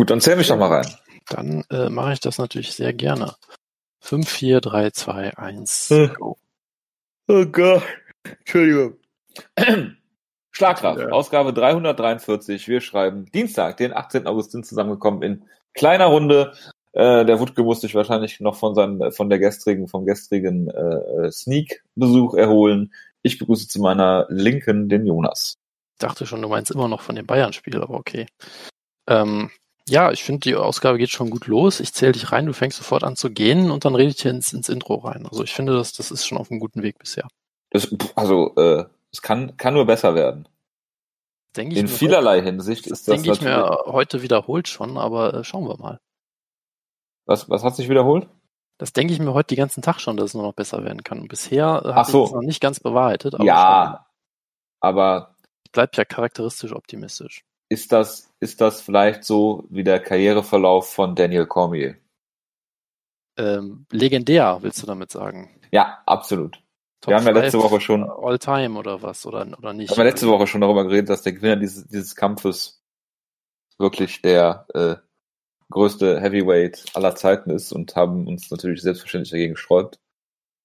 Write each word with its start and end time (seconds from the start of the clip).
Gut, 0.00 0.08
dann 0.08 0.22
zähl 0.22 0.36
mich 0.36 0.48
doch 0.48 0.56
mal 0.56 0.72
rein. 0.72 0.94
Dann 1.28 1.62
äh, 1.68 1.90
mache 1.90 2.14
ich 2.14 2.20
das 2.20 2.38
natürlich 2.38 2.72
sehr 2.72 2.94
gerne. 2.94 3.34
5, 3.98 4.26
4, 4.26 4.62
3, 4.62 4.90
2, 4.92 5.36
1, 5.36 5.94
go. 6.18 6.38
Oh 7.28 7.44
Gott. 7.44 7.82
Entschuldigung. 8.24 8.94
Schlagkraft, 10.52 11.00
ja. 11.00 11.08
Ausgabe 11.08 11.52
343. 11.52 12.66
Wir 12.66 12.80
schreiben 12.80 13.26
Dienstag, 13.26 13.76
den 13.76 13.92
18. 13.92 14.26
August, 14.26 14.52
sind 14.52 14.64
zusammengekommen 14.64 15.22
in 15.22 15.44
kleiner 15.74 16.06
Runde. 16.06 16.54
Äh, 16.92 17.26
der 17.26 17.38
Wutke 17.38 17.62
musste 17.62 17.86
sich 17.86 17.94
wahrscheinlich 17.94 18.40
noch 18.40 18.56
von, 18.56 18.74
seinem, 18.74 19.12
von 19.12 19.28
der 19.28 19.38
gestrigen, 19.38 19.86
vom 19.86 20.06
gestrigen 20.06 20.70
äh, 20.70 21.30
Sneak-Besuch 21.30 22.32
erholen. 22.36 22.94
Ich 23.20 23.38
begrüße 23.38 23.68
zu 23.68 23.82
meiner 23.82 24.24
Linken 24.30 24.88
den 24.88 25.04
Jonas. 25.04 25.58
Ich 25.92 25.98
dachte 25.98 26.24
schon, 26.24 26.40
du 26.40 26.48
meinst 26.48 26.70
immer 26.70 26.88
noch 26.88 27.02
von 27.02 27.16
dem 27.16 27.26
Bayern-Spiel, 27.26 27.82
aber 27.82 27.98
okay. 27.98 28.24
Ähm, 29.06 29.50
ja, 29.88 30.10
ich 30.12 30.22
finde, 30.22 30.40
die 30.40 30.54
Ausgabe 30.54 30.98
geht 30.98 31.10
schon 31.10 31.30
gut 31.30 31.46
los. 31.46 31.80
Ich 31.80 31.92
zähle 31.92 32.12
dich 32.12 32.32
rein, 32.32 32.46
du 32.46 32.52
fängst 32.52 32.78
sofort 32.78 33.04
an 33.04 33.16
zu 33.16 33.30
gehen 33.30 33.70
und 33.70 33.84
dann 33.84 33.94
rede 33.94 34.10
ich 34.10 34.20
hier 34.20 34.30
ins, 34.30 34.52
ins 34.52 34.68
Intro 34.68 34.96
rein. 34.96 35.26
Also 35.26 35.42
ich 35.42 35.52
finde, 35.52 35.74
das, 35.74 35.92
das 35.92 36.10
ist 36.10 36.26
schon 36.26 36.38
auf 36.38 36.50
einem 36.50 36.60
guten 36.60 36.82
Weg 36.82 36.98
bisher. 36.98 37.26
Das, 37.70 37.94
also, 38.14 38.54
äh, 38.56 38.84
es 39.12 39.22
kann, 39.22 39.56
kann 39.56 39.74
nur 39.74 39.86
besser 39.86 40.14
werden. 40.14 40.48
Denke 41.56 41.76
In 41.76 41.88
vielerlei 41.88 42.38
heute, 42.38 42.44
Hinsicht 42.44 42.86
ist 42.86 43.08
das. 43.08 43.16
Denke 43.16 43.32
ich 43.32 43.40
mir 43.40 43.78
heute 43.86 44.22
wiederholt 44.22 44.68
schon, 44.68 44.96
aber 44.96 45.34
äh, 45.34 45.44
schauen 45.44 45.66
wir 45.66 45.76
mal. 45.78 46.00
Was, 47.26 47.48
was 47.48 47.64
hat 47.64 47.74
sich 47.74 47.88
wiederholt? 47.88 48.28
Das 48.78 48.92
denke 48.92 49.12
ich 49.12 49.18
mir 49.18 49.34
heute 49.34 49.54
den 49.54 49.58
ganzen 49.58 49.82
Tag 49.82 50.00
schon, 50.00 50.16
dass 50.16 50.26
es 50.26 50.34
nur 50.34 50.44
noch 50.44 50.54
besser 50.54 50.84
werden 50.84 51.04
kann. 51.04 51.26
Bisher 51.28 51.82
hat 51.84 52.06
sich 52.06 52.12
so. 52.12 52.22
das 52.22 52.32
noch 52.32 52.42
nicht 52.42 52.60
ganz 52.60 52.80
bewahrheitet. 52.80 53.34
Aber 53.34 53.44
ja, 53.44 54.06
aber 54.80 55.34
ich 55.64 55.72
bleibe 55.72 55.92
ja 55.96 56.04
charakteristisch 56.04 56.72
optimistisch. 56.72 57.42
Ist 57.70 57.92
das, 57.92 58.32
ist 58.40 58.60
das 58.60 58.80
vielleicht 58.80 59.24
so 59.24 59.64
wie 59.70 59.84
der 59.84 60.00
Karriereverlauf 60.00 60.92
von 60.92 61.14
Daniel 61.14 61.46
Cormier? 61.46 61.96
Ähm, 63.38 63.86
legendär, 63.90 64.58
willst 64.60 64.82
du 64.82 64.86
damit 64.86 65.10
sagen? 65.10 65.50
Ja, 65.70 66.02
absolut. 66.04 66.60
Top 67.00 67.12
wir 67.12 67.16
haben 67.16 67.26
ja 67.26 67.32
letzte 67.32 67.62
Woche 67.62 67.80
schon 67.80 68.04
All 68.04 68.38
Time 68.38 68.78
oder 68.78 69.02
was 69.02 69.24
oder 69.24 69.46
oder 69.56 69.72
nicht. 69.72 69.88
Wir 69.88 69.96
haben 69.96 70.04
ja 70.04 70.10
letzte 70.10 70.28
Woche 70.28 70.46
schon 70.46 70.60
darüber 70.60 70.84
geredet, 70.84 71.08
dass 71.08 71.22
der 71.22 71.32
Gewinner 71.32 71.56
dieses, 71.56 71.86
dieses 71.86 72.16
Kampfes 72.16 72.82
wirklich 73.78 74.20
der 74.20 74.66
äh, 74.74 74.96
größte 75.70 76.20
Heavyweight 76.20 76.84
aller 76.94 77.14
Zeiten 77.14 77.50
ist 77.50 77.72
und 77.72 77.94
haben 77.96 78.26
uns 78.26 78.50
natürlich 78.50 78.82
selbstverständlich 78.82 79.30
dagegen 79.30 79.54
gesträubt, 79.54 80.00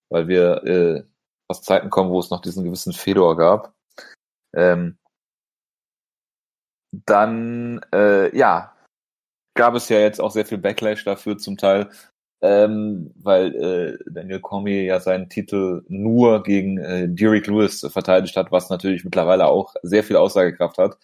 weil 0.10 0.28
wir 0.28 0.64
äh, 0.66 1.04
aus 1.48 1.62
Zeiten 1.62 1.90
kommen, 1.90 2.10
wo 2.10 2.20
es 2.20 2.32
noch 2.32 2.42
diesen 2.42 2.66
gewissen 2.66 2.94
Fedor 2.94 3.38
gab. 3.38 3.74
Ähm, 4.54 4.98
dann 7.06 7.82
äh, 7.94 8.36
ja 8.38 8.76
gab 9.56 9.74
es 9.76 9.90
ja 9.90 10.00
jetzt 10.00 10.22
auch 10.22 10.32
sehr 10.32 10.46
viel 10.46 10.58
Backlash 10.58 11.04
dafür 11.04 11.38
zum 11.38 11.58
Teil, 11.58 11.90
ähm, 12.42 13.12
weil 13.16 13.56
äh, 13.56 14.12
Daniel 14.12 14.42
Cormier 14.42 14.84
ja 14.84 15.00
seinen 15.00 15.30
Titel 15.30 15.84
nur 15.88 16.44
gegen 16.44 16.78
äh, 16.78 17.08
Derek 17.08 17.48
Lewis 17.48 17.88
verteidigt 17.92 18.36
hat, 18.36 18.52
was 18.52 18.70
natürlich 18.70 19.04
mittlerweile 19.04 19.48
auch 19.48 19.74
sehr 19.82 20.04
viel 20.04 20.18
Aussagekraft 20.18 20.78
hat. 20.78 20.98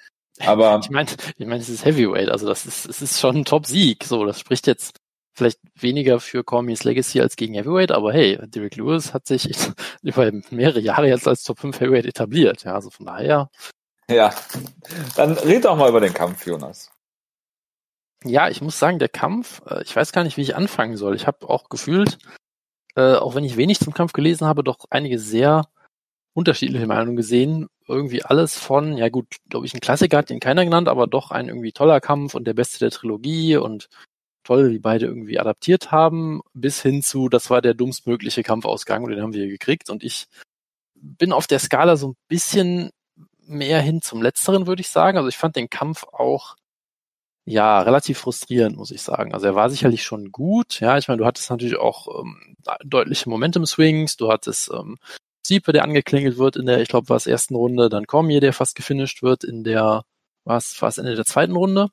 Aber 0.45 0.80
ich 0.84 0.89
meine, 0.89 1.09
ich 1.38 1.47
meine, 1.47 1.62
es 1.62 1.69
ist 1.69 1.86
Heavyweight, 1.86 2.30
also 2.30 2.47
das 2.47 2.66
ist, 2.66 2.86
es 2.86 3.02
ist 3.02 3.19
schon 3.19 3.38
ein 3.38 3.45
Top-Sieg. 3.45 4.03
So, 4.03 4.25
das 4.25 4.39
spricht 4.39 4.67
jetzt 4.67 4.97
vielleicht 5.34 5.59
weniger 5.75 6.19
für 6.19 6.44
Cormiers 6.44 6.84
Legacy 6.84 7.22
als 7.22 7.38
gegen 7.38 7.53
Heavyweight, 7.53 7.92
aber 7.92 8.12
hey, 8.12 8.38
Derek 8.47 8.75
Lewis 8.75 9.14
hat 9.14 9.25
sich 9.28 9.50
über 10.03 10.30
mehrere 10.50 10.81
Jahre 10.81 11.08
jetzt 11.08 11.28
als 11.28 11.44
Top 11.44 11.59
5 11.59 11.80
Heavyweight 11.80 12.06
etabliert. 12.06 12.66
Ja, 12.66 12.75
also 12.75 12.89
von 12.89 13.06
daher. 13.06 13.50
Ja, 14.11 14.33
dann 15.15 15.37
red 15.37 15.65
doch 15.65 15.77
mal 15.77 15.89
über 15.89 16.01
den 16.01 16.13
Kampf, 16.13 16.45
Jonas. 16.45 16.91
Ja, 18.23 18.49
ich 18.49 18.61
muss 18.61 18.77
sagen, 18.77 18.99
der 18.99 19.09
Kampf, 19.09 19.61
äh, 19.65 19.81
ich 19.83 19.95
weiß 19.95 20.11
gar 20.11 20.23
nicht, 20.23 20.37
wie 20.37 20.41
ich 20.41 20.55
anfangen 20.55 20.97
soll. 20.97 21.15
Ich 21.15 21.27
habe 21.27 21.49
auch 21.49 21.69
gefühlt, 21.69 22.19
äh, 22.95 23.15
auch 23.15 23.35
wenn 23.35 23.43
ich 23.43 23.57
wenig 23.57 23.79
zum 23.79 23.93
Kampf 23.93 24.13
gelesen 24.13 24.45
habe, 24.45 24.63
doch 24.63 24.85
einige 24.89 25.17
sehr 25.17 25.67
unterschiedliche 26.33 26.88
Meinungen 26.88 27.16
gesehen. 27.16 27.67
Irgendwie 27.88 28.23
alles 28.23 28.57
von, 28.57 28.95
ja 28.97 29.09
gut, 29.09 29.38
glaube 29.50 29.66
ich, 29.66 29.73
ein 29.73 29.79
Klassiker 29.81 30.17
hat 30.17 30.29
den 30.29 30.39
keiner 30.39 30.63
genannt, 30.66 30.88
aber 30.88 31.07
doch 31.07 31.31
ein 31.31 31.47
irgendwie 31.47 31.71
toller 31.71 32.00
Kampf 32.00 32.35
und 32.35 32.45
der 32.45 32.53
beste 32.53 32.79
der 32.79 32.91
Trilogie 32.91 33.57
und 33.57 33.89
toll, 34.44 34.71
wie 34.71 34.79
beide 34.79 35.05
irgendwie 35.07 35.39
adaptiert 35.39 35.91
haben, 35.91 36.41
bis 36.53 36.81
hin 36.81 37.01
zu, 37.01 37.29
das 37.29 37.50
war 37.50 37.61
der 37.61 37.73
dummstmögliche 37.73 38.44
Kampfausgang 38.44 39.03
und 39.03 39.11
den 39.11 39.21
haben 39.21 39.33
wir 39.33 39.47
gekriegt. 39.47 39.89
Und 39.89 40.03
ich 40.03 40.27
bin 40.95 41.33
auf 41.33 41.47
der 41.47 41.59
Skala 41.59 41.95
so 41.97 42.09
ein 42.09 42.16
bisschen 42.27 42.91
mehr 43.41 43.81
hin 43.81 44.02
zum 44.02 44.22
Letzteren, 44.22 44.68
würde 44.68 44.81
ich 44.81 44.90
sagen. 44.90 45.18
Also 45.18 45.29
ich 45.29 45.38
fand 45.38 45.56
den 45.56 45.69
Kampf 45.69 46.03
auch 46.03 46.56
ja, 47.46 47.81
relativ 47.81 48.19
frustrierend, 48.19 48.78
muss 48.78 48.91
ich 48.91 49.02
sagen. 49.02 49.34
Also 49.34 49.47
er 49.47 49.56
war 49.56 49.69
sicherlich 49.69 50.03
schon 50.03 50.31
gut. 50.31 50.79
Ja, 50.79 50.97
ich 50.97 51.07
meine, 51.07 51.18
du 51.18 51.25
hattest 51.25 51.50
natürlich 51.50 51.78
auch 51.78 52.07
ähm, 52.22 52.56
deutliche 52.85 53.30
Momentum-Swings. 53.30 54.18
Du 54.18 54.31
hattest 54.31 54.72
ähm, 54.72 54.97
Siepe, 55.46 55.72
der 55.72 55.84
angeklingelt 55.84 56.38
wird 56.38 56.56
in 56.56 56.68
der, 56.68 56.81
ich 56.81 56.88
glaube, 56.88 57.09
war 57.09 57.18
es 57.18 57.25
ersten 57.25 57.56
Runde, 57.56 57.90
dann 57.90 58.06
Cormier, 58.06 58.41
der 58.41 58.53
fast 58.53 58.75
gefinisht 58.75 59.24
wird 59.24 59.44
in 59.44 59.63
der, 59.63 60.03
was, 60.46 60.80
war 60.81 60.90
es 60.90 61.00
Ende 61.00 61.16
der 61.16 61.25
zweiten 61.25 61.56
Runde. 61.56 61.90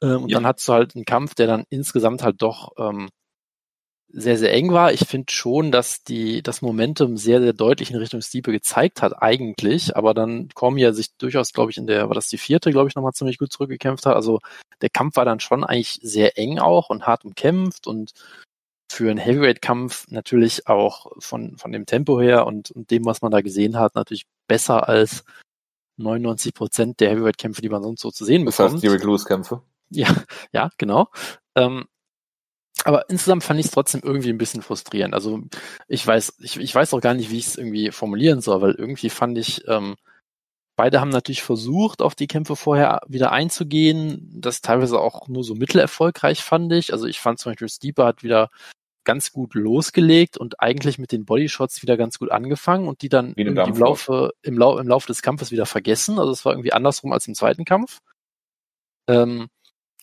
Ähm, 0.00 0.24
und 0.24 0.28
ja. 0.30 0.38
dann 0.38 0.46
hattest 0.46 0.68
du 0.68 0.72
halt 0.72 0.94
einen 0.94 1.04
Kampf, 1.04 1.34
der 1.34 1.48
dann 1.48 1.64
insgesamt 1.68 2.22
halt 2.22 2.40
doch 2.40 2.72
ähm, 2.78 3.08
sehr, 4.12 4.36
sehr 4.36 4.52
eng 4.52 4.72
war. 4.72 4.92
Ich 4.92 5.06
finde 5.06 5.32
schon, 5.32 5.72
dass 5.72 6.04
die, 6.04 6.42
das 6.42 6.60
Momentum 6.62 7.16
sehr, 7.16 7.40
sehr 7.40 7.52
deutlich 7.52 7.90
in 7.90 7.96
Richtung 7.96 8.20
Stiepe 8.20 8.52
gezeigt 8.52 9.00
hat, 9.02 9.22
eigentlich, 9.22 9.96
aber 9.96 10.12
dann 10.14 10.48
Cormier 10.54 10.92
sich 10.92 11.16
durchaus, 11.16 11.52
glaube 11.52 11.70
ich, 11.70 11.78
in 11.78 11.86
der, 11.86 12.08
war 12.08 12.14
das 12.14 12.28
die 12.28 12.38
vierte, 12.38 12.70
glaube 12.70 12.88
ich, 12.88 12.94
nochmal 12.94 13.12
ziemlich 13.12 13.38
gut 13.38 13.52
zurückgekämpft 13.52 14.06
hat. 14.06 14.14
Also 14.14 14.40
der 14.82 14.90
Kampf 14.90 15.16
war 15.16 15.24
dann 15.24 15.40
schon 15.40 15.64
eigentlich 15.64 15.98
sehr 16.02 16.38
eng 16.38 16.58
auch 16.58 16.90
und 16.90 17.06
hart 17.06 17.24
umkämpft 17.24 17.86
und 17.86 18.12
für 18.90 19.10
einen 19.10 19.18
Heavyweight-Kampf 19.18 20.06
natürlich 20.10 20.68
auch 20.68 21.06
von, 21.18 21.56
von 21.56 21.72
dem 21.72 21.86
Tempo 21.86 22.20
her 22.20 22.46
und, 22.46 22.70
und 22.70 22.90
dem, 22.90 23.06
was 23.06 23.22
man 23.22 23.32
da 23.32 23.40
gesehen 23.40 23.78
hat, 23.78 23.94
natürlich 23.94 24.26
besser 24.46 24.88
als 24.88 25.24
99 25.96 26.52
Prozent 26.52 27.00
der 27.00 27.10
Heavyweight-Kämpfe, 27.10 27.62
die 27.62 27.70
man 27.70 27.82
sonst 27.82 28.02
so 28.02 28.10
zu 28.10 28.26
sehen 28.26 28.44
bekommt. 28.44 28.58
Das 28.58 28.72
heißt, 28.74 28.82
die 28.82 28.88
Lewis-Kämpfe. 28.88 29.62
Ja, 29.88 30.08
ja, 30.52 30.70
genau. 30.76 31.08
Ähm, 31.54 31.86
aber 32.84 33.08
insgesamt 33.08 33.44
fand 33.44 33.60
ich 33.60 33.66
es 33.66 33.72
trotzdem 33.72 34.00
irgendwie 34.02 34.30
ein 34.30 34.38
bisschen 34.38 34.62
frustrierend. 34.62 35.14
Also 35.14 35.40
ich 35.88 36.06
weiß, 36.06 36.36
ich, 36.40 36.58
ich 36.58 36.74
weiß 36.74 36.92
auch 36.94 37.00
gar 37.00 37.14
nicht, 37.14 37.30
wie 37.30 37.38
ich 37.38 37.46
es 37.46 37.56
irgendwie 37.56 37.90
formulieren 37.90 38.40
soll, 38.40 38.60
weil 38.60 38.72
irgendwie 38.72 39.10
fand 39.10 39.38
ich, 39.38 39.66
ähm, 39.68 39.96
beide 40.76 41.00
haben 41.00 41.10
natürlich 41.10 41.42
versucht, 41.42 42.02
auf 42.02 42.14
die 42.14 42.26
Kämpfe 42.26 42.56
vorher 42.56 43.02
wieder 43.06 43.30
einzugehen. 43.32 44.32
Das 44.34 44.62
teilweise 44.62 45.00
auch 45.00 45.28
nur 45.28 45.44
so 45.44 45.54
mittelerfolgreich 45.54 46.42
fand 46.42 46.72
ich. 46.72 46.92
Also 46.92 47.06
ich 47.06 47.20
fand 47.20 47.38
zum 47.38 47.52
Beispiel 47.52 47.68
Steeper 47.68 48.06
hat 48.06 48.22
wieder 48.22 48.50
ganz 49.04 49.32
gut 49.32 49.54
losgelegt 49.54 50.36
und 50.36 50.60
eigentlich 50.60 50.98
mit 50.98 51.12
den 51.12 51.24
Bodyshots 51.24 51.82
wieder 51.82 51.96
ganz 51.96 52.18
gut 52.18 52.30
angefangen 52.30 52.86
und 52.86 53.02
die 53.02 53.08
dann 53.08 53.34
im 53.34 53.56
Laufe, 53.76 54.32
im, 54.42 54.56
Lau 54.56 54.78
im 54.78 54.88
Laufe 54.88 55.08
des 55.08 55.22
Kampfes 55.22 55.50
wieder 55.50 55.66
vergessen. 55.66 56.18
Also 56.18 56.30
es 56.32 56.44
war 56.44 56.52
irgendwie 56.52 56.72
andersrum 56.72 57.12
als 57.12 57.26
im 57.26 57.34
zweiten 57.34 57.64
Kampf. 57.64 57.98
Ähm, 59.08 59.48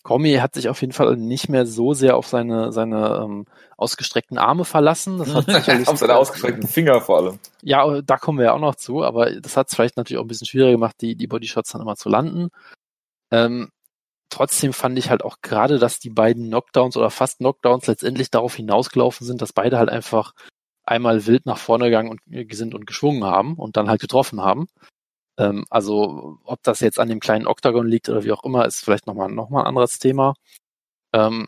Cormier 0.02 0.42
hat 0.42 0.54
sich 0.54 0.68
auf 0.68 0.80
jeden 0.80 0.92
Fall 0.92 1.16
nicht 1.16 1.48
mehr 1.48 1.66
so 1.66 1.92
sehr 1.94 2.16
auf 2.16 2.26
seine, 2.26 2.72
seine 2.72 3.22
ähm, 3.22 3.46
ausgestreckten 3.76 4.38
Arme 4.38 4.64
verlassen. 4.64 5.18
Das 5.18 5.34
hat 5.34 5.44
sicherlich 5.50 5.88
auf 5.88 5.98
seine 5.98 6.16
ausgestreckten 6.16 6.68
Finger 6.68 7.00
vor 7.00 7.18
allem. 7.18 7.38
Ja, 7.62 8.00
da 8.02 8.16
kommen 8.16 8.38
wir 8.38 8.46
ja 8.46 8.52
auch 8.52 8.60
noch 8.60 8.76
zu, 8.76 9.02
aber 9.02 9.30
das 9.40 9.56
hat 9.56 9.68
es 9.68 9.74
vielleicht 9.74 9.96
natürlich 9.96 10.18
auch 10.18 10.24
ein 10.24 10.28
bisschen 10.28 10.46
schwieriger 10.46 10.72
gemacht, 10.72 10.96
die, 11.00 11.16
die 11.16 11.26
Bodyshots 11.26 11.72
dann 11.72 11.82
immer 11.82 11.96
zu 11.96 12.08
landen. 12.08 12.48
Ähm, 13.30 13.70
trotzdem 14.30 14.72
fand 14.72 14.98
ich 14.98 15.10
halt 15.10 15.24
auch 15.24 15.36
gerade, 15.42 15.78
dass 15.78 15.98
die 15.98 16.10
beiden 16.10 16.46
Knockdowns 16.46 16.96
oder 16.96 17.10
fast 17.10 17.38
Knockdowns 17.38 17.86
letztendlich 17.86 18.30
darauf 18.30 18.54
hinausgelaufen 18.54 19.26
sind, 19.26 19.42
dass 19.42 19.52
beide 19.52 19.78
halt 19.78 19.90
einfach 19.90 20.32
einmal 20.84 21.26
wild 21.26 21.46
nach 21.46 21.58
vorne 21.58 21.86
gegangen 21.86 22.10
und 22.10 22.20
äh, 22.30 22.46
sind 22.52 22.74
und 22.74 22.86
geschwungen 22.86 23.24
haben 23.24 23.54
und 23.54 23.76
dann 23.76 23.88
halt 23.88 24.00
getroffen 24.00 24.40
haben. 24.40 24.66
Ähm, 25.38 25.64
also 25.70 26.38
ob 26.44 26.62
das 26.62 26.80
jetzt 26.80 26.98
an 26.98 27.08
dem 27.08 27.20
kleinen 27.20 27.46
Oktagon 27.46 27.86
liegt 27.86 28.08
oder 28.08 28.24
wie 28.24 28.32
auch 28.32 28.44
immer, 28.44 28.66
ist 28.66 28.84
vielleicht 28.84 29.06
nochmal 29.06 29.30
noch 29.30 29.50
mal 29.50 29.60
ein 29.62 29.66
anderes 29.66 29.98
Thema. 29.98 30.34
Ähm, 31.12 31.46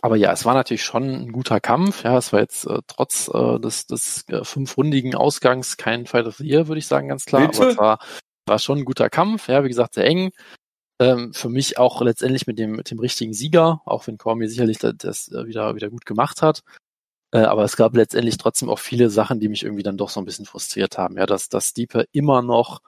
aber 0.00 0.16
ja, 0.16 0.32
es 0.32 0.44
war 0.44 0.54
natürlich 0.54 0.84
schon 0.84 1.02
ein 1.04 1.32
guter 1.32 1.60
Kampf. 1.60 2.04
Ja, 2.04 2.16
es 2.16 2.32
war 2.32 2.40
jetzt 2.40 2.66
äh, 2.66 2.78
trotz 2.86 3.28
äh, 3.28 3.58
des, 3.58 3.86
des 3.86 4.26
äh, 4.28 4.44
fünfrundigen 4.44 5.14
Ausgangs 5.14 5.76
kein 5.76 6.06
Fight 6.06 6.26
of 6.26 6.36
the 6.36 6.46
Year, 6.46 6.68
würde 6.68 6.78
ich 6.78 6.86
sagen, 6.86 7.08
ganz 7.08 7.26
klar. 7.26 7.48
Bitte? 7.48 7.62
Aber 7.62 7.70
es 7.70 7.78
war, 7.78 7.98
war 8.46 8.58
schon 8.58 8.78
ein 8.78 8.84
guter 8.84 9.10
Kampf. 9.10 9.48
Ja, 9.48 9.64
wie 9.64 9.68
gesagt, 9.68 9.94
sehr 9.94 10.06
eng. 10.06 10.30
Ähm, 11.00 11.34
für 11.34 11.48
mich 11.48 11.78
auch 11.78 12.00
letztendlich 12.00 12.46
mit 12.46 12.58
dem, 12.58 12.72
mit 12.72 12.90
dem 12.90 13.00
richtigen 13.00 13.34
Sieger, 13.34 13.82
auch 13.84 14.06
wenn 14.06 14.18
Cormier 14.18 14.48
sicherlich 14.48 14.78
das, 14.78 14.94
das 14.96 15.28
äh, 15.32 15.46
wieder, 15.46 15.74
wieder 15.74 15.90
gut 15.90 16.06
gemacht 16.06 16.42
hat. 16.42 16.62
Äh, 17.32 17.40
aber 17.40 17.64
es 17.64 17.76
gab 17.76 17.96
letztendlich 17.96 18.36
trotzdem 18.36 18.68
auch 18.68 18.78
viele 18.78 19.10
Sachen, 19.10 19.40
die 19.40 19.48
mich 19.48 19.64
irgendwie 19.64 19.82
dann 19.82 19.96
doch 19.96 20.10
so 20.10 20.20
ein 20.20 20.24
bisschen 20.26 20.44
frustriert 20.46 20.98
haben. 20.98 21.16
Ja, 21.16 21.26
dass, 21.26 21.48
dass 21.48 21.68
Stiepe 21.70 22.06
immer 22.12 22.42
noch, 22.42 22.80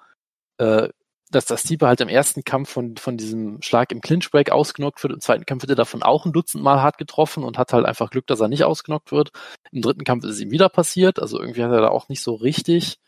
äh, 0.59 0.89
dass 1.31 1.47
das 1.47 1.63
Stiepe 1.63 1.89
halt 1.89 2.01
im 2.03 2.09
ersten 2.09 2.45
Kampf 2.45 2.71
von, 2.71 2.97
von 2.97 3.17
diesem 3.17 3.63
Schlag 3.63 3.91
im 3.91 4.03
Clinchbreak 4.03 4.51
ausgenockt 4.51 5.03
wird. 5.03 5.15
Im 5.15 5.21
zweiten 5.21 5.47
Kampf 5.47 5.63
wird 5.63 5.71
er 5.71 5.77
davon 5.77 6.03
auch 6.03 6.27
ein 6.27 6.33
Dutzend 6.33 6.63
Mal 6.63 6.83
hart 6.83 6.99
getroffen 6.99 7.43
und 7.43 7.59
hat 7.59 7.73
halt 7.73 7.87
einfach 7.87 8.11
Glück, 8.11 8.27
dass 8.27 8.41
er 8.41 8.49
nicht 8.49 8.65
ausgenockt 8.65 9.13
wird. 9.13 9.31
Im 9.73 9.83
dritten 9.83 10.05
Kampf 10.05 10.25
ist 10.25 10.33
es 10.33 10.41
ihm 10.41 10.51
wieder 10.51 10.69
passiert. 10.69 11.19
Also 11.21 11.41
irgendwie 11.41 11.65
hat 11.65 11.73
er 11.73 11.81
da 11.81 11.89
auch 11.89 12.09
nicht 12.09 12.23
so 12.23 12.35
richtig 12.35 12.99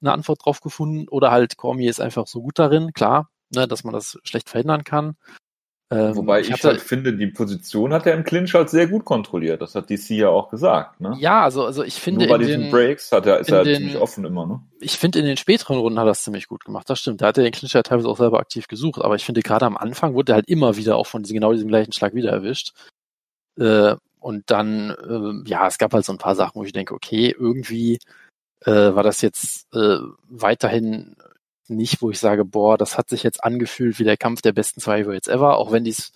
eine 0.00 0.12
Antwort 0.12 0.44
drauf 0.44 0.60
gefunden. 0.60 1.08
Oder 1.08 1.30
halt 1.30 1.56
Cormier 1.56 1.90
ist 1.90 2.00
einfach 2.00 2.26
so 2.26 2.42
gut 2.42 2.58
darin, 2.58 2.92
klar, 2.92 3.30
ne, 3.54 3.66
dass 3.66 3.84
man 3.84 3.94
das 3.94 4.18
schlecht 4.24 4.50
verhindern 4.50 4.84
kann. 4.84 5.16
Ähm, 5.90 6.16
Wobei 6.16 6.40
ich, 6.40 6.48
ich 6.48 6.52
hatte, 6.52 6.68
halt 6.68 6.80
finde, 6.82 7.16
die 7.16 7.28
Position 7.28 7.94
hat 7.94 8.04
er 8.04 8.12
im 8.12 8.22
Clinch 8.22 8.52
halt 8.52 8.68
sehr 8.68 8.88
gut 8.88 9.06
kontrolliert. 9.06 9.62
Das 9.62 9.74
hat 9.74 9.88
DC 9.88 10.10
ja 10.10 10.28
auch 10.28 10.50
gesagt. 10.50 11.00
Ne? 11.00 11.16
Ja, 11.18 11.44
also, 11.44 11.64
also 11.64 11.82
ich 11.82 11.94
finde. 11.94 12.26
Nur 12.26 12.36
bei 12.36 12.44
diesen 12.44 12.62
den, 12.62 12.70
Breaks 12.70 13.10
hat 13.10 13.24
er, 13.24 13.38
ist 13.38 13.50
er 13.50 13.64
den, 13.64 13.76
ziemlich 13.76 13.96
offen 13.96 14.26
immer. 14.26 14.44
Ne? 14.44 14.60
Ich 14.80 14.98
finde, 14.98 15.18
in 15.18 15.24
den 15.24 15.38
späteren 15.38 15.78
Runden 15.78 15.98
hat 15.98 16.06
er 16.06 16.10
es 16.10 16.24
ziemlich 16.24 16.46
gut 16.46 16.66
gemacht. 16.66 16.90
Das 16.90 17.00
stimmt. 17.00 17.22
Da 17.22 17.28
hat 17.28 17.38
er 17.38 17.44
den 17.44 17.52
Clinch 17.52 17.72
ja 17.72 17.82
teilweise 17.82 18.08
auch 18.08 18.18
selber 18.18 18.38
aktiv 18.38 18.68
gesucht. 18.68 19.00
Aber 19.00 19.14
ich 19.14 19.24
finde, 19.24 19.40
gerade 19.40 19.64
am 19.64 19.78
Anfang 19.78 20.12
wurde 20.12 20.32
er 20.32 20.36
halt 20.36 20.48
immer 20.48 20.76
wieder 20.76 20.96
auch 20.96 21.06
von 21.06 21.22
diesem, 21.22 21.36
genau 21.36 21.54
diesem 21.54 21.68
gleichen 21.68 21.92
Schlag 21.92 22.14
wieder 22.14 22.32
erwischt. 22.32 22.74
Äh, 23.58 23.96
und 24.20 24.50
dann, 24.50 24.90
äh, 24.90 25.48
ja, 25.48 25.66
es 25.66 25.78
gab 25.78 25.94
halt 25.94 26.04
so 26.04 26.12
ein 26.12 26.18
paar 26.18 26.34
Sachen, 26.34 26.56
wo 26.56 26.64
ich 26.64 26.72
denke, 26.72 26.92
okay, 26.92 27.34
irgendwie 27.38 27.98
äh, 28.66 28.94
war 28.94 29.02
das 29.02 29.22
jetzt 29.22 29.72
äh, 29.74 29.98
weiterhin 30.28 31.16
nicht, 31.70 32.02
wo 32.02 32.10
ich 32.10 32.18
sage, 32.18 32.44
boah, 32.44 32.78
das 32.78 32.98
hat 32.98 33.08
sich 33.08 33.22
jetzt 33.22 33.42
angefühlt 33.44 33.98
wie 33.98 34.04
der 34.04 34.16
Kampf 34.16 34.42
der 34.42 34.52
besten 34.52 34.80
zwei 34.80 34.98
Heavyweights 34.98 35.28
ever, 35.28 35.56
auch 35.56 35.72
wenn 35.72 35.84
dies 35.84 36.12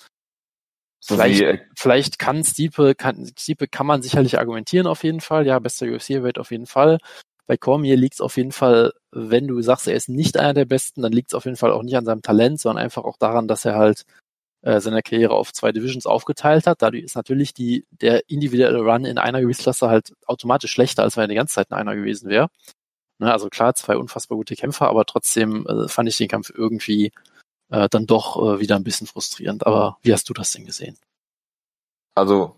so 1.00 1.16
vielleicht, 1.16 1.40
wie, 1.40 1.44
äh, 1.44 1.58
vielleicht 1.76 2.18
kann 2.18 2.44
Stiepe, 2.44 2.94
kann, 2.94 3.30
Stiepe 3.36 3.66
kann 3.66 3.86
man 3.86 4.02
sicherlich 4.02 4.38
argumentieren 4.38 4.86
auf 4.86 5.02
jeden 5.02 5.20
Fall, 5.20 5.46
ja, 5.46 5.58
bester 5.58 5.86
UFC 5.86 6.10
Heavyweight 6.10 6.38
auf 6.38 6.52
jeden 6.52 6.66
Fall. 6.66 6.98
Bei 7.46 7.56
Cormier 7.56 7.96
liegt 7.96 8.14
es 8.14 8.20
auf 8.20 8.36
jeden 8.36 8.52
Fall, 8.52 8.92
wenn 9.10 9.48
du 9.48 9.60
sagst, 9.62 9.88
er 9.88 9.96
ist 9.96 10.08
nicht 10.08 10.36
einer 10.36 10.54
der 10.54 10.64
Besten, 10.64 11.02
dann 11.02 11.12
liegt 11.12 11.30
es 11.30 11.34
auf 11.34 11.44
jeden 11.44 11.56
Fall 11.56 11.72
auch 11.72 11.82
nicht 11.82 11.96
an 11.96 12.04
seinem 12.04 12.22
Talent, 12.22 12.60
sondern 12.60 12.84
einfach 12.84 13.02
auch 13.02 13.16
daran, 13.16 13.48
dass 13.48 13.64
er 13.64 13.74
halt 13.74 14.04
äh, 14.62 14.80
seine 14.80 15.02
Karriere 15.02 15.34
auf 15.34 15.52
zwei 15.52 15.72
Divisions 15.72 16.06
aufgeteilt 16.06 16.68
hat. 16.68 16.82
Dadurch 16.82 17.02
ist 17.02 17.16
natürlich 17.16 17.52
die, 17.52 17.84
der 17.90 18.30
individuelle 18.30 18.80
Run 18.80 19.04
in 19.04 19.18
einer 19.18 19.40
Gewichtsklasse 19.40 19.88
halt 19.88 20.12
automatisch 20.26 20.70
schlechter, 20.70 21.02
als 21.02 21.16
wenn 21.16 21.24
er 21.24 21.28
die 21.28 21.34
ganze 21.34 21.54
Zeit 21.54 21.66
in 21.70 21.76
einer 21.76 21.96
gewesen 21.96 22.30
wäre. 22.30 22.48
Ne, 23.18 23.30
also 23.32 23.48
klar, 23.48 23.74
zwei 23.74 23.96
unfassbar 23.96 24.36
gute 24.36 24.56
Kämpfer, 24.56 24.88
aber 24.88 25.04
trotzdem 25.04 25.66
äh, 25.66 25.88
fand 25.88 26.08
ich 26.08 26.16
den 26.16 26.28
Kampf 26.28 26.50
irgendwie 26.54 27.12
äh, 27.70 27.88
dann 27.88 28.06
doch 28.06 28.36
äh, 28.36 28.60
wieder 28.60 28.76
ein 28.76 28.84
bisschen 28.84 29.06
frustrierend. 29.06 29.66
Aber 29.66 29.98
wie 30.02 30.12
hast 30.12 30.28
du 30.28 30.32
das 30.32 30.52
denn 30.52 30.66
gesehen? 30.66 30.96
Also, 32.14 32.56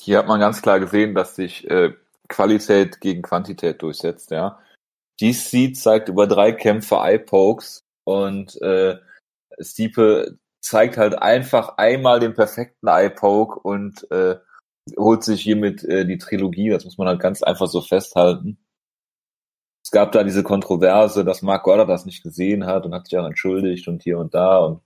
hier 0.00 0.18
hat 0.18 0.28
man 0.28 0.40
ganz 0.40 0.62
klar 0.62 0.80
gesehen, 0.80 1.14
dass 1.14 1.36
sich 1.36 1.68
äh, 1.70 1.94
Qualität 2.28 3.00
gegen 3.00 3.22
Quantität 3.22 3.82
durchsetzt, 3.82 4.30
ja. 4.30 4.58
DC 5.20 5.76
zeigt 5.76 6.08
über 6.08 6.26
drei 6.26 6.52
Kämpfe 6.52 6.96
Eye-Pokes 6.96 7.80
und 8.04 8.60
äh, 8.60 8.98
Stiepe 9.60 10.38
zeigt 10.60 10.96
halt 10.96 11.14
einfach 11.14 11.76
einmal 11.76 12.20
den 12.20 12.34
perfekten 12.34 12.88
Eye-Poke 12.88 13.60
und 13.60 14.10
äh, 14.10 14.36
holt 14.96 15.22
sich 15.22 15.42
hiermit 15.42 15.84
äh, 15.84 16.04
die 16.04 16.18
Trilogie. 16.18 16.70
Das 16.70 16.84
muss 16.84 16.98
man 16.98 17.06
halt 17.06 17.20
ganz 17.20 17.42
einfach 17.42 17.68
so 17.68 17.80
festhalten 17.80 18.58
es 18.58 18.63
gab 19.94 20.12
da 20.12 20.24
diese 20.24 20.42
Kontroverse, 20.42 21.24
dass 21.24 21.40
Mark 21.40 21.62
Goddard 21.62 21.88
das 21.88 22.04
nicht 22.04 22.22
gesehen 22.22 22.66
hat 22.66 22.84
und 22.84 22.94
hat 22.94 23.06
sich 23.06 23.18
auch 23.18 23.24
entschuldigt 23.24 23.88
und 23.88 24.02
hier 24.02 24.18
und 24.18 24.34
da 24.34 24.58
und 24.58 24.80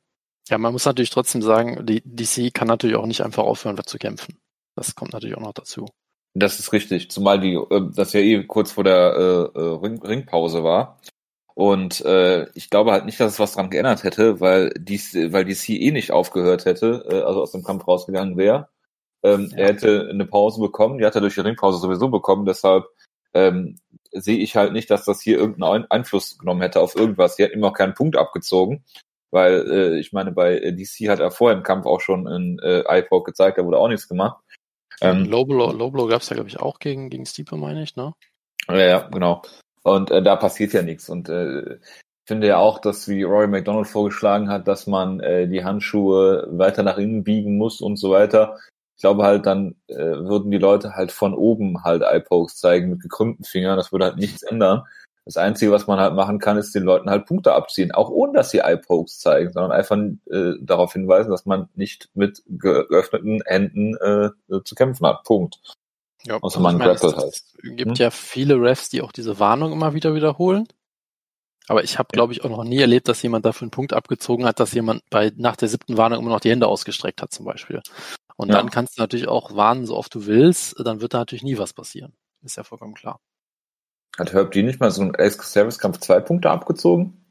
ja, 0.49 0.57
man 0.57 0.73
muss 0.73 0.87
natürlich 0.87 1.11
trotzdem 1.11 1.43
sagen, 1.43 1.85
die 1.85 2.03
DC 2.05 2.55
kann 2.55 2.69
natürlich 2.69 2.97
auch 2.97 3.05
nicht 3.05 3.23
einfach 3.23 3.43
aufhören, 3.43 3.79
zu 3.85 3.99
kämpfen. 3.99 4.39
Das 4.75 4.95
kommt 4.95 5.13
natürlich 5.13 5.37
auch 5.37 5.43
noch 5.43 5.53
dazu. 5.53 5.87
Das 6.35 6.59
ist 6.59 6.73
richtig, 6.73 7.11
zumal 7.11 7.39
die, 7.41 7.55
äh, 7.55 7.91
das 7.95 8.13
ja 8.13 8.21
eh 8.21 8.45
kurz 8.45 8.73
vor 8.73 8.85
der 8.85 9.53
äh, 9.55 9.59
äh, 9.59 9.79
Ring, 9.83 10.01
Ringpause 10.03 10.65
war. 10.65 11.01
Und 11.55 12.03
äh, 12.05 12.49
ich 12.55 12.71
glaube 12.71 12.93
halt 12.93 13.05
nicht, 13.05 13.19
dass 13.21 13.33
es 13.33 13.39
was 13.41 13.53
dran 13.53 13.69
geändert 13.69 14.05
hätte, 14.05 14.41
weil 14.41 14.71
DC, 14.71 15.33
weil 15.33 15.45
DC 15.45 15.71
eh 15.71 15.91
nicht 15.91 16.13
aufgehört 16.13 16.65
hätte, 16.65 17.05
äh, 17.11 17.21
also 17.23 17.43
aus 17.43 17.53
dem 17.53 17.65
Kampf 17.65 17.87
rausgegangen 17.87 18.37
wäre. 18.37 18.69
Ähm, 19.23 19.49
ja. 19.51 19.59
Er 19.59 19.69
hätte 19.69 20.09
eine 20.11 20.25
Pause 20.25 20.61
bekommen, 20.61 20.99
die 20.99 21.05
hat 21.05 21.15
er 21.15 21.21
durch 21.21 21.35
die 21.35 21.41
Ringpause 21.41 21.79
sowieso 21.79 22.09
bekommen, 22.09 22.47
deshalb 22.47 22.87
ähm, 23.35 23.77
sehe 24.13 24.39
ich 24.39 24.57
halt 24.57 24.73
nicht, 24.73 24.91
dass 24.91 25.05
das 25.05 25.21
hier 25.21 25.39
irgendeinen 25.39 25.91
Einfluss 25.91 26.39
genommen 26.39 26.63
hätte 26.63 26.81
auf 26.81 26.97
irgendwas. 26.97 27.37
Sie 27.37 27.45
hat 27.45 27.53
ihm 27.53 27.65
auch 27.65 27.73
keinen 27.73 27.95
Punkt 27.95 28.17
abgezogen, 28.17 28.85
weil 29.31 29.71
äh, 29.71 29.99
ich 29.99 30.13
meine, 30.13 30.33
bei 30.33 30.59
DC 30.59 31.09
hat 31.09 31.21
er 31.21 31.31
vorher 31.31 31.57
im 31.57 31.63
Kampf 31.63 31.87
auch 31.87 32.01
schon 32.01 32.27
einen 32.27 32.59
äh, 32.61 32.83
iPod 32.87 33.25
gezeigt, 33.25 33.59
da 33.59 33.65
wurde 33.65 33.79
auch 33.79 33.89
nichts 33.89 34.09
gemacht. 34.09 34.43
Ähm, 35.01 35.25
Low 35.25 35.45
Blow, 35.45 35.73
Low 35.73 35.91
Blow 35.91 36.07
gab 36.07 36.23
es 36.23 36.29
ja, 36.29 36.35
glaube 36.35 36.49
ich, 36.49 36.59
auch 36.59 36.79
gegen, 36.79 37.11
gegen 37.11 37.27
Stiepe, 37.27 37.57
meine 37.57 37.83
ich, 37.83 37.97
ne? 37.97 38.15
Ja, 38.69 38.77
ja, 38.77 39.09
genau. 39.09 39.43
Und 39.83 40.11
äh, 40.11 40.23
da 40.23 40.37
passiert 40.37 40.73
ja 40.73 40.83
nichts. 40.83 41.09
Und 41.09 41.29
äh, 41.29 41.75
ich 41.75 42.27
finde 42.27 42.49
ja 42.49 42.59
auch, 42.59 42.81
dass 42.81 43.09
wie 43.09 43.23
Rory 43.23 43.47
McDonald 43.47 43.87
vorgeschlagen 43.87 44.51
hat, 44.51 44.69
dass 44.69 44.87
man 44.87 45.21
äh, 45.21 45.49
die 45.49 45.65
Handschuhe 45.65 46.47
weiter 46.51 46.83
nach 46.83 46.99
innen 46.99 47.25
biegen 47.25 47.57
muss 47.57 47.81
und 47.81 47.97
so 47.97 48.11
weiter 48.11 48.59
ich 48.99 49.03
glaube 49.03 49.23
halt, 49.23 49.47
dann 49.47 49.77
äh, 49.87 49.95
würden 49.95 50.51
die 50.51 50.59
Leute 50.59 50.97
halt 50.97 51.13
von 51.13 51.33
oben 51.33 51.85
halt 51.85 52.03
Eye-Pokes 52.03 52.57
zeigen 52.57 52.91
mit 52.91 53.01
gekrümmten 53.01 53.45
Fingern. 53.45 53.77
Das 53.77 53.93
würde 53.93 54.07
halt 54.07 54.17
nichts 54.17 54.43
ändern. 54.43 54.83
Das 55.25 55.37
Einzige, 55.37 55.71
was 55.71 55.87
man 55.87 56.01
halt 56.01 56.15
machen 56.15 56.41
kann, 56.41 56.59
ist 56.59 56.75
den 56.75 56.83
Leuten 56.83 57.09
halt 57.09 57.25
Punkte 57.25 57.53
abziehen, 57.53 57.93
auch 57.93 58.11
ohne 58.11 58.33
dass 58.33 58.51
sie 58.51 58.59
Eye-Pokes 58.59 59.21
zeigen, 59.21 59.53
sondern 59.53 59.71
einfach 59.71 59.97
äh, 59.97 60.55
darauf 60.61 60.95
hinweisen, 60.95 61.31
dass 61.31 61.47
man 61.47 61.69
nicht 61.77 62.09
mit 62.15 62.43
geöffneten 62.49 63.41
Händen 63.47 63.95
äh, 63.99 64.31
zu 64.65 64.75
kämpfen 64.75 65.07
hat. 65.07 65.23
Punkt. 65.23 65.61
Ja, 66.25 66.39
Außer 66.39 66.59
man 66.59 66.79
meine, 66.79 66.95
grappelt 66.95 67.17
halt. 67.19 67.35
Es 67.35 67.55
gibt 67.63 67.91
hm? 67.91 67.95
ja 67.95 68.11
viele 68.11 68.61
Refs, 68.61 68.89
die 68.89 69.03
auch 69.03 69.13
diese 69.13 69.39
Warnung 69.39 69.71
immer 69.71 69.95
wieder 69.95 70.17
wiederholen. 70.17 70.67
Aber 71.69 71.85
ich 71.85 72.01
habe, 72.01 72.09
glaube 72.11 72.33
ich, 72.33 72.43
auch 72.43 72.51
noch 72.51 72.65
nie 72.65 72.81
erlebt, 72.81 73.07
dass 73.07 73.23
jemand 73.23 73.47
dafür 73.47 73.67
einen 73.67 73.71
Punkt 73.71 73.93
abgezogen 73.93 74.45
hat, 74.45 74.59
dass 74.59 74.73
jemand 74.73 75.09
bei 75.09 75.31
nach 75.37 75.55
der 75.55 75.69
siebten 75.69 75.97
Warnung 75.97 76.19
immer 76.19 76.31
noch 76.31 76.41
die 76.41 76.51
Hände 76.51 76.67
ausgestreckt 76.67 77.23
hat, 77.23 77.31
zum 77.31 77.47
Beispiel. 77.47 77.81
Und 78.39 78.51
ja. 78.51 78.55
dann 78.55 78.71
kannst 78.71 78.97
du 78.97 79.03
natürlich 79.03 79.27
auch 79.27 79.57
warnen, 79.57 79.85
so 79.85 79.97
oft 79.97 80.15
du 80.15 80.27
willst, 80.27 80.77
dann 80.79 81.01
wird 81.01 81.13
da 81.13 81.19
natürlich 81.19 81.43
nie 81.43 81.59
was 81.59 81.73
passieren. 81.73 82.15
Ist 82.43 82.57
ja 82.57 82.63
vollkommen 82.63 82.95
klar. 82.95 83.21
Hat 84.17 84.33
Herb 84.33 84.53
die 84.53 84.63
nicht 84.63 84.79
mal 84.79 84.93
so 84.93 85.03
einen 85.03 85.17
Alex 85.17 85.53
Service 85.53 85.79
Kampf 85.79 85.99
zwei 85.99 86.21
Punkte 86.21 86.49
abgezogen? 86.49 87.28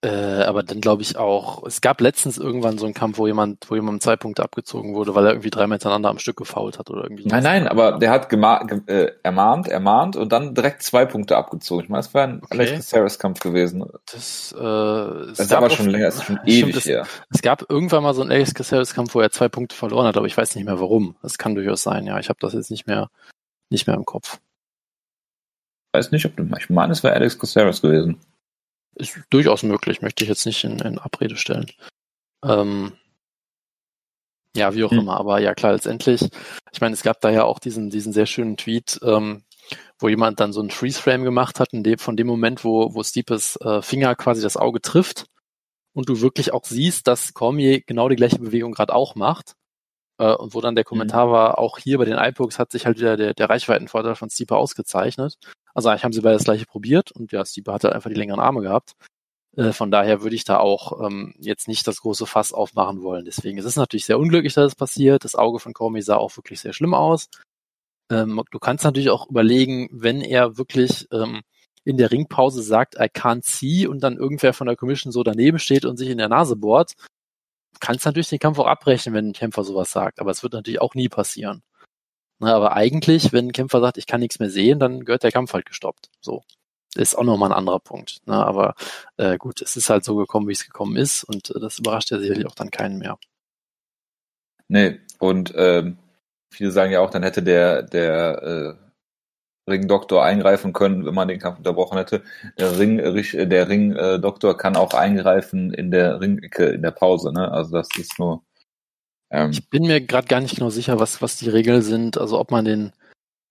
Äh, 0.00 0.44
aber 0.44 0.62
dann 0.62 0.80
glaube 0.80 1.02
ich 1.02 1.16
auch, 1.16 1.66
es 1.66 1.80
gab 1.80 2.00
letztens 2.00 2.38
irgendwann 2.38 2.78
so 2.78 2.84
einen 2.84 2.94
Kampf, 2.94 3.18
wo 3.18 3.26
jemand, 3.26 3.68
wo 3.68 3.74
jemand 3.74 4.00
zwei 4.00 4.14
Punkte 4.14 4.44
abgezogen 4.44 4.94
wurde, 4.94 5.16
weil 5.16 5.26
er 5.26 5.32
irgendwie 5.32 5.50
dreimal 5.50 5.76
hintereinander 5.76 6.08
am 6.08 6.20
Stück 6.20 6.36
gefault 6.36 6.78
hat 6.78 6.88
oder 6.88 7.02
irgendwie. 7.02 7.26
Nein, 7.26 7.42
nein, 7.42 7.66
aber 7.66 7.98
der 7.98 8.12
hat 8.12 8.32
äh, 8.32 9.10
ermahnt, 9.24 9.66
ermahnt 9.66 10.14
und 10.14 10.30
dann 10.30 10.54
direkt 10.54 10.84
zwei 10.84 11.04
Punkte 11.04 11.36
abgezogen. 11.36 11.82
Ich 11.82 11.88
meine, 11.88 12.00
es 12.00 12.14
war 12.14 12.22
ein 12.22 12.42
okay. 12.44 12.60
Alex 12.60 12.72
Caceres 12.90 13.18
Kampf 13.18 13.40
gewesen. 13.40 13.86
Das, 14.12 14.54
äh, 14.56 14.62
das 14.62 15.40
ist 15.40 15.52
aber 15.52 15.68
schon 15.68 15.90
länger, 15.90 16.06
ist 16.06 16.22
schon 16.22 16.38
ewig 16.46 16.76
es, 16.76 16.84
her. 16.84 17.04
Es 17.30 17.42
gab 17.42 17.68
irgendwann 17.68 18.04
mal 18.04 18.14
so 18.14 18.22
einen 18.22 18.30
Alex 18.30 18.54
Caceres 18.54 18.94
Kampf, 18.94 19.16
wo 19.16 19.20
er 19.20 19.32
zwei 19.32 19.48
Punkte 19.48 19.74
verloren 19.74 20.06
hat, 20.06 20.16
aber 20.16 20.26
ich 20.26 20.36
weiß 20.36 20.54
nicht 20.54 20.64
mehr 20.64 20.78
warum. 20.78 21.16
Das 21.22 21.38
kann 21.38 21.56
durchaus 21.56 21.82
sein, 21.82 22.06
ja. 22.06 22.20
Ich 22.20 22.28
habe 22.28 22.38
das 22.40 22.52
jetzt 22.52 22.70
nicht 22.70 22.86
mehr, 22.86 23.10
nicht 23.68 23.88
mehr 23.88 23.96
im 23.96 24.04
Kopf. 24.04 24.38
Ich 25.92 25.98
weiß 25.98 26.12
nicht, 26.12 26.24
ob 26.24 26.36
du, 26.36 26.48
ich 26.56 26.70
meine, 26.70 26.92
es 26.92 27.02
war 27.02 27.12
Alex 27.14 27.36
Caceres 27.36 27.82
gewesen 27.82 28.20
ist 28.94 29.20
durchaus 29.30 29.62
möglich, 29.62 30.02
möchte 30.02 30.24
ich 30.24 30.28
jetzt 30.28 30.46
nicht 30.46 30.64
in, 30.64 30.78
in 30.80 30.98
Abrede 30.98 31.36
stellen. 31.36 31.66
Ähm, 32.44 32.92
ja, 34.56 34.74
wie 34.74 34.84
auch 34.84 34.90
hm. 34.90 35.00
immer, 35.00 35.16
aber 35.18 35.40
ja 35.40 35.54
klar, 35.54 35.72
letztendlich, 35.72 36.28
ich 36.72 36.80
meine, 36.80 36.94
es 36.94 37.02
gab 37.02 37.20
da 37.20 37.30
ja 37.30 37.44
auch 37.44 37.58
diesen, 37.58 37.90
diesen 37.90 38.12
sehr 38.12 38.26
schönen 38.26 38.56
Tweet, 38.56 38.98
ähm, 39.02 39.44
wo 39.98 40.08
jemand 40.08 40.40
dann 40.40 40.52
so 40.52 40.60
ein 40.60 40.70
Freeze-Frame 40.70 41.24
gemacht 41.24 41.60
hat, 41.60 41.72
in 41.72 41.82
dem, 41.82 41.98
von 41.98 42.16
dem 42.16 42.26
Moment, 42.26 42.64
wo, 42.64 42.94
wo 42.94 43.02
Steepes 43.02 43.56
äh, 43.56 43.82
Finger 43.82 44.14
quasi 44.14 44.42
das 44.42 44.56
Auge 44.56 44.80
trifft 44.80 45.26
und 45.92 46.08
du 46.08 46.20
wirklich 46.20 46.52
auch 46.52 46.64
siehst, 46.64 47.06
dass 47.06 47.34
Cormier 47.34 47.80
genau 47.82 48.08
die 48.08 48.16
gleiche 48.16 48.38
Bewegung 48.38 48.72
gerade 48.72 48.94
auch 48.94 49.14
macht. 49.14 49.54
Äh, 50.18 50.34
und 50.34 50.54
wo 50.54 50.60
dann 50.60 50.74
der 50.74 50.84
Kommentar 50.84 51.26
mhm. 51.26 51.30
war, 51.30 51.58
auch 51.58 51.78
hier 51.78 51.98
bei 51.98 52.04
den 52.04 52.18
iPoks 52.18 52.58
hat 52.58 52.72
sich 52.72 52.86
halt 52.86 52.98
wieder 52.98 53.16
der, 53.16 53.34
der 53.34 53.50
Reichweitenvorteil 53.50 54.14
von 54.14 54.30
Steeper 54.30 54.56
ausgezeichnet. 54.56 55.38
Also 55.78 55.90
eigentlich 55.90 56.02
haben 56.02 56.12
sie 56.12 56.22
beide 56.22 56.34
das 56.34 56.42
gleiche 56.42 56.66
probiert 56.66 57.12
und 57.12 57.30
ja, 57.30 57.44
Stieber 57.44 57.72
hat 57.72 57.84
halt 57.84 57.94
einfach 57.94 58.10
die 58.10 58.16
längeren 58.16 58.40
Arme 58.40 58.62
gehabt. 58.62 58.94
Äh, 59.56 59.70
von 59.72 59.92
daher 59.92 60.22
würde 60.22 60.34
ich 60.34 60.42
da 60.42 60.58
auch 60.58 61.06
ähm, 61.06 61.36
jetzt 61.38 61.68
nicht 61.68 61.86
das 61.86 62.00
große 62.00 62.26
Fass 62.26 62.52
aufmachen 62.52 63.00
wollen. 63.02 63.24
Deswegen 63.24 63.58
es 63.58 63.64
ist 63.64 63.74
es 63.74 63.76
natürlich 63.76 64.04
sehr 64.04 64.18
unglücklich, 64.18 64.54
dass 64.54 64.72
es 64.72 64.74
passiert. 64.74 65.22
Das 65.22 65.36
Auge 65.36 65.60
von 65.60 65.74
Cormier 65.74 66.02
sah 66.02 66.16
auch 66.16 66.36
wirklich 66.36 66.58
sehr 66.58 66.72
schlimm 66.72 66.94
aus. 66.94 67.28
Ähm, 68.10 68.42
du 68.50 68.58
kannst 68.58 68.82
natürlich 68.82 69.10
auch 69.10 69.30
überlegen, 69.30 69.88
wenn 69.92 70.20
er 70.20 70.58
wirklich 70.58 71.06
ähm, 71.12 71.42
in 71.84 71.96
der 71.96 72.10
Ringpause 72.10 72.60
sagt, 72.60 72.96
I 72.96 73.04
can't 73.04 73.46
see 73.46 73.86
und 73.86 74.00
dann 74.00 74.16
irgendwer 74.16 74.54
von 74.54 74.66
der 74.66 74.74
Commission 74.74 75.12
so 75.12 75.22
daneben 75.22 75.60
steht 75.60 75.84
und 75.84 75.96
sich 75.96 76.08
in 76.08 76.18
der 76.18 76.28
Nase 76.28 76.56
bohrt, 76.56 76.94
kannst 77.78 78.04
natürlich 78.04 78.30
den 78.30 78.40
Kampf 78.40 78.58
auch 78.58 78.66
abbrechen, 78.66 79.14
wenn 79.14 79.28
ein 79.28 79.32
Kämpfer 79.32 79.62
sowas 79.62 79.92
sagt. 79.92 80.18
Aber 80.18 80.32
es 80.32 80.42
wird 80.42 80.54
natürlich 80.54 80.80
auch 80.80 80.96
nie 80.96 81.08
passieren. 81.08 81.62
Na, 82.40 82.54
aber 82.54 82.74
eigentlich, 82.74 83.32
wenn 83.32 83.48
ein 83.48 83.52
Kämpfer 83.52 83.80
sagt, 83.80 83.98
ich 83.98 84.06
kann 84.06 84.20
nichts 84.20 84.38
mehr 84.38 84.50
sehen, 84.50 84.78
dann 84.78 85.04
gehört 85.04 85.24
der 85.24 85.32
Kampf 85.32 85.52
halt 85.52 85.66
gestoppt. 85.66 86.10
So. 86.20 86.42
Ist 86.94 87.16
auch 87.16 87.24
nochmal 87.24 87.50
ein 87.50 87.58
anderer 87.58 87.80
Punkt. 87.80 88.18
Na, 88.26 88.44
aber 88.44 88.74
äh, 89.16 89.36
gut, 89.36 89.60
es 89.60 89.76
ist 89.76 89.90
halt 89.90 90.04
so 90.04 90.16
gekommen, 90.16 90.48
wie 90.48 90.52
es 90.52 90.64
gekommen 90.64 90.96
ist 90.96 91.24
und 91.24 91.54
äh, 91.54 91.60
das 91.60 91.78
überrascht 91.78 92.10
ja 92.10 92.18
sicherlich 92.18 92.46
auch 92.46 92.54
dann 92.54 92.70
keinen 92.70 92.98
mehr. 92.98 93.18
Nee, 94.68 95.00
und 95.18 95.52
ähm, 95.56 95.98
viele 96.52 96.70
sagen 96.70 96.92
ja 96.92 97.00
auch, 97.00 97.10
dann 97.10 97.22
hätte 97.22 97.42
der, 97.42 97.82
der 97.82 98.42
äh, 98.42 99.70
Ringdoktor 99.70 100.24
eingreifen 100.24 100.72
können, 100.72 101.04
wenn 101.04 101.14
man 101.14 101.28
den 101.28 101.38
Kampf 101.38 101.58
unterbrochen 101.58 101.98
hätte. 101.98 102.22
Der 102.58 102.78
Ring, 102.78 102.96
der 102.96 103.68
Ringdoktor 103.68 104.56
kann 104.56 104.76
auch 104.76 104.94
eingreifen 104.94 105.72
in 105.72 105.90
der 105.90 106.20
Ringecke 106.20 106.66
in 106.66 106.82
der 106.82 106.90
Pause, 106.90 107.32
ne? 107.32 107.50
Also 107.50 107.72
das 107.72 107.88
ist 107.98 108.18
nur 108.18 108.42
ähm, 109.30 109.50
ich 109.50 109.68
bin 109.68 109.86
mir 109.86 110.00
gerade 110.00 110.26
gar 110.26 110.40
nicht 110.40 110.56
genau 110.56 110.70
sicher, 110.70 110.98
was, 110.98 111.20
was 111.22 111.36
die 111.36 111.48
Regeln 111.48 111.82
sind, 111.82 112.18
also 112.18 112.38
ob 112.38 112.50
man 112.50 112.64
den, 112.64 112.92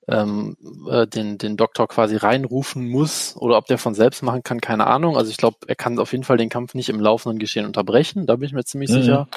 ähm, 0.07 0.57
äh, 0.89 1.05
den, 1.07 1.37
den 1.37 1.57
Doktor 1.57 1.87
quasi 1.87 2.15
reinrufen 2.15 2.87
muss 2.87 3.35
oder 3.37 3.57
ob 3.57 3.65
der 3.67 3.77
von 3.77 3.93
selbst 3.93 4.23
machen 4.23 4.43
kann, 4.43 4.61
keine 4.61 4.87
Ahnung. 4.87 5.17
Also 5.17 5.29
ich 5.29 5.37
glaube, 5.37 5.57
er 5.67 5.75
kann 5.75 5.99
auf 5.99 6.11
jeden 6.11 6.23
Fall 6.23 6.37
den 6.37 6.49
Kampf 6.49 6.73
nicht 6.73 6.89
im 6.89 6.99
laufenden 6.99 7.39
Geschehen 7.39 7.65
unterbrechen, 7.65 8.25
da 8.25 8.35
bin 8.35 8.45
ich 8.45 8.53
mir 8.53 8.63
ziemlich 8.63 8.89
mhm. 8.89 9.01
sicher. 9.01 9.27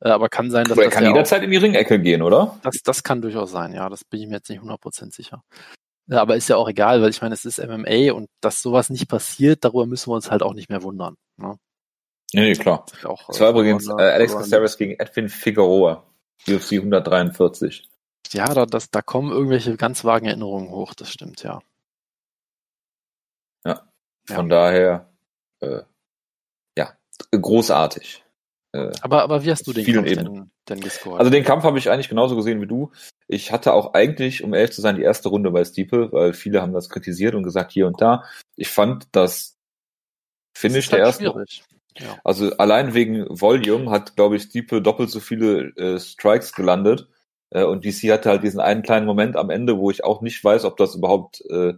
Äh, 0.00 0.10
aber 0.10 0.28
kann 0.28 0.50
sein, 0.50 0.64
dass 0.64 0.72
Aber 0.72 0.82
er 0.82 0.90
das 0.90 0.94
kann 0.94 1.06
jederzeit 1.06 1.42
in 1.42 1.50
die 1.50 1.56
Ringecke 1.56 1.98
gehen, 2.00 2.22
oder? 2.22 2.42
Auch, 2.42 2.60
das, 2.62 2.82
das 2.84 3.02
kann 3.02 3.22
durchaus 3.22 3.50
sein, 3.50 3.72
ja. 3.72 3.88
Das 3.88 4.04
bin 4.04 4.20
ich 4.20 4.28
mir 4.28 4.36
jetzt 4.36 4.48
nicht 4.48 4.62
100% 4.62 5.14
sicher. 5.14 5.42
Ja, 6.06 6.22
aber 6.22 6.36
ist 6.36 6.48
ja 6.48 6.56
auch 6.56 6.68
egal, 6.68 7.02
weil 7.02 7.10
ich 7.10 7.20
meine, 7.20 7.34
es 7.34 7.44
ist 7.44 7.58
MMA 7.58 8.12
und 8.12 8.28
dass 8.40 8.62
sowas 8.62 8.88
nicht 8.90 9.08
passiert, 9.08 9.64
darüber 9.64 9.86
müssen 9.86 10.10
wir 10.10 10.14
uns 10.14 10.30
halt 10.30 10.42
auch 10.42 10.54
nicht 10.54 10.70
mehr 10.70 10.82
wundern. 10.82 11.16
Ne? 11.36 11.56
Nee, 12.32 12.42
nee, 12.42 12.52
klar. 12.52 12.84
Das, 12.86 12.94
ist 12.98 13.02
ja 13.04 13.10
auch, 13.10 13.26
Das 13.26 13.40
war 13.40 13.48
äh, 13.48 13.50
übrigens 13.50 13.88
äh, 13.88 13.92
Alex 13.92 14.34
Caceres 14.34 14.76
gegen 14.76 14.92
Edwin 14.98 15.28
Figueroa. 15.28 16.04
UFC 16.48 16.72
143. 16.72 17.88
Ja, 18.30 18.52
da, 18.52 18.66
das, 18.66 18.90
da 18.90 19.02
kommen 19.02 19.32
irgendwelche 19.32 19.76
ganz 19.76 20.04
vagen 20.04 20.26
Erinnerungen 20.26 20.70
hoch, 20.70 20.94
das 20.94 21.10
stimmt, 21.10 21.42
ja. 21.42 21.60
Von 24.34 24.48
daher, 24.48 25.10
äh, 25.60 25.82
ja, 26.76 26.92
großartig. 27.30 28.24
Äh, 28.72 28.92
Aber, 29.00 29.22
aber 29.22 29.44
wie 29.44 29.50
hast 29.50 29.66
du 29.66 29.72
den 29.72 29.86
Kampf 29.86 30.08
denn, 30.08 30.50
denn 30.68 30.80
gescored? 30.80 31.18
Also 31.18 31.30
den 31.30 31.44
Kampf 31.44 31.64
habe 31.64 31.78
ich 31.78 31.90
eigentlich 31.90 32.10
genauso 32.10 32.36
gesehen 32.36 32.60
wie 32.60 32.66
du. 32.66 32.92
Ich 33.26 33.52
hatte 33.52 33.72
auch 33.72 33.94
eigentlich, 33.94 34.44
um 34.44 34.52
ehrlich 34.52 34.72
zu 34.72 34.82
sein, 34.82 34.96
die 34.96 35.02
erste 35.02 35.30
Runde 35.30 35.50
bei 35.50 35.64
Stipe, 35.64 36.12
weil 36.12 36.34
viele 36.34 36.60
haben 36.60 36.74
das 36.74 36.90
kritisiert 36.90 37.34
und 37.34 37.42
gesagt 37.42 37.72
hier 37.72 37.86
und 37.86 38.00
da. 38.00 38.24
Ich 38.56 38.68
fand 38.68 39.08
das 39.12 39.56
Das 40.52 40.60
Finish 40.60 40.84
ist 40.84 40.92
der 40.92 40.98
halt 40.98 41.06
ersten, 41.06 41.24
schwierig. 41.24 41.64
Ja. 42.00 42.18
also 42.24 42.50
allein 42.58 42.94
wegen 42.94 43.26
Volume 43.28 43.90
hat, 43.90 44.16
glaube 44.16 44.36
ich, 44.36 44.42
Stipe 44.42 44.82
doppelt 44.82 45.10
so 45.10 45.20
viele 45.20 45.74
äh, 45.76 45.98
Strikes 45.98 46.52
gelandet. 46.52 47.08
Äh, 47.50 47.64
und 47.64 47.84
DC 47.84 48.10
hatte 48.10 48.30
halt 48.30 48.42
diesen 48.42 48.60
einen 48.60 48.82
kleinen 48.82 49.06
Moment 49.06 49.36
am 49.36 49.50
Ende, 49.50 49.78
wo 49.78 49.90
ich 49.90 50.04
auch 50.04 50.20
nicht 50.20 50.42
weiß, 50.42 50.64
ob 50.64 50.76
das 50.76 50.94
überhaupt 50.94 51.42
äh, 51.50 51.74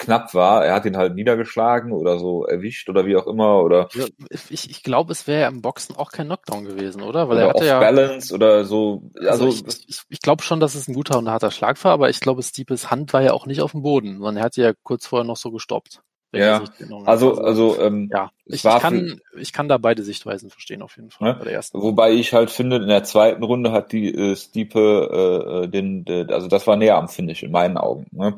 knapp 0.00 0.34
war. 0.34 0.64
Er 0.64 0.74
hat 0.74 0.86
ihn 0.86 0.96
halt 0.96 1.14
niedergeschlagen 1.14 1.92
oder 1.92 2.18
so 2.18 2.44
erwischt 2.44 2.88
oder 2.88 3.06
wie 3.06 3.16
auch 3.16 3.26
immer 3.26 3.62
oder, 3.62 3.88
Ja, 3.92 4.06
Ich, 4.30 4.70
ich 4.70 4.82
glaube, 4.82 5.12
es 5.12 5.26
wäre 5.26 5.42
ja 5.42 5.48
im 5.48 5.62
Boxen 5.62 5.94
auch 5.94 6.10
kein 6.10 6.26
Knockdown 6.26 6.64
gewesen, 6.64 7.02
oder? 7.02 7.28
Weil 7.28 7.36
oder 7.36 7.46
er 7.46 7.48
hatte 7.50 7.66
ja. 7.66 7.80
balance 7.80 8.34
oder 8.34 8.64
so. 8.64 9.10
Also, 9.14 9.46
Also, 9.46 9.48
ich, 9.48 9.88
ich, 9.88 10.00
ich 10.08 10.20
glaube 10.20 10.42
schon, 10.42 10.58
dass 10.58 10.74
es 10.74 10.88
ein 10.88 10.94
guter 10.94 11.18
und 11.18 11.28
harter 11.28 11.50
Schlag 11.50 11.82
war, 11.84 11.92
aber 11.92 12.08
ich 12.08 12.20
glaube, 12.20 12.42
Stipes 12.42 12.90
Hand 12.90 13.12
war 13.12 13.22
ja 13.22 13.32
auch 13.32 13.46
nicht 13.46 13.60
auf 13.60 13.72
dem 13.72 13.82
Boden, 13.82 14.18
sondern 14.18 14.38
er 14.38 14.44
hat 14.44 14.56
ja 14.56 14.72
kurz 14.82 15.06
vorher 15.06 15.26
noch 15.26 15.36
so 15.36 15.50
gestoppt. 15.50 16.00
Ja, 16.32 16.60
habe. 16.60 17.06
also, 17.06 17.38
also 17.38 17.80
ähm, 17.80 18.08
ja, 18.12 18.30
ich, 18.44 18.64
war 18.64 18.76
ich, 18.76 18.82
kann, 18.82 19.20
ich 19.36 19.52
kann 19.52 19.68
da 19.68 19.78
beide 19.78 20.04
Sichtweisen 20.04 20.48
verstehen 20.48 20.80
auf 20.80 20.96
jeden 20.96 21.10
Fall. 21.10 21.32
Ne? 21.32 21.38
Bei 21.38 21.44
der 21.44 21.54
ersten. 21.54 21.80
Wobei 21.82 22.12
ich 22.12 22.32
halt 22.32 22.50
finde, 22.50 22.76
in 22.76 22.86
der 22.88 23.02
zweiten 23.02 23.42
Runde 23.42 23.72
hat 23.72 23.90
die 23.92 24.14
äh, 24.14 24.36
Stipe 24.36 25.08
äh, 25.10 25.64
äh, 25.64 25.68
den, 25.68 26.04
äh, 26.06 26.32
also 26.32 26.46
das 26.46 26.66
war 26.68 26.76
näher 26.76 26.96
am 26.96 27.08
Finish 27.08 27.42
in 27.42 27.50
meinen 27.50 27.76
Augen. 27.76 28.06
Ne? 28.12 28.36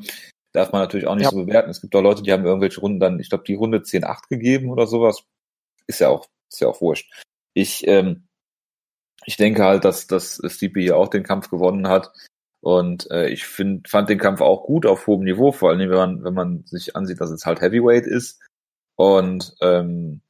Darf 0.53 0.71
man 0.71 0.81
natürlich 0.81 1.05
auch 1.05 1.15
nicht 1.15 1.25
Ja. 1.25 1.31
so 1.31 1.45
bewerten. 1.45 1.69
Es 1.69 1.81
gibt 1.81 1.95
auch 1.95 2.01
Leute, 2.01 2.23
die 2.23 2.31
haben 2.31 2.45
irgendwelche 2.45 2.81
Runden 2.81 2.99
dann, 2.99 3.19
ich 3.19 3.29
glaube, 3.29 3.43
die 3.43 3.55
Runde 3.55 3.79
10-8 3.79 4.27
gegeben 4.29 4.69
oder 4.71 4.87
sowas. 4.87 5.23
Ist 5.85 5.99
ja 5.99 6.09
auch, 6.09 6.27
ist 6.49 6.61
ja 6.61 6.67
auch 6.69 6.81
wurscht. 6.81 7.11
Ich, 7.53 7.87
ähm, 7.87 8.27
ich 9.25 9.37
denke 9.37 9.63
halt, 9.63 9.85
dass, 9.85 10.07
dass 10.07 10.41
Stipe 10.47 10.79
hier 10.79 10.97
auch 10.97 11.09
den 11.09 11.23
Kampf 11.23 11.49
gewonnen 11.49 11.87
hat. 11.87 12.11
Und 12.63 13.11
äh, 13.11 13.27
ich 13.27 13.45
find, 13.45 13.89
fand 13.89 14.07
den 14.07 14.17
Kampf 14.17 14.39
auch 14.39 14.63
gut 14.63 14.85
auf 14.85 15.05
hohem 15.05 15.25
Niveau, 15.25 15.51
vor 15.51 15.69
allem 15.69 15.89
wenn 15.89 15.97
man, 15.97 16.23
wenn 16.23 16.33
man 16.33 16.63
sich 16.65 16.95
ansieht, 16.95 17.19
dass 17.19 17.29
es 17.29 17.45
halt 17.45 17.59
Heavyweight 17.59 18.07
ist. 18.07 18.39
Und 18.95 19.53
ähm, 19.59 20.21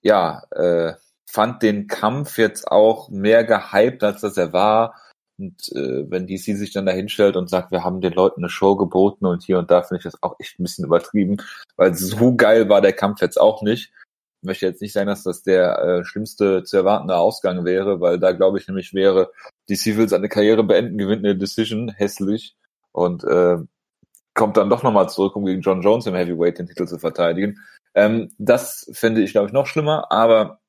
ja, 0.00 0.42
äh, 0.52 0.94
fand 1.30 1.62
den 1.62 1.86
Kampf 1.86 2.38
jetzt 2.38 2.66
auch 2.72 3.10
mehr 3.10 3.44
gehypt, 3.44 4.02
als 4.02 4.22
dass 4.22 4.38
er 4.38 4.54
war. 4.54 4.94
Und 5.38 5.70
äh, 5.72 6.10
wenn 6.10 6.26
DC 6.26 6.56
sich 6.56 6.72
dann 6.72 6.86
da 6.86 6.92
hinstellt 6.92 7.36
und 7.36 7.50
sagt, 7.50 7.70
wir 7.72 7.84
haben 7.84 8.00
den 8.00 8.14
Leuten 8.14 8.40
eine 8.40 8.48
Show 8.48 8.74
geboten 8.76 9.26
und 9.26 9.42
hier 9.42 9.58
und 9.58 9.70
da, 9.70 9.82
finde 9.82 9.98
ich 9.98 10.04
das 10.04 10.22
auch 10.22 10.36
echt 10.38 10.58
ein 10.58 10.62
bisschen 10.62 10.86
übertrieben, 10.86 11.36
weil 11.76 11.92
so 11.94 12.34
geil 12.36 12.70
war 12.70 12.80
der 12.80 12.94
Kampf 12.94 13.20
jetzt 13.20 13.38
auch 13.38 13.60
nicht. 13.60 13.92
Ich 14.40 14.46
möchte 14.46 14.64
jetzt 14.64 14.80
nicht 14.80 14.94
sagen, 14.94 15.08
dass 15.08 15.24
das 15.24 15.42
der 15.42 15.78
äh, 15.78 16.04
schlimmste 16.04 16.64
zu 16.64 16.78
erwartende 16.78 17.16
Ausgang 17.16 17.66
wäre, 17.66 18.00
weil 18.00 18.18
da 18.18 18.32
glaube 18.32 18.58
ich 18.58 18.66
nämlich 18.66 18.94
wäre, 18.94 19.30
DC 19.68 19.96
will 19.96 20.08
seine 20.08 20.28
Karriere 20.28 20.64
beenden, 20.64 20.98
gewinnt 20.98 21.24
eine 21.24 21.36
Decision, 21.36 21.88
hässlich 21.88 22.56
und 22.92 23.24
äh, 23.24 23.58
kommt 24.34 24.56
dann 24.56 24.70
doch 24.70 24.82
nochmal 24.82 25.08
zurück, 25.08 25.34
um 25.36 25.44
gegen 25.44 25.62
John 25.62 25.82
Jones 25.82 26.06
im 26.06 26.14
Heavyweight 26.14 26.58
den 26.58 26.66
Titel 26.66 26.86
zu 26.86 26.98
verteidigen. 26.98 27.58
Ähm, 27.94 28.30
das 28.38 28.88
finde 28.92 29.22
ich, 29.22 29.32
glaube 29.32 29.48
ich, 29.48 29.52
noch 29.52 29.66
schlimmer, 29.66 30.12
aber 30.12 30.60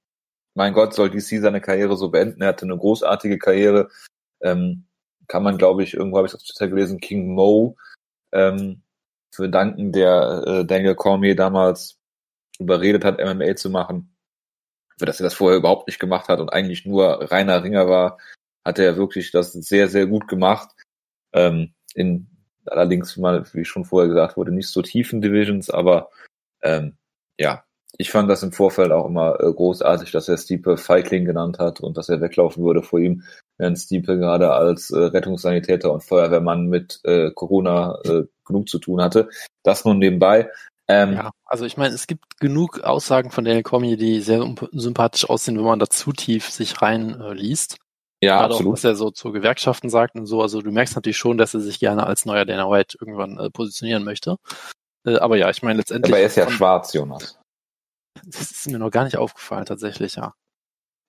mein 0.56 0.74
Gott, 0.74 0.94
soll 0.96 1.12
DC 1.12 1.39
seine 1.39 1.62
Karriere 1.62 1.96
so 1.98 2.10
beenden. 2.10 2.42
Er 2.42 2.48
hatte 2.48 2.66
eine 2.66 2.77
großartige 2.77 3.38
Karriere. 3.38 3.89
Ähm, 4.42 4.88
kann 5.27 5.44
man, 5.44 5.58
glaube 5.58 5.84
ich, 5.84 5.94
irgendwo 5.94 6.18
habe 6.18 6.27
ich 6.27 6.34
auf 6.34 6.42
Twitter 6.42 6.68
gelesen, 6.68 7.00
King 7.00 7.36
Mo 7.36 7.75
ähm, 8.32 8.82
für 9.32 9.50
danken, 9.50 9.92
der 9.92 10.44
äh, 10.48 10.66
Daniel 10.66 10.96
Cormier 10.96 11.36
damals 11.36 12.00
überredet 12.60 13.06
hat, 13.06 13.20
MMA 13.20 13.56
zu 13.56 13.70
machen. 13.70 14.16
Für 14.98 15.06
dass 15.06 15.20
er 15.20 15.25
das 15.25 15.36
vorher 15.36 15.60
überhaupt 15.60 15.88
nicht 15.88 16.00
gemacht 16.00 16.27
hat 16.27 16.39
und 16.39 16.51
eigentlich 16.51 16.86
nur 16.86 17.32
reiner 17.32 17.63
Ringer 17.63 17.88
war, 17.88 18.18
hat 18.68 18.80
er 18.80 18.98
wirklich 18.98 19.32
das 19.32 19.54
sehr, 19.54 19.88
sehr 19.88 20.08
gut 20.08 20.28
gemacht. 20.28 20.70
Ähm, 21.34 21.74
in 21.96 22.28
allerdings 22.66 23.16
mal, 23.16 23.46
wie 23.54 23.64
schon 23.64 23.86
vorher 23.86 24.10
gesagt 24.10 24.36
wurde, 24.36 24.52
nicht 24.52 24.68
so 24.68 24.82
tiefen 24.82 25.22
Divisions, 25.22 25.70
aber 25.70 26.10
ähm, 26.62 26.98
ja, 27.40 27.64
ich 27.98 28.12
fand 28.12 28.30
das 28.30 28.44
im 28.44 28.52
Vorfeld 28.52 28.92
auch 28.92 29.06
immer 29.06 29.40
äh, 29.40 29.52
großartig, 29.52 30.12
dass 30.12 30.28
er 30.28 30.38
Stipe 30.38 30.76
Feigling 30.76 31.24
genannt 31.24 31.60
hat 31.60 31.80
und 31.80 31.96
dass 31.96 32.10
er 32.10 32.20
weglaufen 32.20 32.64
würde 32.64 32.84
vor 32.84 33.00
ihm, 33.00 33.24
während 33.58 33.80
Stipe 33.80 34.18
gerade 34.18 34.52
als 34.52 34.92
äh, 34.92 34.98
Rettungssanitäter 35.00 35.92
und 35.92 36.04
Feuerwehrmann 36.04 36.68
mit 36.68 37.00
äh, 37.06 37.32
Corona 37.32 38.00
äh, 38.04 38.24
genug 38.46 38.68
zu 38.68 38.80
tun 38.80 39.02
hatte. 39.02 39.30
Das 39.64 39.86
nun 39.86 40.00
nebenbei. 40.00 40.52
Ähm, 40.90 41.14
Ja, 41.14 41.32
also 41.46 41.66
ich 41.66 41.78
meine, 41.78 41.96
es 41.96 42.06
gibt 42.06 42.40
genug 42.40 42.82
Aussagen 42.82 43.32
von 43.32 43.46
Daniel 43.46 43.64
Cormier, 43.64 43.98
die 43.98 44.20
sehr 44.20 44.46
sympathisch 44.74 45.30
aussehen, 45.30 45.58
wenn 45.58 45.64
man 45.64 45.80
da 45.80 45.90
zu 45.90 46.12
tief 46.12 46.50
sich 46.50 46.82
rein 46.82 47.20
äh, 47.22 47.34
liest. 47.34 47.78
Ja, 48.24 48.40
Gerade 48.40 48.54
auch, 48.54 48.58
absolut. 48.58 48.74
was 48.74 48.84
er 48.84 48.96
so 48.96 49.12
zu 49.12 49.32
Gewerkschaften 49.32 49.90
sagt 49.90 50.16
und 50.16 50.26
so. 50.26 50.42
Also 50.42 50.62
du 50.62 50.72
merkst 50.72 50.96
natürlich 50.96 51.18
schon, 51.18 51.38
dass 51.38 51.54
er 51.54 51.60
sich 51.60 51.80
gerne 51.80 52.08
als 52.08 52.26
neuer 52.26 52.46
Dana 52.46 52.70
White 52.70 52.98
irgendwann 53.00 53.38
äh, 53.38 53.50
positionieren 53.50 54.04
möchte. 54.04 54.38
Äh, 55.06 55.18
aber 55.18 55.38
ja, 55.38 55.50
ich 55.50 55.62
meine 55.62 55.78
letztendlich. 55.78 56.12
Aber 56.12 56.20
er 56.20 56.28
ist 56.28 56.36
ja 56.38 56.46
von- 56.46 56.54
schwarz, 56.54 56.94
Jonas. 56.94 57.40
Das 58.26 58.52
ist 58.52 58.68
mir 58.68 58.80
noch 58.80 58.90
gar 58.90 59.04
nicht 59.04 59.18
aufgefallen, 59.18 59.66
tatsächlich, 59.66 60.16
ja. 60.16 60.34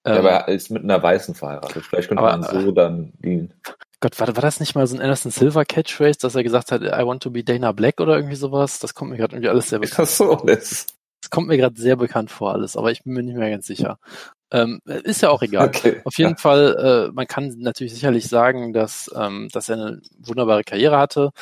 Ja, 0.06 0.12
Ähm, 0.12 0.18
aber 0.18 0.30
er 0.30 0.48
ist 0.48 0.70
mit 0.70 0.84
einer 0.84 1.02
Weißen 1.02 1.34
verheiratet. 1.34 1.84
Vielleicht 1.84 2.08
könnte 2.08 2.22
aber, 2.22 2.36
man 2.36 2.62
so 2.62 2.70
dann 2.72 3.12
die. 3.18 3.48
Gott, 4.00 4.20
war, 4.20 4.28
war 4.28 4.42
das 4.42 4.60
nicht 4.60 4.74
mal 4.74 4.86
so 4.86 4.94
ein 4.94 5.00
Anderson 5.00 5.32
Silver 5.32 5.64
Catchphrase, 5.64 6.18
dass 6.20 6.34
er 6.34 6.44
gesagt 6.44 6.70
hat, 6.70 6.82
I 6.82 7.04
want 7.06 7.22
to 7.22 7.30
be 7.30 7.42
Dana 7.42 7.72
Black 7.72 8.00
oder 8.00 8.14
irgendwie 8.16 8.36
sowas? 8.36 8.78
Das 8.78 8.94
kommt 8.94 9.10
mir 9.10 9.16
gerade 9.16 9.34
irgendwie 9.34 9.48
alles 9.48 9.70
sehr 9.70 9.78
bekannt 9.80 9.98
das 10.08 10.16
so? 10.18 10.36
Das 10.44 10.86
kommt 11.30 11.48
mir 11.48 11.56
gerade 11.56 11.80
sehr 11.80 11.96
bekannt 11.96 12.30
vor 12.30 12.52
alles, 12.52 12.76
aber 12.76 12.92
ich 12.92 13.02
bin 13.02 13.14
mir 13.14 13.22
nicht 13.22 13.36
mehr 13.36 13.50
ganz 13.50 13.66
sicher. 13.66 13.98
Ähm, 14.50 14.80
ist 14.86 15.22
ja 15.22 15.30
auch 15.30 15.42
egal. 15.42 15.68
okay. 15.68 16.00
Auf 16.04 16.16
jeden 16.18 16.36
Fall, 16.36 17.08
äh, 17.08 17.12
man 17.12 17.26
kann 17.26 17.54
natürlich 17.58 17.92
sicherlich 17.92 18.28
sagen, 18.28 18.72
dass, 18.72 19.10
ähm, 19.14 19.48
dass 19.52 19.68
er 19.68 19.76
eine 19.76 20.02
wunderbare 20.18 20.64
Karriere 20.64 20.98
hatte. 20.98 21.32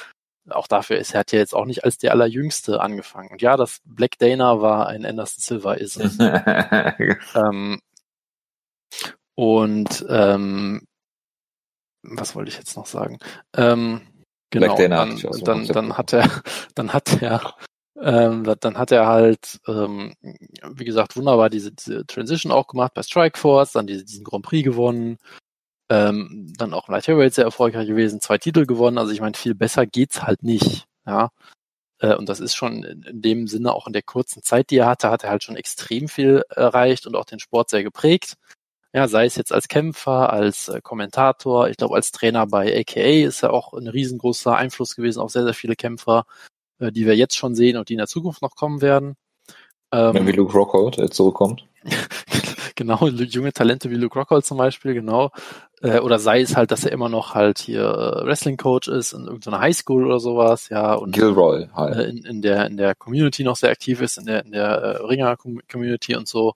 Auch 0.48 0.66
dafür 0.66 0.98
ist 0.98 1.14
er 1.14 1.20
hat 1.20 1.32
ja 1.32 1.38
jetzt 1.38 1.54
auch 1.54 1.64
nicht 1.66 1.84
als 1.84 1.98
der 1.98 2.12
allerjüngste 2.12 2.80
angefangen. 2.80 3.30
Und 3.30 3.42
ja, 3.42 3.56
das 3.56 3.80
Black 3.84 4.18
Dana 4.18 4.60
war 4.60 4.86
ein 4.88 5.04
Anderson 5.04 5.40
Silver 5.40 5.78
ist 5.78 5.96
es. 5.96 6.18
ähm, 7.34 7.80
und 9.34 10.06
ähm, 10.08 10.86
was 12.02 12.34
wollte 12.34 12.50
ich 12.50 12.58
jetzt 12.58 12.76
noch 12.76 12.86
sagen? 12.86 13.18
Ähm, 13.56 14.00
genau, 14.50 14.76
Black 14.76 14.90
Dana 14.90 15.06
dann, 15.06 15.44
dann, 15.44 15.66
dann 15.72 15.98
hat 15.98 16.12
er, 16.12 16.30
dann 16.74 16.92
hat 16.92 17.22
er, 17.22 17.54
ähm, 18.02 18.44
dann 18.60 18.78
hat 18.78 18.92
er 18.92 19.06
halt, 19.06 19.60
ähm, 19.66 20.14
wie 20.70 20.84
gesagt, 20.84 21.16
wunderbar 21.16 21.50
diese, 21.50 21.72
diese 21.72 22.06
Transition 22.06 22.52
auch 22.52 22.66
gemacht 22.66 22.92
bei 22.94 23.02
Strikeforce, 23.02 23.72
dann 23.72 23.86
diese, 23.86 24.04
diesen 24.04 24.24
Grand 24.24 24.44
Prix 24.44 24.64
gewonnen, 24.64 25.18
ähm, 25.90 26.52
dann 26.58 26.74
auch 26.74 26.88
im 26.88 26.94
Light 26.94 27.06
Heavyweight 27.08 27.34
sehr 27.34 27.44
erfolgreich 27.44 27.86
gewesen, 27.88 28.20
zwei 28.20 28.38
Titel 28.38 28.66
gewonnen. 28.66 28.98
Also 28.98 29.12
ich 29.12 29.20
meine, 29.20 29.34
viel 29.36 29.54
besser 29.54 29.86
geht's 29.86 30.22
halt 30.22 30.42
nicht, 30.42 30.86
ja. 31.06 31.30
Äh, 32.00 32.14
Und 32.16 32.28
das 32.28 32.40
ist 32.40 32.54
schon 32.56 32.84
in 32.84 33.02
in 33.04 33.22
dem 33.22 33.46
Sinne 33.48 33.72
auch 33.74 33.86
in 33.86 33.92
der 33.94 34.02
kurzen 34.02 34.42
Zeit, 34.42 34.70
die 34.70 34.78
er 34.78 34.86
hatte, 34.88 35.10
hat 35.10 35.24
er 35.24 35.30
halt 35.30 35.44
schon 35.44 35.56
extrem 35.56 36.08
viel 36.08 36.42
erreicht 36.50 37.06
und 37.06 37.16
auch 37.16 37.24
den 37.26 37.40
Sport 37.40 37.70
sehr 37.70 37.82
geprägt. 37.82 38.34
Ja, 38.94 39.08
sei 39.08 39.26
es 39.26 39.36
jetzt 39.36 39.52
als 39.52 39.68
Kämpfer, 39.68 40.32
als 40.32 40.68
äh, 40.68 40.80
Kommentator, 40.82 41.68
ich 41.68 41.76
glaube 41.76 41.96
als 41.96 42.12
Trainer 42.12 42.46
bei 42.46 42.80
AKA 42.80 43.26
ist 43.28 43.42
er 43.42 43.52
auch 43.52 43.74
ein 43.74 43.88
riesengroßer 43.88 44.56
Einfluss 44.56 44.96
gewesen 44.96 45.20
auf 45.20 45.30
sehr, 45.32 45.44
sehr 45.44 45.54
viele 45.54 45.76
Kämpfer, 45.76 46.26
äh, 46.78 46.92
die 46.92 47.06
wir 47.06 47.16
jetzt 47.16 47.36
schon 47.36 47.54
sehen 47.54 47.76
und 47.76 47.88
die 47.88 47.94
in 47.94 47.98
der 47.98 48.06
Zukunft 48.06 48.42
noch 48.42 48.54
kommen 48.54 48.80
werden. 48.80 49.16
Ähm, 49.92 50.14
Wenn 50.14 50.26
wie 50.26 50.32
Luke 50.32 50.52
Rockhold 50.52 50.96
jetzt 50.96 51.16
zurückkommt. 51.16 51.66
genau, 52.74 53.06
junge 53.08 53.52
Talente 53.52 53.90
wie 53.90 53.96
Luke 53.96 54.18
Rockhold 54.18 54.44
zum 54.44 54.58
Beispiel, 54.58 54.94
genau. 54.94 55.30
Äh, 55.82 56.00
oder 56.00 56.18
sei 56.18 56.40
es 56.40 56.56
halt, 56.56 56.70
dass 56.70 56.84
er 56.84 56.92
immer 56.92 57.08
noch 57.08 57.34
halt 57.34 57.58
hier 57.58 57.82
äh, 57.82 58.26
Wrestling-Coach 58.26 58.88
ist 58.88 59.12
in 59.12 59.26
irgendeiner 59.26 59.60
Highschool 59.60 60.06
oder 60.06 60.20
sowas, 60.20 60.68
ja, 60.68 60.94
und 60.94 61.12
Gilroy 61.12 61.68
halt. 61.74 61.96
äh, 61.96 62.04
in, 62.04 62.24
in 62.24 62.42
der 62.42 62.66
in 62.66 62.76
der 62.76 62.94
Community 62.94 63.44
noch 63.44 63.56
sehr 63.56 63.70
aktiv 63.70 64.00
ist, 64.00 64.18
in 64.18 64.26
der 64.26 64.44
in 64.44 64.52
der 64.52 64.66
äh, 64.66 64.96
Ringer-Community 65.04 66.16
und 66.16 66.28
so. 66.28 66.54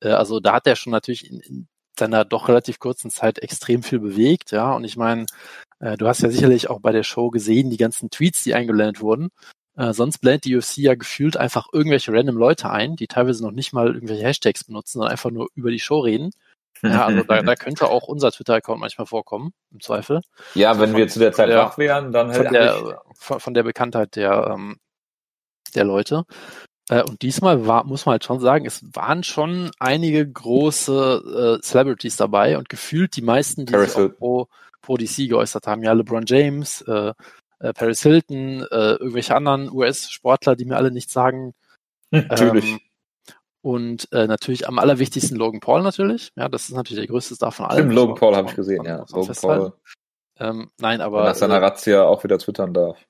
Äh, 0.00 0.10
also 0.10 0.40
da 0.40 0.54
hat 0.54 0.66
er 0.66 0.76
schon 0.76 0.90
natürlich 0.90 1.30
in, 1.30 1.40
in 1.40 1.68
seiner 1.98 2.24
doch 2.24 2.48
relativ 2.48 2.78
kurzen 2.78 3.10
Zeit 3.10 3.38
extrem 3.38 3.82
viel 3.82 4.00
bewegt, 4.00 4.52
ja. 4.52 4.74
Und 4.74 4.84
ich 4.84 4.96
meine, 4.96 5.26
äh, 5.80 5.96
du 5.96 6.06
hast 6.06 6.22
ja 6.22 6.30
sicherlich 6.30 6.70
auch 6.70 6.80
bei 6.80 6.92
der 6.92 7.02
Show 7.02 7.30
gesehen, 7.30 7.70
die 7.70 7.76
ganzen 7.76 8.10
Tweets, 8.10 8.42
die 8.42 8.54
eingeblendet 8.54 9.00
wurden. 9.00 9.30
Äh, 9.76 9.92
sonst 9.92 10.18
blendet 10.18 10.44
die 10.44 10.56
UFC 10.56 10.78
ja 10.78 10.94
gefühlt 10.94 11.36
einfach 11.36 11.68
irgendwelche 11.72 12.12
random 12.12 12.36
Leute 12.36 12.70
ein, 12.70 12.96
die 12.96 13.06
teilweise 13.06 13.44
noch 13.44 13.52
nicht 13.52 13.72
mal 13.72 13.94
irgendwelche 13.94 14.24
Hashtags 14.24 14.64
benutzen, 14.64 14.94
sondern 14.94 15.12
einfach 15.12 15.30
nur 15.30 15.48
über 15.54 15.70
die 15.70 15.78
Show 15.78 16.00
reden. 16.00 16.32
Ja, 16.82 17.06
also 17.06 17.22
da, 17.22 17.42
da 17.42 17.54
könnte 17.56 17.88
auch 17.88 18.08
unser 18.08 18.32
Twitter-Account 18.32 18.80
manchmal 18.80 19.06
vorkommen, 19.06 19.52
im 19.72 19.80
Zweifel. 19.80 20.20
Ja, 20.54 20.78
wenn 20.80 20.90
von, 20.90 20.98
wir 20.98 21.08
zu 21.08 21.20
der 21.20 21.32
Zeit 21.32 21.48
der, 21.48 21.58
wach 21.58 21.78
wären, 21.78 22.12
dann 22.12 22.32
von 22.32 22.52
der, 22.52 23.00
von, 23.14 23.40
von, 23.40 23.54
der 23.54 23.62
Bekanntheit 23.62 24.16
der, 24.16 24.52
ähm, 24.52 24.78
der 25.74 25.84
Leute. 25.84 26.24
Äh, 26.88 27.02
und 27.02 27.22
diesmal 27.22 27.66
war, 27.66 27.84
muss 27.84 28.06
man 28.06 28.14
halt 28.14 28.24
schon 28.24 28.40
sagen, 28.40 28.66
es 28.66 28.82
waren 28.94 29.22
schon 29.22 29.70
einige 29.78 30.28
große 30.28 31.58
äh, 31.60 31.62
Celebrities 31.64 32.16
dabei 32.16 32.58
und 32.58 32.68
gefühlt 32.68 33.14
die 33.16 33.22
meisten, 33.22 33.66
die 33.66 33.72
Paris 33.72 33.94
sich 33.94 34.16
pro, 34.16 34.48
pro 34.80 34.96
DC 34.96 35.28
geäußert 35.28 35.66
haben. 35.66 35.82
Ja, 35.82 35.92
LeBron 35.92 36.24
James, 36.26 36.82
äh, 36.82 37.12
äh, 37.60 37.72
Paris 37.72 38.02
Hilton, 38.02 38.62
äh, 38.70 38.92
irgendwelche 38.92 39.34
anderen 39.34 39.70
US-Sportler, 39.70 40.56
die 40.56 40.64
mir 40.64 40.76
alle 40.76 40.90
nichts 40.90 41.12
sagen. 41.12 41.54
Natürlich. 42.10 42.72
Ähm, 42.72 42.80
und 43.60 44.10
äh, 44.12 44.28
natürlich 44.28 44.68
am 44.68 44.78
allerwichtigsten 44.78 45.36
Logan 45.36 45.60
Paul 45.60 45.82
natürlich. 45.82 46.30
Ja, 46.36 46.48
das 46.48 46.68
ist 46.68 46.74
natürlich 46.76 47.00
der 47.00 47.08
größte 47.08 47.34
Star 47.34 47.50
von 47.50 47.66
allen. 47.66 47.80
Stimmt, 47.80 47.94
Logan 47.94 48.14
Paul 48.14 48.36
habe 48.36 48.48
ich 48.48 48.54
gesehen, 48.54 48.84
ja. 48.84 49.04
Logan 49.10 49.34
Paul. 49.34 49.72
Ähm, 50.38 50.70
nein, 50.78 51.00
aber. 51.00 51.24
Nach 51.24 51.34
seiner 51.34 51.56
äh, 51.56 51.64
Razzia 51.64 52.04
auch 52.04 52.22
wieder 52.22 52.38
twittern 52.38 52.72
darf. 52.72 53.04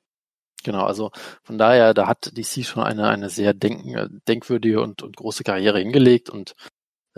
Genau, 0.65 0.85
also 0.85 1.13
von 1.45 1.59
daher, 1.59 1.95
da 1.95 2.09
hat 2.09 2.37
DC 2.37 2.65
schon 2.65 2.83
eine, 2.83 3.09
eine 3.09 3.29
sehr 3.29 3.55
denk, 3.55 3.85
denkwürdige 4.27 4.81
und, 4.81 5.03
und 5.03 5.17
große 5.17 5.45
Karriere 5.45 5.79
hingelegt 5.79 6.31
und 6.31 6.53
äh, 6.53 6.55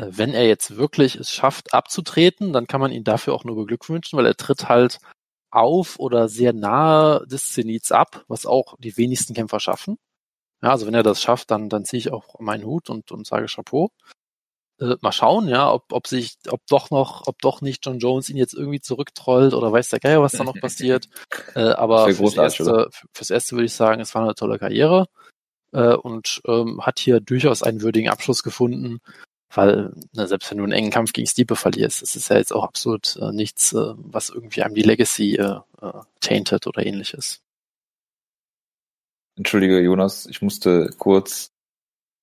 wenn 0.09 0.35
er 0.35 0.47
jetzt 0.47 0.77
wirklich 0.77 1.17
es 1.17 1.31
schafft, 1.31 1.75
abzutreten, 1.75 2.53
dann 2.53 2.67
kann 2.67 2.81
man 2.81 2.93
ihn 2.93 3.05
dafür 3.05 3.35
auch 3.35 3.45
nur 3.45 3.57
beglückwünschen, 3.57 4.19
weil 4.19 4.27
er 4.27 4.37
tritt 4.37 4.69
halt 4.69 4.99
auf 5.51 5.99
oder 5.99 6.29
sehr 6.29 6.53
nahe 6.53 7.27
des 7.27 7.53
Zenits 7.53 7.93
ab, 7.93 8.25
was 8.29 8.47
auch 8.47 8.77
die 8.79 8.97
wenigsten 8.97 9.35
Kämpfer 9.35 9.61
schaffen. 9.61 9.99
Ja, 10.63 10.71
also 10.71 10.87
wenn 10.87 10.95
er 10.95 11.03
das 11.03 11.23
schafft, 11.23 11.51
dann, 11.51 11.69
dann 11.69 11.85
ziehe 11.85 11.99
ich 11.99 12.13
auch 12.13 12.39
meinen 12.39 12.65
Hut 12.65 12.91
und, 12.91 13.11
und 13.13 13.27
sage 13.27 13.47
Chapeau. 13.47 13.91
Äh, 14.81 14.97
mal 15.01 15.13
schauen, 15.13 15.49
ja, 15.49 15.73
ob, 15.73 15.93
ob 15.93 16.07
sich, 16.07 16.37
ob 16.49 16.61
doch 16.69 16.91
noch, 16.91 17.27
ob 17.27 17.41
doch 17.41 17.61
nicht 17.63 17.85
John 17.85 17.99
Jones 17.99 18.29
ihn 18.29 18.37
jetzt 18.37 18.55
irgendwie 18.55 18.81
zurücktrollt 18.81 19.55
oder 19.55 19.73
weiß 19.73 19.89
der 19.89 20.01
Geier, 20.01 20.23
was 20.23 20.33
da 20.33 20.45
noch 20.45 20.55
passiert. 20.61 21.09
Äh, 21.55 21.71
aber 21.71 22.13
fürs 22.13 22.37
erste, 22.37 22.91
fürs 23.13 23.31
erste 23.31 23.57
würde 23.57 23.67
ich 23.67 23.75
sagen, 23.75 24.01
es 24.01 24.15
war 24.15 24.23
eine 24.23 24.35
tolle 24.35 24.59
Karriere 24.59 25.07
äh, 25.73 25.95
und 25.95 26.43
ähm, 26.47 26.81
hat 26.83 26.99
hier 26.99 27.21
durchaus 27.21 27.63
einen 27.63 27.83
würdigen 27.83 28.11
Abschluss 28.11 28.43
gefunden, 28.43 29.01
weil 29.55 29.93
na, 30.13 30.27
selbst 30.27 30.51
wenn 30.51 30.59
du 30.59 30.65
einen 30.65 30.73
engen 30.73 30.91
Kampf 30.91 31.13
gegen 31.13 31.27
Stiepe 31.27 31.57
verlierst, 31.57 32.03
das 32.03 32.17
ist 32.17 32.31
ja 32.31 32.37
jetzt 32.37 32.53
auch 32.53 32.65
absolut 32.65 33.17
äh, 33.17 33.33
nichts, 33.33 33.73
äh, 33.73 33.95
was 33.97 34.31
irgendwie 34.31 34.63
einem 34.63 34.75
die 34.75 34.83
Legacy 34.83 35.37
äh, 35.37 35.61
äh, 35.83 35.93
tainted 36.21 36.67
oder 36.67 36.87
ähnliches. 36.87 37.43
Entschuldige, 39.37 39.81
Jonas, 39.81 40.27
ich 40.27 40.43
musste 40.43 40.91
kurz 40.99 41.51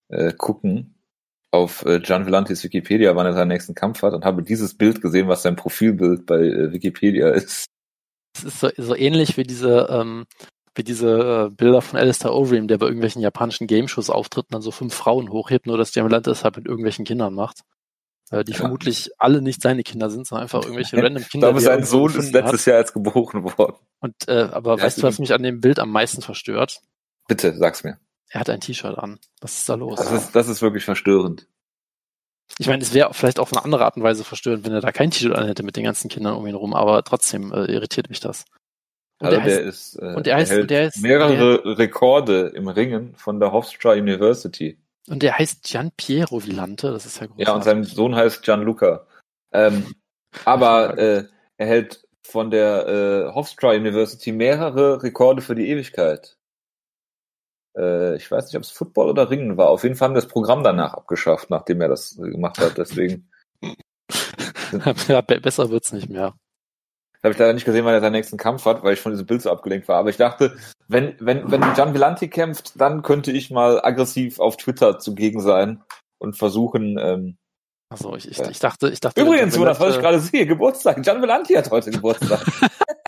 äh, 0.09 0.31
gucken 0.33 0.95
auf 1.51 1.85
äh, 1.85 1.99
Gian 1.99 2.25
Villantis 2.25 2.63
Wikipedia, 2.63 3.15
wann 3.15 3.25
er 3.25 3.33
seinen 3.33 3.47
nächsten 3.49 3.73
Kampf 3.73 4.01
hat 4.03 4.13
und 4.13 4.25
habe 4.25 4.43
dieses 4.43 4.77
Bild 4.77 5.01
gesehen, 5.01 5.27
was 5.27 5.41
sein 5.41 5.55
Profilbild 5.55 6.25
bei 6.25 6.39
äh, 6.39 6.71
Wikipedia 6.71 7.29
ist. 7.29 7.65
Es 8.37 8.43
ist 8.43 8.59
so, 8.59 8.69
so 8.77 8.95
ähnlich 8.95 9.37
wie 9.37 9.43
diese, 9.43 9.87
ähm, 9.89 10.25
wie 10.77 10.83
diese 10.83 11.47
äh, 11.47 11.49
Bilder 11.49 11.81
von 11.81 11.99
Alistair 11.99 12.33
Overeem, 12.33 12.67
der 12.67 12.77
bei 12.77 12.85
irgendwelchen 12.85 13.21
japanischen 13.21 13.67
Game-Shows 13.67 14.09
auftritt 14.09 14.45
und 14.45 14.53
dann 14.53 14.61
so 14.61 14.71
fünf 14.71 14.93
Frauen 14.93 15.29
hochhebt, 15.29 15.65
nur 15.65 15.77
dass 15.77 15.91
Gian 15.91 16.05
Villantis 16.05 16.43
halt 16.43 16.57
mit 16.57 16.65
irgendwelchen 16.65 17.05
Kindern 17.05 17.33
macht. 17.33 17.61
Äh, 18.29 18.43
die 18.43 18.51
ja. 18.51 18.57
vermutlich 18.57 19.09
alle 19.17 19.41
nicht 19.41 19.61
seine 19.61 19.83
Kinder 19.83 20.09
sind, 20.09 20.27
sondern 20.27 20.43
einfach 20.43 20.61
irgendwelche 20.63 20.97
random 21.03 21.23
Kinder. 21.23 21.49
Ich 21.49 21.53
glaube, 21.53 21.61
sein 21.61 21.83
Sohn 21.83 22.13
ist 22.15 22.33
letztes 22.33 22.61
hat. 22.61 22.67
Jahr 22.67 22.77
als 22.77 22.93
geboren 22.93 23.43
worden. 23.43 23.77
Und 23.99 24.27
äh, 24.27 24.49
aber 24.51 24.77
ja, 24.77 24.83
weißt 24.83 24.99
du, 24.99 25.03
was 25.03 25.19
mich 25.19 25.33
an 25.33 25.43
dem 25.43 25.61
Bild 25.61 25.79
am 25.79 25.91
meisten 25.91 26.21
verstört? 26.21 26.81
Bitte, 27.27 27.55
sag's 27.55 27.83
mir. 27.83 27.99
Er 28.29 28.41
hat 28.41 28.49
ein 28.49 28.59
T-Shirt 28.59 28.97
an. 28.97 29.19
Was 29.39 29.59
ist 29.59 29.69
da 29.69 29.75
los? 29.75 29.97
Das 29.97 30.11
ist, 30.11 30.35
das 30.35 30.49
ist 30.49 30.61
wirklich 30.61 30.83
verstörend. 30.83 31.47
Ich 32.59 32.67
meine, 32.67 32.81
es 32.81 32.93
wäre 32.93 33.13
vielleicht 33.13 33.39
auf 33.39 33.53
eine 33.53 33.63
andere 33.63 33.85
Art 33.85 33.97
und 33.97 34.03
Weise 34.03 34.23
verstörend, 34.23 34.65
wenn 34.65 34.73
er 34.73 34.81
da 34.81 34.91
kein 34.91 35.11
T-Shirt 35.11 35.35
an 35.35 35.47
hätte 35.47 35.63
mit 35.63 35.75
den 35.75 35.83
ganzen 35.83 36.09
Kindern 36.09 36.35
um 36.35 36.45
ihn 36.47 36.55
rum, 36.55 36.73
aber 36.73 37.03
trotzdem 37.03 37.53
äh, 37.53 37.65
irritiert 37.65 38.09
mich 38.09 38.19
das. 38.19 38.45
Und 39.19 39.27
also 39.27 39.39
der, 39.39 39.45
der 39.45 39.61
ist, 39.61 39.95
äh, 39.95 40.13
und 40.15 40.25
der 40.25 40.35
heißt, 40.35 40.51
hält 40.51 40.69
der 40.69 40.87
ist, 40.87 41.01
mehrere 41.01 41.61
der, 41.63 41.77
Rekorde 41.77 42.51
im 42.53 42.67
Ringen 42.67 43.15
von 43.15 43.39
der 43.39 43.51
Hofstra 43.51 43.93
University. 43.93 44.77
Und 45.07 45.23
der 45.23 45.37
heißt 45.37 45.63
Gian 45.63 45.91
Piero 45.97 46.43
Villante, 46.43 46.91
das 46.91 47.05
ist 47.05 47.19
ja 47.19 47.27
großartig. 47.27 47.47
Ja, 47.47 47.53
und 47.55 47.63
sein 47.63 47.83
Sohn 47.83 48.15
heißt 48.15 48.43
Gianluca. 48.43 49.07
Ähm, 49.53 49.95
aber 50.45 50.97
äh, 50.97 51.23
er 51.57 51.67
hält 51.67 52.07
von 52.23 52.51
der 52.51 52.87
äh, 52.87 53.33
Hofstra 53.33 53.71
University 53.71 54.31
mehrere 54.31 55.01
Rekorde 55.01 55.41
für 55.41 55.55
die 55.55 55.69
Ewigkeit 55.69 56.37
äh, 57.77 58.15
ich 58.15 58.29
weiß 58.29 58.45
nicht, 58.45 58.55
ob 58.55 58.63
es 58.63 58.71
Football 58.71 59.09
oder 59.09 59.29
Ringen 59.29 59.57
war. 59.57 59.69
Auf 59.69 59.83
jeden 59.83 59.95
Fall 59.95 60.07
haben 60.07 60.15
wir 60.15 60.21
das 60.21 60.29
Programm 60.29 60.63
danach 60.63 60.93
abgeschafft, 60.93 61.49
nachdem 61.49 61.81
er 61.81 61.87
das 61.87 62.15
gemacht 62.17 62.57
hat. 62.57 62.77
Deswegen. 62.77 63.29
ja, 65.07 65.21
besser 65.21 65.69
wird's 65.69 65.93
nicht 65.93 66.09
mehr. 66.09 66.33
Habe 67.27 67.33
ich 67.33 67.39
leider 67.39 67.53
nicht 67.53 67.65
gesehen, 67.65 67.85
weil 67.85 67.93
er 67.93 68.01
seinen 68.01 68.13
nächsten 68.13 68.37
Kampf 68.37 68.65
hat, 68.65 68.83
weil 68.83 68.93
ich 68.93 69.01
von 69.01 69.11
diesem 69.11 69.25
Bild 69.25 69.41
so 69.41 69.51
abgelenkt 69.51 69.87
war. 69.87 69.97
Aber 69.97 70.09
ich 70.09 70.17
dachte, 70.17 70.55
wenn, 70.87 71.15
wenn, 71.19 71.51
wenn 71.51 71.61
Gian 71.73 71.93
Villanti 71.93 72.29
kämpft, 72.29 72.79
dann 72.79 73.01
könnte 73.01 73.31
ich 73.31 73.51
mal 73.51 73.83
aggressiv 73.83 74.39
auf 74.39 74.57
Twitter 74.57 74.99
zugegen 74.99 75.41
sein 75.41 75.83
und 76.19 76.37
versuchen, 76.37 76.97
ähm, 76.97 77.37
Achso, 77.89 78.15
ich, 78.15 78.29
ich, 78.29 78.39
ich 78.39 78.59
dachte, 78.59 78.89
ich 78.89 78.99
dachte. 78.99 79.21
Übrigens, 79.21 79.55
Jonas, 79.55 79.79
was 79.79 79.95
ich 79.95 80.01
gerade 80.01 80.19
sehe, 80.19 80.45
Geburtstag. 80.45 81.01
Gian 81.03 81.21
Villanti 81.21 81.53
hat 81.53 81.71
heute 81.71 81.91
Geburtstag. 81.91 82.41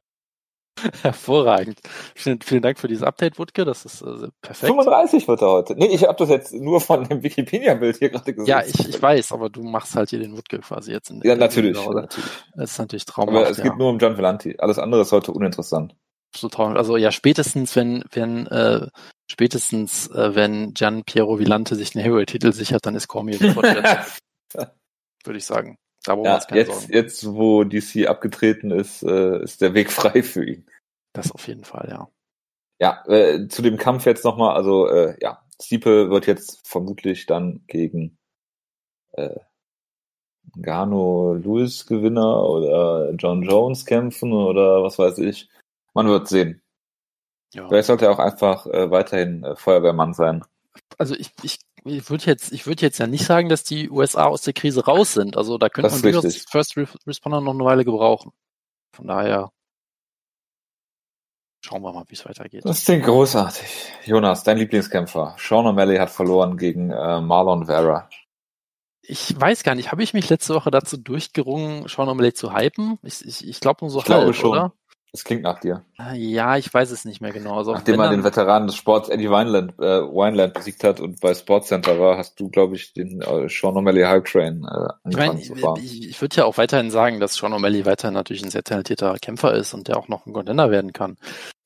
Hervorragend. 1.02 1.80
Vielen, 2.16 2.42
vielen 2.42 2.62
Dank 2.62 2.80
für 2.80 2.88
dieses 2.88 3.04
Update, 3.04 3.40
Wutke. 3.40 3.66
Das 3.66 3.86
ist 3.86 4.02
äh, 4.02 4.28
perfekt. 4.42 4.72
35 4.72 5.28
wird 5.28 5.42
er 5.42 5.50
heute. 5.50 5.76
Nee, 5.76 5.88
ich 5.88 6.04
habe 6.04 6.18
das 6.18 6.30
jetzt 6.30 6.54
nur 6.54 6.82
von 6.82 7.08
dem 7.08 7.24
Wikipedia-Bild 7.24 7.98
hier 7.98 8.10
gerade 8.10 8.34
gesehen. 8.34 8.48
Ja, 8.48 8.64
ich, 8.64 8.88
ich 8.88 9.02
weiß, 9.02 9.32
aber 9.32 9.50
du 9.50 9.64
machst 9.64 9.96
halt 9.96 10.10
hier 10.10 10.20
den 10.20 10.36
Wutke 10.36 10.60
quasi 10.60 10.92
jetzt 10.92 11.10
in 11.10 11.22
Ja, 11.24 11.36
natürlich. 11.36 11.76
natürlich. 11.76 12.30
Das 12.56 12.72
ist 12.72 12.80
natürlich 12.80 13.06
traumhaft. 13.06 13.38
Aber 13.38 13.50
es 13.50 13.58
ja. 13.58 13.64
geht 13.64 13.78
nur 13.78 13.90
um 13.90 14.00
John 14.00 14.18
Vellanti. 14.18 14.56
Alles 14.60 14.80
andere 14.80 15.02
ist 15.02 15.12
heute 15.12 15.32
uninteressant. 15.32 15.96
So 16.36 16.48
traumhaft. 16.48 16.78
Also 16.78 16.98
ja, 16.98 17.12
spätestens, 17.12 17.76
wenn, 17.76 18.04
wenn, 18.12 18.48
äh, 18.48 18.88
spätestens, 19.30 20.08
äh, 20.08 20.36
wenn 20.36 20.74
Gian 20.74 21.04
Piero 21.04 21.40
Villante 21.40 21.76
sich 21.76 21.96
einen 21.96 22.04
Hero-Titel 22.04 22.54
sichert, 22.54 22.86
dann 22.86 22.96
ist 22.96 23.08
Cormier 23.08 23.38
sofort 23.38 23.66
Würde 25.26 25.38
ich 25.38 25.46
sagen. 25.46 25.78
Da 26.04 26.16
brauchen 26.16 26.26
ja, 26.26 26.32
wir 26.32 26.36
uns 26.36 26.48
keine 26.48 26.60
jetzt, 26.62 26.72
Sorgen. 26.72 26.94
Jetzt, 26.94 27.34
wo 27.34 27.64
DC 27.64 28.08
abgetreten 28.08 28.72
ist, 28.72 29.04
äh, 29.04 29.44
ist 29.44 29.62
der 29.62 29.74
Weg 29.74 29.92
frei 29.92 30.24
für 30.24 30.46
ihn. 30.46 30.66
Das 31.14 31.32
auf 31.32 31.48
jeden 31.48 31.64
Fall, 31.64 31.88
ja. 31.90 32.10
Ja, 32.82 33.04
äh, 33.08 33.48
zu 33.50 33.62
dem 33.62 33.78
Kampf 33.78 34.06
jetzt 34.06 34.24
nochmal, 34.24 34.56
also 34.56 34.88
äh, 34.88 35.18
ja, 35.22 35.44
Stiepe 35.62 36.10
wird 36.10 36.28
jetzt 36.28 36.66
vermutlich 36.66 37.26
dann 37.26 37.62
gegen 37.68 38.18
äh, 39.14 39.40
Gano 40.62 41.34
Lewis 41.34 41.86
Gewinner 41.86 42.44
oder 42.44 43.12
John 43.12 43.44
Jones 43.44 43.86
kämpfen 43.86 44.32
oder 44.32 44.82
was 44.82 44.98
weiß 44.98 45.18
ich. 45.20 45.50
Man 45.94 46.08
wird 46.08 46.28
sehen. 46.28 46.62
Ja. 47.54 47.68
Vielleicht 47.68 47.88
sollte 47.88 48.06
er 48.06 48.12
auch 48.12 48.20
einfach 48.20 48.66
äh, 48.68 48.90
weiterhin 48.92 49.44
äh, 49.44 49.56
Feuerwehrmann 49.56 50.14
sein. 50.14 50.44
Also 50.98 51.16
ich, 51.16 51.34
ich, 51.44 51.60
ich 51.86 52.10
würde 52.10 52.26
jetzt, 52.26 52.52
ich 52.52 52.66
würde 52.66 52.82
jetzt 52.82 52.98
ja 52.98 53.08
nicht 53.08 53.26
sagen, 53.26 53.50
dass 53.50 53.64
die 53.64 53.90
USA 53.90 54.26
aus 54.26 54.42
der 54.42 54.54
Krise 54.54 54.86
raus 54.86 55.14
sind. 55.14 55.38
Also 55.38 55.58
da 55.58 55.70
könnte 55.70 55.92
man 55.92 56.02
durchaus 56.02 56.46
First 56.50 56.78
Responder 57.08 57.42
noch 57.42 57.54
eine 57.54 57.66
Weile 57.66 57.86
gebrauchen. 57.86 58.32
Von 58.96 59.08
daher 59.08 59.52
Schauen 61.62 61.82
wir 61.82 61.92
mal, 61.92 62.06
wie 62.08 62.14
es 62.14 62.26
weitergeht. 62.26 62.64
Das 62.64 62.86
klingt 62.86 63.04
großartig. 63.04 63.68
Jonas, 64.06 64.44
dein 64.44 64.58
Lieblingskämpfer. 64.58 65.36
Sean 65.38 65.66
O'Malley 65.66 66.00
hat 66.00 66.10
verloren 66.10 66.58
gegen 66.58 66.90
äh, 66.90 67.20
Marlon 67.20 67.66
Vera. 67.66 68.10
Ich 69.02 69.40
weiß 69.40 69.64
gar 69.64 69.76
nicht, 69.76 69.92
habe 69.92 70.04
ich 70.04 70.14
mich 70.14 70.30
letzte 70.30 70.54
Woche 70.54 70.72
dazu 70.72 70.96
durchgerungen, 70.96 71.88
Sean 71.88 72.08
O'Malley 72.08 72.34
zu 72.34 72.54
hypen? 72.54 72.98
Ich, 73.04 73.26
ich, 73.26 73.46
ich 73.46 73.60
glaube 73.60 73.80
nur 73.82 73.90
so 73.90 74.00
ich 74.00 74.08
halb, 74.08 74.20
glaube 74.20 74.34
schon. 74.34 74.52
oder? 74.52 74.74
Das 75.12 75.24
klingt 75.24 75.42
nach 75.42 75.60
dir. 75.60 75.84
Ah, 75.98 76.14
ja, 76.14 76.58
ich 76.58 76.72
weiß 76.72 76.92
es 76.92 77.04
nicht 77.04 77.20
mehr 77.20 77.32
genau. 77.32 77.58
Also 77.58 77.74
Nachdem 77.74 78.00
er 78.00 78.12
den 78.12 78.24
Veteranen 78.24 78.68
des 78.68 78.76
Sports 78.76 79.10
Eddie 79.10 79.30
Wineland, 79.30 79.74
äh, 79.80 80.02
Wineland 80.04 80.54
besiegt 80.54 80.84
hat 80.84 81.00
und 81.00 81.20
bei 81.20 81.34
Sportscenter 81.34 82.00
war, 82.00 82.18
hast 82.18 82.40
du, 82.40 82.50
glaube 82.50 82.76
ich, 82.76 82.94
den 82.94 83.22
äh, 83.22 83.50
Sean 83.50 83.76
O'Malley 83.76 84.08
Hype 84.08 84.26
Train 84.26 84.64
äh, 84.66 84.88
angefangen 85.04 85.04
ich 85.06 85.16
mein, 85.16 85.42
zu 85.42 85.56
fahren. 85.56 85.80
Ich, 85.84 86.10
ich 86.10 86.22
würde 86.22 86.36
ja 86.36 86.46
auch 86.46 86.58
weiterhin 86.58 86.92
sagen, 86.92 87.20
dass 87.20 87.36
Sean 87.36 87.54
O'Malley 87.54 87.86
weiterhin 87.86 88.14
natürlich 88.14 88.44
ein 88.44 88.52
sehr 88.52 88.64
talentierter 88.64 89.18
Kämpfer 89.20 89.54
ist 89.54 89.74
und 89.74 89.88
der 89.88 89.98
auch 89.98 90.10
noch 90.10 90.28
ein 90.28 90.34
Contender 90.34 90.70
werden 90.70 90.94
kann. 90.94 91.18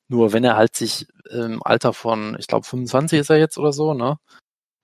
Nur 0.08 0.32
wenn 0.32 0.46
er 0.46 0.56
halt 0.56 0.76
sich 0.76 1.08
im 1.30 1.62
Alter 1.64 1.92
von, 1.92 2.38
ich 2.40 2.48
glaube 2.48 2.66
25 2.66 3.20
ist 3.20 3.30
er 3.30 3.38
jetzt 3.38 3.58
oder 3.58 3.74
so, 3.74 3.94
ne? 3.94 4.18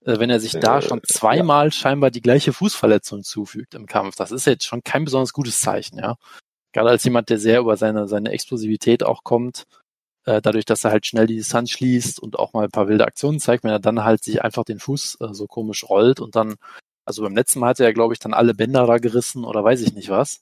Äh, 0.05 0.19
wenn 0.19 0.29
er 0.29 0.39
sich 0.39 0.53
da 0.53 0.79
äh, 0.79 0.81
schon 0.81 1.01
zweimal 1.03 1.67
ja. 1.67 1.71
scheinbar 1.71 2.11
die 2.11 2.21
gleiche 2.21 2.51
Fußverletzung 2.51 3.23
zufügt 3.23 3.73
im 3.73 3.85
Kampf, 3.85 4.15
das 4.15 4.31
ist 4.31 4.45
jetzt 4.45 4.65
schon 4.65 4.83
kein 4.83 5.05
besonders 5.05 5.33
gutes 5.33 5.61
Zeichen, 5.61 5.97
ja. 5.97 6.15
Gerade 6.73 6.89
als 6.89 7.03
jemand, 7.03 7.29
der 7.29 7.39
sehr 7.39 7.59
über 7.59 7.77
seine, 7.77 8.07
seine 8.07 8.31
Explosivität 8.31 9.03
auch 9.03 9.23
kommt, 9.23 9.65
äh, 10.25 10.41
dadurch, 10.41 10.65
dass 10.65 10.83
er 10.83 10.91
halt 10.91 11.05
schnell 11.07 11.27
die 11.27 11.37
Distanz 11.37 11.71
schließt 11.71 12.19
und 12.19 12.37
auch 12.37 12.53
mal 12.53 12.65
ein 12.65 12.71
paar 12.71 12.87
wilde 12.87 13.05
Aktionen 13.05 13.39
zeigt, 13.39 13.63
wenn 13.63 13.71
er 13.71 13.79
dann 13.79 14.03
halt 14.03 14.23
sich 14.23 14.43
einfach 14.43 14.63
den 14.63 14.79
Fuß 14.79 15.17
äh, 15.21 15.33
so 15.33 15.47
komisch 15.47 15.89
rollt 15.89 16.19
und 16.19 16.35
dann, 16.35 16.55
also 17.05 17.23
beim 17.23 17.35
letzten 17.35 17.59
Mal 17.59 17.69
hatte 17.69 17.83
er, 17.83 17.93
glaube 17.93 18.13
ich, 18.13 18.19
dann 18.19 18.33
alle 18.33 18.53
Bänder 18.53 18.85
da 18.85 18.97
gerissen 18.97 19.45
oder 19.45 19.63
weiß 19.63 19.81
ich 19.81 19.93
nicht 19.93 20.09
was. 20.09 20.41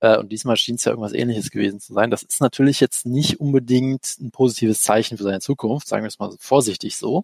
Äh, 0.00 0.18
und 0.18 0.32
diesmal 0.32 0.56
schien 0.56 0.74
es 0.74 0.84
ja 0.84 0.90
irgendwas 0.92 1.12
ähnliches 1.12 1.50
gewesen 1.50 1.78
zu 1.78 1.92
sein. 1.92 2.10
Das 2.10 2.24
ist 2.24 2.40
natürlich 2.40 2.80
jetzt 2.80 3.06
nicht 3.06 3.38
unbedingt 3.38 4.16
ein 4.20 4.32
positives 4.32 4.82
Zeichen 4.82 5.16
für 5.16 5.24
seine 5.24 5.40
Zukunft, 5.40 5.86
sagen 5.86 6.02
wir 6.02 6.08
es 6.08 6.18
mal 6.18 6.34
vorsichtig 6.40 6.96
so. 6.96 7.22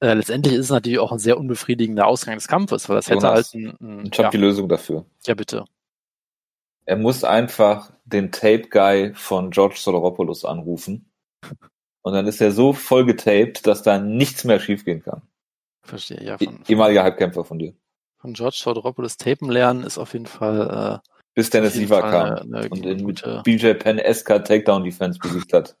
äh, 0.00 0.14
letztendlich 0.14 0.54
ist 0.54 0.66
es 0.66 0.70
natürlich 0.70 0.98
auch 0.98 1.12
ein 1.12 1.18
sehr 1.18 1.38
unbefriedigender 1.38 2.06
Ausgang 2.06 2.34
des 2.34 2.48
Kampfes, 2.48 2.88
weil 2.88 2.96
das 2.96 3.06
hätte 3.06 3.26
Jonas, 3.26 3.54
halt 3.54 3.54
ein, 3.54 3.76
ein 3.80 4.10
Ich 4.12 4.18
habe 4.18 4.26
ja, 4.26 4.30
die 4.30 4.36
Lösung 4.38 4.68
dafür. 4.68 5.06
ja 5.26 5.34
bitte. 5.34 5.64
Er 6.90 6.96
muss 6.96 7.22
einfach 7.22 7.92
den 8.04 8.32
Tape-Guy 8.32 9.14
von 9.14 9.52
George 9.52 9.76
Sodoropoulos 9.78 10.44
anrufen. 10.44 11.08
Und 12.02 12.14
dann 12.14 12.26
ist 12.26 12.40
er 12.40 12.50
so 12.50 12.72
voll 12.72 13.06
getaped, 13.06 13.64
dass 13.64 13.84
da 13.84 14.00
nichts 14.00 14.42
mehr 14.42 14.58
schiefgehen 14.58 15.00
kann. 15.00 15.22
Verstehe, 15.84 16.20
ja. 16.20 16.34
E- 16.40 16.44
Von, 16.46 16.64
Ehemaliger 16.66 17.04
Halbkämpfer 17.04 17.44
von 17.44 17.60
dir. 17.60 17.74
von 18.18 18.32
George 18.34 18.58
Todoropoulous 18.64 19.16
Tapen 19.16 19.48
lernen 19.50 19.84
ist 19.84 19.98
auf 19.98 20.14
jeden 20.14 20.26
Fall, 20.26 21.00
äh, 21.04 21.08
Bis 21.34 21.50
Dennis 21.50 21.80
Fall 21.88 22.00
kam 22.00 22.12
eine, 22.12 22.40
eine 22.40 22.68
und 22.70 22.84
den 22.84 23.04
gute, 23.04 23.40
BJ 23.44 23.74
Penn 23.74 24.00
SK 24.12 24.44
Takedown 24.44 24.82
Defense 24.82 25.20
besiegt 25.20 25.52
hat. 25.52 25.76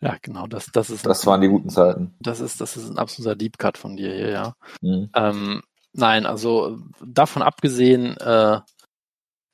ja 0.00 0.16
genau, 0.20 0.48
das, 0.48 0.66
das 0.72 0.90
ist, 0.90 1.06
Das 1.06 1.26
waren 1.26 1.42
die 1.42 1.48
guten 1.48 1.70
Zeiten. 1.70 2.16
das 2.18 2.40
ist, 2.40 2.60
das 2.60 2.76
ist 2.76 2.90
ein 2.90 2.98
absoluter 2.98 3.36
Deep 3.36 3.56
Cut 3.56 3.78
von 3.78 3.96
dir 3.96 4.12
hier, 4.12 4.30
ja. 4.30 4.54
Mhm. 4.80 5.10
Ähm, 5.14 5.62
nein, 5.92 6.26
also 6.26 6.76
davon 7.06 7.42
abgesehen, 7.42 8.16
äh, 8.16 8.58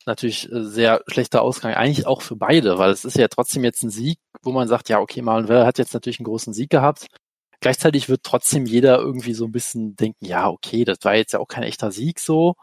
natürlich 0.07 0.51
äh, 0.51 0.65
sehr 0.65 1.03
schlechter 1.07 1.43
Ausgang, 1.43 1.75
eigentlich 1.75 2.07
auch 2.07 2.23
für 2.23 2.37
beide, 2.37 2.79
weil 2.79 2.91
es 2.91 3.05
ist 3.05 3.17
ja 3.17 3.29
trotzdem 3.29 3.65
jetzt 3.65 3.83
ein 3.83 3.91
Sieg, 3.91 4.19
wo 4.43 4.53
man 4.53 4.69
sagt, 4.69 4.89
ja, 4.89 5.01
okay, 5.01 5.23
Vera 5.23 5.67
hat 5.67 5.79
jetzt 5.79 5.95
natürlich 5.95 6.21
einen 6.21 6.27
großen 6.27 6.53
Sieg 6.53 6.71
gehabt. 6.71 7.07
Gleichzeitig 7.61 8.09
wird 8.09 8.23
trotzdem 8.25 8.67
jeder 8.67 8.99
irgendwie 8.99 9.35
so 9.35 9.47
ein 9.47 9.53
bisschen 9.53 9.97
denken, 9.97 10.27
ja, 10.27 10.49
okay, 10.49 10.85
das 10.85 10.99
war 11.03 11.15
jetzt 11.15 11.33
ja 11.33 11.39
auch 11.41 11.49
kein 11.49 11.63
echter 11.63 11.93
Sieg 11.93 12.21
so. 12.21 12.55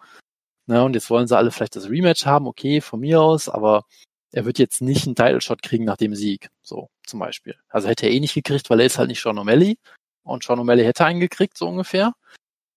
Ne, 0.68 0.84
und 0.84 0.94
jetzt 0.94 1.10
wollen 1.10 1.28
sie 1.28 1.36
alle 1.38 1.52
vielleicht 1.52 1.76
das 1.76 1.90
Rematch 1.90 2.26
haben, 2.26 2.48
okay, 2.48 2.82
von 2.82 3.00
mir 3.00 3.22
aus, 3.22 3.50
aber 3.50 3.84
er 4.32 4.46
wird 4.46 4.60
jetzt 4.60 4.82
nicht 4.82 5.06
einen 5.06 5.16
Title 5.16 5.42
Shot 5.42 5.62
kriegen 5.62 5.86
nach 5.86 5.98
dem 5.98 6.16
Sieg, 6.16 6.50
so 6.62 6.90
zum 7.06 7.20
Beispiel. 7.20 7.56
Also 7.70 7.88
hätte 7.88 8.06
er 8.06 8.12
eh 8.14 8.20
nicht 8.20 8.34
gekriegt, 8.34 8.70
weil 8.70 8.80
er 8.80 8.86
ist 8.86 8.98
halt 8.98 9.10
nicht 9.10 9.22
Sean 9.22 9.40
O'Malley 9.40 9.78
und 10.24 10.44
Sean 10.44 10.60
O'Malley 10.60 10.84
hätte 10.84 11.06
einen 11.06 11.20
gekriegt, 11.20 11.58
so 11.58 11.68
ungefähr. 11.68 12.14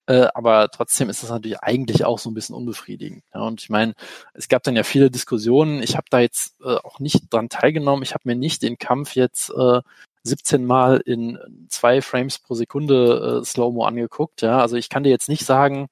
Äh, 0.07 0.29
aber 0.35 0.69
trotzdem 0.71 1.09
ist 1.09 1.23
das 1.23 1.31
natürlich 1.31 1.61
eigentlich 1.61 2.05
auch 2.05 2.19
so 2.19 2.31
ein 2.31 2.35
bisschen 2.35 2.55
unbefriedigend. 2.55 3.25
Ja, 3.35 3.41
und 3.43 3.63
ich 3.63 3.71
meine, 3.71 3.95
es 4.35 4.49
gab 4.49 4.63
dann 4.63 4.77
ja 4.77 4.83
viele 4.83 5.11
Diskussionen. 5.11 5.83
Ich 5.83 5.97
habe 5.97 6.07
da 6.11 6.21
jetzt 6.21 6.61
äh, 6.63 6.77
auch 6.77 6.99
nicht 6.99 7.33
dran 7.33 7.49
teilgenommen. 7.49 8.03
Ich 8.03 8.13
habe 8.13 8.23
mir 8.25 8.37
nicht 8.37 8.63
den 8.63 8.77
Kampf 8.77 9.15
jetzt 9.15 9.51
äh, 9.51 9.81
17 10.25 10.65
Mal 10.65 10.99
in 10.99 11.39
zwei 11.69 12.03
Frames 12.03 12.39
pro 12.39 12.55
Sekunde 12.55 13.41
äh, 13.41 13.45
Slow-Mo 13.45 13.85
angeguckt. 13.85 14.43
Ja, 14.43 14.59
also 14.59 14.77
ich 14.77 14.89
kann 14.89 15.05
dir 15.05 15.11
jetzt 15.11 15.29
nicht 15.29 15.45
sagen, 15.45 15.89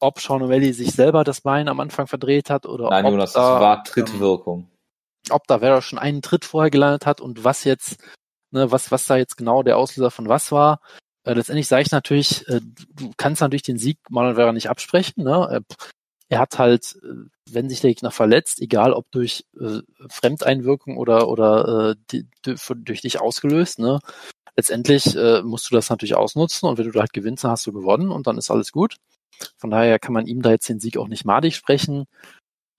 ob 0.00 0.20
Sean 0.20 0.42
O'Malley 0.42 0.72
sich 0.72 0.92
selber 0.92 1.24
das 1.24 1.42
Bein 1.42 1.68
am 1.68 1.80
Anfang 1.80 2.06
verdreht 2.06 2.50
hat 2.50 2.66
oder 2.66 2.90
Nein, 2.90 3.04
ob 3.04 3.12
Jonas, 3.12 3.32
das 3.32 3.42
da, 3.42 3.60
war 3.60 3.76
ähm, 3.78 3.84
Trittwirkung. 3.84 4.70
ob 5.30 5.46
da 5.46 5.58
Vera 5.58 5.82
schon 5.82 5.98
einen 5.98 6.22
Tritt 6.22 6.44
vorher 6.44 6.70
gelandet 6.70 7.06
hat 7.06 7.20
und 7.20 7.44
was 7.44 7.64
jetzt, 7.64 8.02
ne, 8.50 8.72
was, 8.72 8.90
was 8.90 9.06
da 9.06 9.16
jetzt 9.16 9.36
genau 9.36 9.62
der 9.62 9.76
Auslöser 9.76 10.10
von 10.10 10.28
was 10.28 10.52
war. 10.52 10.80
Äh, 11.24 11.34
letztendlich 11.34 11.68
sage 11.68 11.82
ich 11.82 11.90
natürlich, 11.90 12.48
äh, 12.48 12.60
du 12.94 13.12
kannst 13.16 13.40
natürlich 13.40 13.62
den 13.62 13.78
Sieg 13.78 13.98
Marlon 14.08 14.36
Vera 14.36 14.52
nicht 14.52 14.70
absprechen. 14.70 15.24
Ne? 15.24 15.62
Äh, 15.68 15.74
er 16.28 16.38
hat 16.38 16.58
halt, 16.58 16.96
äh, 17.02 17.28
wenn 17.50 17.68
sich 17.68 17.80
der 17.80 17.90
Gegner 17.90 18.10
verletzt, 18.10 18.60
egal 18.60 18.92
ob 18.92 19.10
durch 19.10 19.44
äh, 19.60 19.80
Fremdeinwirkung 20.08 20.96
oder 20.96 21.28
oder 21.28 21.94
äh, 22.12 22.22
durch 22.42 23.00
dich 23.02 23.20
ausgelöst, 23.20 23.78
ne? 23.80 23.98
Letztendlich 24.56 25.16
äh, 25.16 25.42
musst 25.42 25.70
du 25.70 25.74
das 25.74 25.90
natürlich 25.90 26.16
ausnutzen 26.16 26.68
und 26.68 26.78
wenn 26.78 26.86
du 26.86 26.92
da 26.92 27.00
halt 27.00 27.12
gewinnst, 27.12 27.44
dann 27.44 27.52
hast 27.52 27.66
du 27.66 27.72
gewonnen 27.72 28.10
und 28.10 28.26
dann 28.26 28.38
ist 28.38 28.50
alles 28.50 28.72
gut. 28.72 28.96
Von 29.56 29.70
daher 29.70 29.98
kann 29.98 30.12
man 30.12 30.26
ihm 30.26 30.42
da 30.42 30.50
jetzt 30.50 30.68
den 30.68 30.80
Sieg 30.80 30.98
auch 30.98 31.08
nicht 31.08 31.24
madig 31.24 31.56
sprechen. 31.56 32.06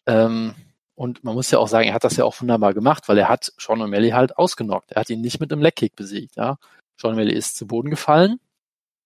Ähm, 0.08 0.54
und 0.96 1.24
man 1.24 1.34
muss 1.34 1.50
ja 1.52 1.60
auch 1.60 1.68
sagen, 1.68 1.88
er 1.88 1.96
hat 1.96 2.04
das 2.04 2.18
ja 2.18 2.26
auch 2.26 2.40
wunderbar 2.42 2.74
gemacht, 2.74 3.08
weil 3.08 3.18
er 3.18 3.30
hat 3.30 3.52
Sean 3.58 3.82
O'Malley 3.82 4.12
halt 4.14 4.38
ausgenockt. 4.38 4.92
Er 4.92 5.02
hat 5.02 5.10
ihn 5.10 5.22
nicht 5.22 5.40
mit 5.40 5.52
einem 5.52 5.62
Leckkick 5.62 5.96
besiegt. 5.96 6.36
Ja? 6.36 6.58
Sean 7.02 7.16
O'Malley 7.16 7.34
ist 7.34 7.58
zu 7.58 7.68
Boden 7.68 7.90
gefallen 7.90 8.40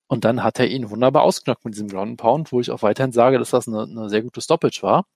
und 0.07 0.25
dann 0.25 0.43
hat 0.43 0.59
er 0.59 0.67
ihn 0.67 0.89
wunderbar 0.89 1.23
ausgenockt 1.23 1.65
mit 1.65 1.73
diesem 1.73 1.87
Ground 1.87 2.09
and 2.11 2.19
Pound, 2.19 2.51
wo 2.51 2.59
ich 2.59 2.71
auch 2.71 2.81
weiterhin 2.81 3.11
sage, 3.11 3.39
dass 3.39 3.51
das 3.51 3.67
eine, 3.67 3.83
eine 3.83 4.09
sehr 4.09 4.21
gute 4.21 4.41
Stoppage 4.41 4.81
war. 4.81 5.07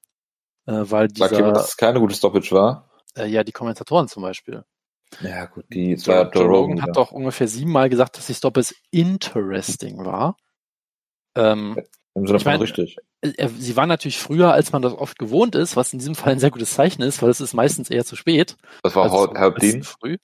Äh, 0.65 0.86
weil 0.86 1.10
Sagt 1.15 1.36
jemand, 1.36 1.56
dass 1.58 1.63
dieser, 1.63 1.70
es 1.70 1.78
keine 1.78 2.00
gute 2.00 2.15
Stoppage 2.15 2.52
war? 2.52 2.89
äh, 3.18 3.28
ja, 3.28 3.44
die 3.44 3.52
Kommentatoren 3.52 4.08
zum 4.08 4.24
Beispiel. 4.24 4.63
Ja, 5.22 5.46
gut, 5.46 5.65
die 5.74 5.94
Joe, 5.94 6.15
war 6.15 6.32
Joe 6.32 6.46
Rogan 6.46 6.82
hat 6.84 6.96
doch 6.96 7.12
ungefähr 7.12 7.48
siebenmal 7.48 7.89
gesagt, 7.89 8.18
dass 8.18 8.28
die 8.28 8.36
Stoppage 8.36 8.76
interesting 8.92 10.06
war. 10.06 10.38
Ähm, 11.36 11.80
Im 12.13 12.28
Sinne 12.28 12.38
ich 12.38 12.44
von 12.44 12.56
richtig. 12.58 12.98
äh, 13.22 13.50
sie 13.58 13.76
war 13.76 13.88
natürlich 13.88 14.20
früher, 14.20 14.54
als 14.54 14.72
man 14.72 14.82
das 14.82 14.94
oft 14.94 15.18
gewohnt 15.18 15.56
ist, 15.56 15.76
was 15.76 15.94
in 15.94 16.00
diesem 16.00 16.15
Fall 16.15 16.34
ein 16.34 16.39
sehr 16.39 16.52
gutes 16.52 16.74
Zeichen 16.74 17.02
ist, 17.02 17.22
weil 17.22 17.30
es 17.30 17.42
ist 17.42 17.54
meistens 17.54 17.89
eher 17.89 18.06
zu 18.06 18.15
spät. 18.15 18.56
Das 18.84 18.96
war 18.96 19.10
Herb 19.36 19.58
Dean. 19.60 19.84
früh. 19.84 20.18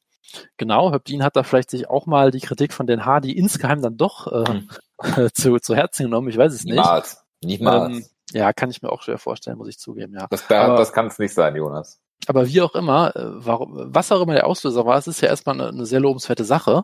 Genau, 0.57 0.97
Dean 0.99 1.23
hat 1.23 1.35
da 1.35 1.43
vielleicht 1.43 1.69
sich 1.69 1.89
auch 1.89 2.05
mal 2.05 2.31
die 2.31 2.41
Kritik 2.41 2.73
von 2.73 2.87
Den 2.87 3.05
Hardy 3.05 3.31
insgeheim 3.31 3.81
dann 3.81 3.97
doch 3.97 4.27
äh, 4.31 4.45
Hm. 4.47 4.69
zu, 5.33 5.59
zu 5.59 5.75
Herzen 5.75 6.03
genommen. 6.03 6.29
Ich 6.29 6.37
weiß 6.37 6.53
es 6.53 6.63
nicht. 6.63 6.75
Niemals. 6.75 7.23
Niemals. 7.43 7.95
Ähm, 7.95 8.05
ja, 8.31 8.53
kann 8.53 8.69
ich 8.69 8.81
mir 8.81 8.91
auch 8.91 9.01
schwer 9.01 9.17
vorstellen, 9.17 9.57
muss 9.57 9.67
ich 9.67 9.77
zugeben, 9.77 10.13
ja. 10.13 10.27
das 10.29 10.47
da, 10.47 10.75
das 10.75 10.93
kann 10.93 11.07
es 11.07 11.19
nicht 11.19 11.33
sein, 11.33 11.55
Jonas. 11.55 11.99
Aber 12.27 12.47
wie 12.47 12.61
auch 12.61 12.73
immer, 12.73 13.15
äh, 13.15 13.23
warum, 13.23 13.93
was 13.93 14.11
auch 14.11 14.21
immer 14.21 14.33
der 14.33 14.47
Auslöser 14.47 14.85
war, 14.85 14.97
es 14.97 15.07
ist 15.07 15.21
ja 15.21 15.27
erstmal 15.27 15.59
eine, 15.59 15.69
eine 15.69 15.85
sehr 15.85 15.99
lobenswerte 15.99 16.43
Sache. 16.43 16.83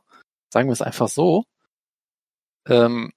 Sagen 0.54 0.68
wir 0.68 0.74
es 0.74 0.82
einfach 0.82 1.08
so. 1.08 1.46
Ähm, 2.68 3.12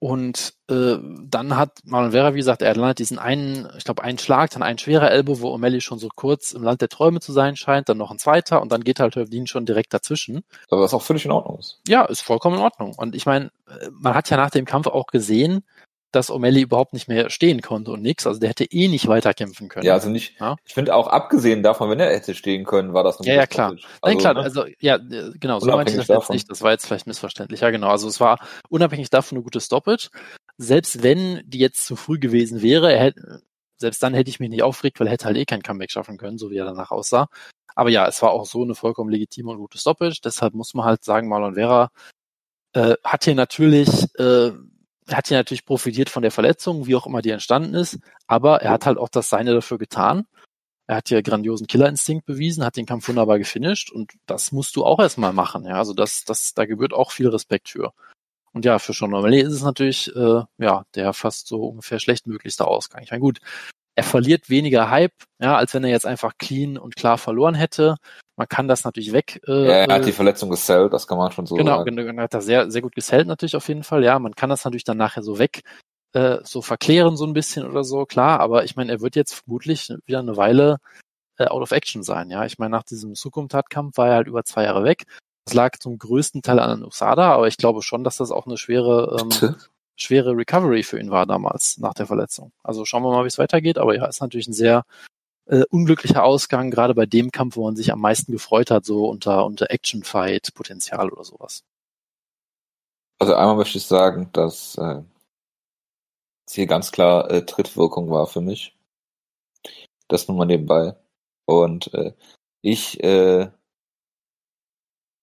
und 0.00 0.54
äh, 0.70 0.96
dann 1.24 1.56
hat 1.56 1.80
Marlon 1.84 2.12
Vera, 2.12 2.32
wie 2.32 2.38
gesagt, 2.38 2.62
er 2.62 2.76
landet 2.76 3.00
diesen 3.00 3.18
einen, 3.18 3.68
ich 3.76 3.84
glaube, 3.84 4.04
einen 4.04 4.18
Schlag, 4.18 4.50
dann 4.50 4.62
ein 4.62 4.78
schwerer 4.78 5.10
Elbow, 5.10 5.40
wo 5.40 5.52
O'Malley 5.52 5.80
schon 5.80 5.98
so 5.98 6.08
kurz 6.14 6.52
im 6.52 6.62
Land 6.62 6.80
der 6.80 6.88
Träume 6.88 7.18
zu 7.18 7.32
sein 7.32 7.56
scheint, 7.56 7.88
dann 7.88 7.98
noch 7.98 8.12
ein 8.12 8.18
zweiter 8.18 8.62
und 8.62 8.70
dann 8.70 8.84
geht 8.84 9.00
halt 9.00 9.16
Dean 9.32 9.48
schon 9.48 9.66
direkt 9.66 9.92
dazwischen. 9.92 10.44
Aber 10.70 10.82
was 10.82 10.94
auch 10.94 11.02
völlig 11.02 11.24
in 11.24 11.32
Ordnung 11.32 11.58
ist. 11.58 11.80
Ja, 11.88 12.04
ist 12.04 12.20
vollkommen 12.20 12.58
in 12.58 12.62
Ordnung. 12.62 12.94
Und 12.96 13.16
ich 13.16 13.26
meine, 13.26 13.46
äh, 13.66 13.88
man 13.90 14.14
hat 14.14 14.30
ja 14.30 14.36
nach 14.36 14.50
dem 14.50 14.66
Kampf 14.66 14.86
auch 14.86 15.08
gesehen, 15.08 15.64
dass 16.12 16.30
O'Malley 16.30 16.62
überhaupt 16.62 16.92
nicht 16.94 17.08
mehr 17.08 17.28
stehen 17.30 17.60
konnte 17.60 17.90
und 17.92 18.02
nix. 18.02 18.26
Also 18.26 18.40
der 18.40 18.50
hätte 18.50 18.64
eh 18.64 18.88
nicht 18.88 19.08
weiterkämpfen 19.08 19.68
können. 19.68 19.84
Ja, 19.84 19.94
also 19.94 20.08
nicht, 20.08 20.38
Ja. 20.40 20.56
ich 20.64 20.74
finde 20.74 20.94
auch 20.94 21.06
abgesehen 21.08 21.62
davon, 21.62 21.90
wenn 21.90 22.00
er 22.00 22.10
hätte 22.14 22.34
stehen 22.34 22.64
können, 22.64 22.94
war 22.94 23.04
das 23.04 23.18
eine 23.20 23.28
Ja, 23.28 23.34
ja, 23.34 23.46
klar. 23.46 23.76
Stoppage. 23.76 23.86
Nein, 24.02 24.12
Also, 24.16 24.18
klar, 24.20 24.34
ne? 24.34 24.40
also 24.40 24.64
ja, 24.80 24.96
genau, 24.98 25.60
so 25.60 25.66
meinte 25.66 25.92
ich 25.92 25.98
das 25.98 26.08
jetzt 26.08 26.16
davon. 26.16 26.34
nicht. 26.34 26.50
Das 26.50 26.62
war 26.62 26.70
jetzt 26.70 26.86
vielleicht 26.86 27.06
missverständlich. 27.06 27.60
Ja, 27.60 27.70
genau. 27.70 27.88
Also 27.90 28.08
es 28.08 28.20
war 28.20 28.38
unabhängig 28.70 29.10
davon 29.10 29.36
eine 29.38 29.44
gute 29.44 29.60
Stoppage. 29.60 30.08
Selbst 30.56 31.02
wenn 31.02 31.42
die 31.44 31.58
jetzt 31.58 31.84
zu 31.86 31.94
früh 31.96 32.18
gewesen 32.18 32.62
wäre, 32.62 32.92
er 32.92 33.00
hätte, 33.04 33.42
selbst 33.76 34.02
dann 34.02 34.14
hätte 34.14 34.30
ich 34.30 34.40
mich 34.40 34.48
nicht 34.50 34.62
aufgeregt, 34.62 34.98
weil 34.98 35.06
er 35.08 35.12
hätte 35.12 35.26
halt 35.26 35.36
eh 35.36 35.44
kein 35.44 35.62
Comeback 35.62 35.90
schaffen 35.90 36.16
können, 36.16 36.38
so 36.38 36.50
wie 36.50 36.56
er 36.56 36.64
danach 36.64 36.90
aussah. 36.90 37.28
Aber 37.76 37.90
ja, 37.90 38.08
es 38.08 38.20
war 38.22 38.30
auch 38.32 38.44
so 38.46 38.62
eine 38.64 38.74
vollkommen 38.74 39.10
legitime 39.10 39.50
und 39.52 39.58
gute 39.58 39.78
Stoppage. 39.78 40.20
Deshalb 40.24 40.54
muss 40.54 40.74
man 40.74 40.84
halt 40.84 41.04
sagen, 41.04 41.28
Marlon 41.28 41.54
Vera 41.54 41.90
äh, 42.72 42.94
hat 43.04 43.24
hier 43.24 43.36
natürlich, 43.36 43.88
äh, 44.18 44.50
hat 45.16 45.28
hier 45.28 45.36
natürlich 45.36 45.64
profitiert 45.64 46.10
von 46.10 46.22
der 46.22 46.30
Verletzung, 46.30 46.86
wie 46.86 46.94
auch 46.94 47.06
immer 47.06 47.22
die 47.22 47.30
entstanden 47.30 47.74
ist. 47.74 47.98
Aber 48.26 48.62
er 48.62 48.70
hat 48.70 48.86
halt 48.86 48.98
auch 48.98 49.08
das 49.08 49.28
Seine 49.28 49.54
dafür 49.54 49.78
getan. 49.78 50.26
Er 50.86 50.96
hat 50.96 51.08
hier 51.08 51.22
grandiosen 51.22 51.66
Killerinstinkt 51.66 52.24
bewiesen, 52.24 52.64
hat 52.64 52.76
den 52.76 52.86
Kampf 52.86 53.08
wunderbar 53.08 53.38
gefinisht 53.38 53.92
und 53.92 54.12
das 54.26 54.52
musst 54.52 54.74
du 54.74 54.84
auch 54.84 54.98
erstmal 54.98 55.34
machen. 55.34 55.66
Ja, 55.66 55.74
also 55.74 55.92
das, 55.92 56.24
das, 56.24 56.54
da 56.54 56.64
gebührt 56.64 56.94
auch 56.94 57.12
viel 57.12 57.28
Respekt 57.28 57.68
für. 57.68 57.92
Und 58.52 58.64
ja, 58.64 58.78
für 58.78 58.94
Sean 58.94 59.12
O'Malley 59.12 59.42
ist 59.42 59.52
es 59.52 59.62
natürlich, 59.62 60.14
äh, 60.16 60.42
ja, 60.56 60.84
der 60.94 61.12
fast 61.12 61.46
so 61.46 61.64
ungefähr 61.66 62.00
schlechtmöglichste 62.00 62.66
Ausgang. 62.66 63.02
Ich 63.02 63.10
meine, 63.10 63.20
gut, 63.20 63.40
er 63.96 64.04
verliert 64.04 64.48
weniger 64.48 64.90
Hype, 64.90 65.12
ja, 65.40 65.56
als 65.56 65.74
wenn 65.74 65.84
er 65.84 65.90
jetzt 65.90 66.06
einfach 66.06 66.38
clean 66.38 66.78
und 66.78 66.96
klar 66.96 67.18
verloren 67.18 67.54
hätte. 67.54 67.96
Man 68.38 68.46
kann 68.46 68.68
das 68.68 68.84
natürlich 68.84 69.12
weg. 69.12 69.42
Äh, 69.48 69.66
ja, 69.66 69.72
er 69.72 69.94
hat 69.96 70.02
äh, 70.02 70.04
die 70.04 70.12
Verletzung 70.12 70.48
gesellt, 70.48 70.92
das 70.92 71.08
kann 71.08 71.18
man 71.18 71.32
schon 71.32 71.44
so 71.44 71.56
Genau, 71.56 71.78
sagen. 71.78 71.96
genau, 71.96 72.22
hat 72.22 72.34
er 72.34 72.40
sehr, 72.40 72.70
sehr 72.70 72.82
gut 72.82 72.94
gesellt 72.94 73.26
natürlich 73.26 73.56
auf 73.56 73.66
jeden 73.66 73.82
Fall. 73.82 74.04
Ja, 74.04 74.16
man 74.20 74.36
kann 74.36 74.48
das 74.48 74.64
natürlich 74.64 74.84
dann 74.84 74.96
nachher 74.96 75.24
so 75.24 75.40
weg, 75.40 75.62
äh, 76.12 76.38
so 76.44 76.62
verklären 76.62 77.16
so 77.16 77.26
ein 77.26 77.32
bisschen 77.32 77.66
oder 77.66 77.82
so, 77.82 78.06
klar. 78.06 78.38
Aber 78.38 78.62
ich 78.62 78.76
meine, 78.76 78.92
er 78.92 79.00
wird 79.00 79.16
jetzt 79.16 79.34
vermutlich 79.34 79.92
wieder 80.06 80.20
eine 80.20 80.36
Weile 80.36 80.78
äh, 81.36 81.46
out 81.46 81.62
of 81.62 81.72
action 81.72 82.04
sein. 82.04 82.30
Ja, 82.30 82.44
ich 82.44 82.60
meine, 82.60 82.70
nach 82.70 82.84
diesem 82.84 83.16
Sukumtat-Kampf 83.16 83.96
war 83.96 84.06
er 84.06 84.14
halt 84.14 84.28
über 84.28 84.44
zwei 84.44 84.62
Jahre 84.62 84.84
weg. 84.84 85.02
Das 85.44 85.54
lag 85.54 85.76
zum 85.80 85.98
größten 85.98 86.42
Teil 86.42 86.60
an 86.60 86.84
USADA, 86.84 87.32
aber 87.32 87.48
ich 87.48 87.56
glaube 87.56 87.82
schon, 87.82 88.04
dass 88.04 88.18
das 88.18 88.30
auch 88.30 88.46
eine 88.46 88.56
schwere, 88.56 89.18
ähm, 89.20 89.30
Bitte? 89.30 89.56
schwere 89.96 90.36
Recovery 90.36 90.84
für 90.84 91.00
ihn 91.00 91.10
war 91.10 91.26
damals 91.26 91.78
nach 91.78 91.94
der 91.94 92.06
Verletzung. 92.06 92.52
Also 92.62 92.84
schauen 92.84 93.02
wir 93.02 93.10
mal, 93.10 93.24
wie 93.24 93.28
es 93.28 93.38
weitergeht. 93.38 93.78
Aber 93.78 93.96
ja, 93.96 94.06
ist 94.06 94.20
natürlich 94.20 94.46
ein 94.46 94.52
sehr 94.52 94.84
äh, 95.48 95.64
unglücklicher 95.70 96.24
Ausgang, 96.24 96.70
gerade 96.70 96.94
bei 96.94 97.06
dem 97.06 97.30
Kampf, 97.30 97.56
wo 97.56 97.64
man 97.64 97.76
sich 97.76 97.92
am 97.92 98.00
meisten 98.00 98.32
gefreut 98.32 98.70
hat, 98.70 98.84
so 98.84 99.08
unter, 99.08 99.44
unter 99.44 99.70
Action-Fight-Potenzial 99.70 101.10
oder 101.10 101.24
sowas. 101.24 101.64
Also 103.18 103.34
einmal 103.34 103.56
möchte 103.56 103.78
ich 103.78 103.86
sagen, 103.86 104.30
dass 104.32 104.76
äh, 104.78 105.02
hier 106.48 106.66
ganz 106.66 106.92
klar 106.92 107.30
äh, 107.30 107.44
Trittwirkung 107.44 108.10
war 108.10 108.26
für 108.26 108.40
mich. 108.40 108.76
Das 110.06 110.28
nur 110.28 110.36
mal 110.36 110.46
nebenbei. 110.46 110.94
Und 111.46 111.92
äh, 111.94 112.12
ich 112.62 113.02
äh, 113.02 113.50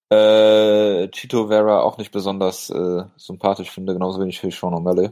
äh, 0.10 1.08
Chito 1.10 1.48
Vera 1.48 1.82
auch 1.82 1.98
nicht 1.98 2.12
besonders 2.12 2.70
äh, 2.70 3.06
sympathisch 3.18 3.72
finde, 3.72 3.94
genauso 3.94 4.20
wenig 4.20 4.44
wie 4.44 4.52
Sean 4.52 4.74
O'Malley. 4.74 5.12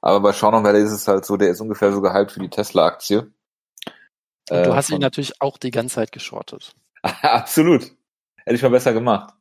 Aber 0.00 0.20
bei 0.20 0.32
Sean 0.32 0.54
O'Malley 0.54 0.82
ist 0.84 0.92
es 0.92 1.08
halt 1.08 1.24
so, 1.24 1.36
der 1.36 1.50
ist 1.50 1.60
ungefähr 1.60 1.92
so 1.92 2.00
gehypt 2.00 2.32
für 2.32 2.40
die 2.40 2.50
Tesla-Aktie. 2.50 3.32
Und 4.50 4.66
du 4.66 4.70
Äh, 4.70 4.74
hast 4.74 4.90
ihn 4.90 5.00
natürlich 5.00 5.40
auch 5.40 5.58
die 5.58 5.70
ganze 5.70 5.96
Zeit 5.96 6.12
geschortet. 6.12 6.74
Absolut. 7.02 7.82
Hätte 8.44 8.56
ich 8.56 8.62
mal 8.62 8.70
besser 8.70 8.92
gemacht. 8.92 9.34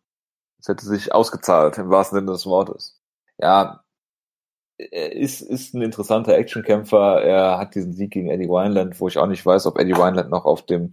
Es 0.59 0.67
hätte 0.67 0.85
sich 0.85 1.13
ausgezahlt, 1.13 1.77
im 1.77 1.89
wahrsten 1.89 2.17
Sinne 2.19 2.31
des 2.31 2.45
Wortes. 2.45 2.99
ja, 3.39 3.83
er 4.77 5.13
ist, 5.15 5.41
ist 5.41 5.73
ein 5.73 5.81
interessanter 5.81 6.35
Actionkämpfer. 6.35 7.21
Er 7.23 7.57
hat 7.57 7.75
diesen 7.75 7.93
Sieg 7.93 8.11
gegen 8.11 8.29
Eddie 8.29 8.49
Wineland, 8.49 8.99
wo 8.99 9.07
ich 9.07 9.17
auch 9.17 9.27
nicht 9.27 9.45
weiß, 9.45 9.67
ob 9.67 9.77
Eddie 9.79 9.95
Wineland 9.95 10.29
noch 10.29 10.45
auf 10.45 10.65
dem 10.65 10.91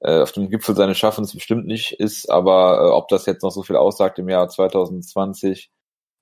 äh, 0.00 0.20
auf 0.20 0.32
dem 0.32 0.50
Gipfel 0.50 0.76
seines 0.76 0.98
Schaffens 0.98 1.32
bestimmt 1.34 1.66
nicht 1.66 1.92
ist, 2.00 2.30
aber 2.30 2.78
äh, 2.80 2.90
ob 2.90 3.08
das 3.08 3.26
jetzt 3.26 3.42
noch 3.42 3.50
so 3.50 3.62
viel 3.62 3.76
aussagt 3.76 4.18
im 4.18 4.28
Jahr 4.28 4.48
2020, 4.48 5.70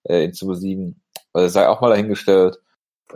äh, 0.04 0.24
ihn 0.24 0.32
zu 0.34 0.46
besiegen, 0.46 1.02
äh, 1.34 1.48
sei 1.48 1.68
auch 1.68 1.80
mal 1.80 1.90
dahingestellt. 1.90 2.60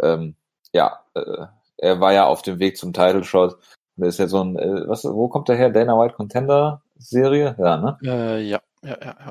Ähm, 0.03 0.37
ja, 0.73 1.05
äh, 1.15 1.47
er 1.79 2.01
war 2.01 2.13
ja 2.13 2.27
auf 2.27 2.43
dem 2.43 2.59
Weg 2.59 2.77
zum 2.77 2.93
Title 2.93 3.25
Shot. 3.25 3.57
Und 3.99 4.05
ist 4.05 4.19
ja 4.19 4.29
so 4.29 4.43
ein, 4.43 4.57
äh, 4.57 4.89
was, 4.89 5.05
wo 5.05 5.29
kommt 5.29 5.49
der 5.49 5.57
her? 5.57 5.71
Dana 5.71 5.99
White 5.99 6.15
Contender 6.15 6.83
Serie? 6.99 7.57
Ja, 7.59 7.77
ne? 7.77 7.99
Äh, 8.03 8.43
ja, 8.43 8.61
ja, 8.83 8.97
ja, 9.01 9.17
ja. 9.19 9.31